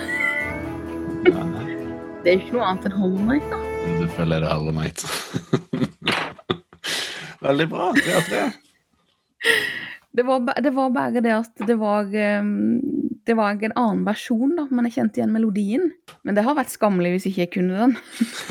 Ja, 1.29 1.43
nei. 1.47 1.75
Det 2.19 2.31
er 2.31 2.34
jo 2.34 2.39
ikke 2.41 2.55
noe 2.57 2.65
annet 2.67 2.88
enn 2.89 2.95
Hollow 2.99 3.21
Night, 3.29 3.45
da. 3.47 3.59
Selvfølgelig 4.01 4.36
er 4.36 4.43
det 4.43 4.49
Hollow 4.51 4.75
Night. 4.75 5.03
Veldig 7.45 7.67
bra. 7.71 7.86
Tre 7.95 8.17
av 8.17 8.27
tre. 8.27 8.41
Det 10.19 10.27
var, 10.27 10.51
det 10.67 10.75
var 10.75 10.91
bare 10.99 11.23
det 11.23 11.31
at 11.38 11.63
det 11.63 11.79
var 11.79 12.11
ehm, 12.11 12.84
Det 13.23 13.39
var 13.39 13.55
en 13.55 13.77
annen 13.79 14.03
versjon, 14.03 14.51
da, 14.59 14.67
men 14.67 14.91
jeg 14.91 14.97
kjente 14.97 15.23
igjen 15.23 15.31
melodien. 15.39 15.89
Men 16.27 16.36
det 16.36 16.43
har 16.43 16.59
vært 16.59 16.75
skammelig 16.75 17.15
hvis 17.15 17.31
ikke 17.31 17.45
jeg 17.45 17.55
kunne 17.55 17.88
den. 17.88 17.97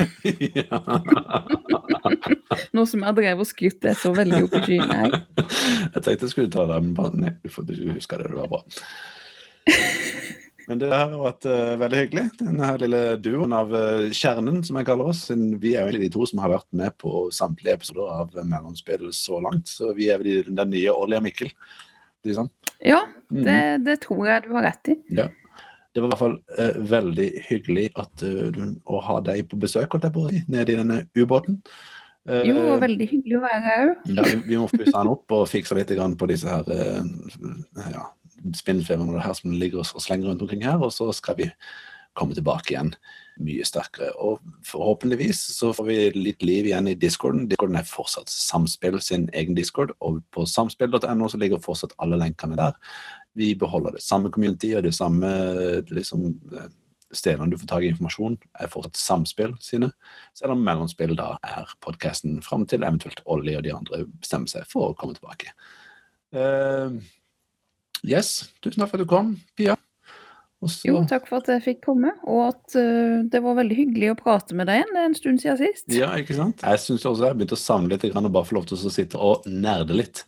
ja. 0.65 0.81
Nå 2.73 2.89
som 2.89 3.05
jeg 3.05 3.21
drev 3.21 3.45
og 3.45 3.53
skrytt 3.53 3.83
det 3.85 3.99
så 4.01 4.17
veldig 4.17 4.47
opp 4.47 4.57
i 4.57 4.65
skyene. 4.65 5.25
Jeg 5.37 5.99
tenkte 6.01 6.23
jeg 6.25 6.33
skulle 6.33 6.57
ta 6.57 6.65
den, 6.73 6.89
men 6.89 6.97
bare 6.97 7.21
nei, 7.21 7.37
du 7.45 7.91
husker 7.93 8.17
det. 8.17 8.33
Det 8.33 8.41
var 8.41 8.55
bra. 8.57 8.65
Men 10.67 10.79
det 10.79 10.89
har 10.95 11.11
vært 11.19 11.45
uh, 11.51 11.73
veldig 11.81 11.97
hyggelig. 11.99 12.23
Denne 12.39 12.67
her 12.69 12.77
lille 12.79 12.99
duoen 13.19 13.51
av 13.55 13.73
uh, 13.75 14.05
Kjernen, 14.15 14.61
som 14.63 14.77
jeg 14.79 14.87
kaller 14.87 15.09
oss. 15.11 15.25
Vi 15.59 15.73
er 15.75 15.81
jo 15.83 15.89
egentlig 15.91 16.07
de 16.07 16.13
to 16.15 16.27
som 16.29 16.39
har 16.39 16.53
vært 16.53 16.69
med 16.79 16.95
på 17.03 17.25
samtlige 17.35 17.75
episoder 17.81 18.13
av 18.15 18.37
Mellomspill 18.47 19.09
så 19.15 19.41
langt. 19.43 19.67
Så 19.67 19.91
vi 19.97 20.07
er 20.13 20.21
vel 20.21 20.29
de- 20.45 20.55
den 20.55 20.71
nye 20.71 20.93
Ollie 20.95 21.19
og 21.19 21.25
Mikkel. 21.27 21.51
Det 22.23 22.37
sant? 22.39 22.51
Ja, 22.79 23.01
Mhm. 23.33 23.43
det, 23.43 23.59
det 23.85 23.97
tror 24.05 24.27
jeg 24.27 24.43
du 24.45 24.53
har 24.55 24.63
rett 24.69 24.87
i. 24.93 24.95
Ja. 25.19 25.27
Det 25.93 26.01
var 26.01 26.07
i 26.07 26.11
hvert 26.13 26.23
fall 26.23 26.37
uh, 26.57 26.79
veldig 26.89 27.27
hyggelig 27.49 27.83
at, 27.99 28.23
eh, 28.23 28.61
å 28.89 29.01
ha 29.03 29.19
deg 29.21 29.43
på 29.51 29.59
besøk 29.61 29.91
holdt 29.93 30.07
jeg 30.07 30.13
på, 30.15 30.23
nede 30.49 30.71
i 30.73 30.77
denne 30.79 31.01
ubåten. 31.19 31.59
Eh, 32.25 32.47
Jo, 32.47 32.55
og 32.73 32.79
veldig 32.81 33.07
hyggelig 33.11 33.35
å 33.37 33.43
være 33.43 33.61
her 33.67 33.83
òg. 33.91 34.07
ja, 34.15 34.23
vi, 34.23 34.35
vi 34.47 34.57
må 34.57 34.69
pusse 34.71 34.95
den 34.95 35.11
opp 35.11 35.31
og 35.35 35.43
fikse 35.51 35.75
litt 35.75 35.91
grann 35.91 36.15
på 36.17 36.27
disse 36.31 36.47
her 36.47 36.63
eh, 36.71 37.03
ja, 37.91 38.07
spinnfilmene 38.57 39.13
og 39.13 39.19
det 39.19 39.25
her 39.27 39.35
som 39.39 39.57
ligger 39.57 39.83
og 39.83 40.03
slenger 40.03 40.29
rundt 40.29 40.43
omkring 40.45 40.63
her, 40.65 40.81
og 40.81 40.93
så 40.93 41.11
skal 41.15 41.37
vi 41.39 41.49
komme 42.17 42.35
tilbake 42.37 42.73
igjen 42.73 42.93
mye 43.41 43.65
sterkere. 43.65 44.11
Og 44.21 44.41
forhåpentligvis 44.67 45.39
så 45.55 45.71
får 45.73 45.87
vi 45.87 45.97
litt 46.17 46.45
liv 46.45 46.69
igjen 46.69 46.91
i 46.91 46.97
discorden. 46.99 47.47
Discorden 47.49 47.79
er 47.79 47.89
fortsatt 47.89 48.29
Samspill 48.29 48.99
sin 49.01 49.27
egen 49.33 49.57
discord, 49.57 49.95
og 49.99 50.21
på 50.33 50.45
samspill.no 50.49 51.29
så 51.29 51.39
ligger 51.41 51.63
fortsatt 51.63 51.95
alle 52.03 52.19
lenkene 52.21 52.59
der. 52.59 52.77
Vi 53.37 53.53
beholder 53.57 53.97
det 53.97 54.05
samme 54.05 54.29
community 54.31 54.75
og 54.77 54.85
det 54.85 54.93
samme 54.93 55.29
liksom, 55.89 56.27
eh, 56.53 56.69
stedene 57.13 57.49
du 57.49 57.57
får 57.57 57.71
tak 57.71 57.85
i 57.85 57.89
informasjon, 57.93 58.37
er 58.59 58.69
fortsatt 58.69 58.99
Samspill 59.01 59.57
sine. 59.61 59.89
Selv 60.37 60.53
om 60.53 60.61
Mellomspill 60.65 61.15
da 61.17 61.33
er 61.41 61.73
podkasten 61.81 62.41
fram 62.45 62.67
til 62.69 62.85
eventuelt 62.85 63.23
Olli 63.25 63.57
og 63.57 63.65
de 63.65 63.73
andre 63.73 64.03
bestemmer 64.13 64.51
seg 64.51 64.69
for 64.69 64.91
å 64.91 64.97
komme 64.97 65.17
tilbake. 65.17 65.53
Eh, 66.33 67.01
yes, 68.07 68.51
tusen 68.63 68.83
takk 68.83 68.91
for 68.91 69.01
at 69.01 69.05
du 69.05 69.09
kom, 69.09 69.33
Pia. 69.57 69.77
Også... 70.63 70.87
Jo, 70.87 71.01
takk 71.09 71.25
for 71.27 71.41
at 71.41 71.49
jeg 71.51 71.63
fikk 71.65 71.81
komme, 71.83 72.13
og 72.23 72.45
at 72.53 72.77
uh, 72.79 73.23
det 73.27 73.41
var 73.43 73.57
veldig 73.59 73.77
hyggelig 73.81 74.13
å 74.13 74.19
prate 74.19 74.55
med 74.55 74.69
deg 74.71 74.79
igjen. 74.79 74.93
Det 74.95 75.01
er 75.01 75.09
en 75.09 75.17
stund 75.17 75.43
siden 75.43 75.59
sist. 75.59 75.87
Ja, 75.91 76.13
ikke 76.19 76.37
sant? 76.37 76.63
Jeg 76.63 76.83
syns 76.83 77.03
også 77.09 77.25
jeg 77.25 77.33
har 77.33 77.39
begynt 77.39 77.55
å 77.57 77.59
savne 77.59 77.91
litt 77.91 78.05
og 78.07 78.29
bare 78.29 78.47
få 78.47 78.59
lov 78.59 78.69
til 78.69 78.79
å 78.79 78.93
sitte 78.93 79.19
og 79.19 79.47
nerde 79.49 79.97
litt 79.99 80.23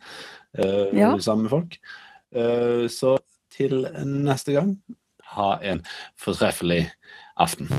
uh, 0.59 0.91
Ja. 0.95 1.13
sammen 1.23 1.47
med 1.47 1.55
folk. 1.55 1.79
Uh, 2.35 2.91
så 2.91 3.15
til 3.55 3.85
neste 4.03 4.57
gang, 4.57 4.75
ha 5.35 5.55
en 5.63 5.85
fortreffelig 6.19 6.83
aften. 7.39 7.71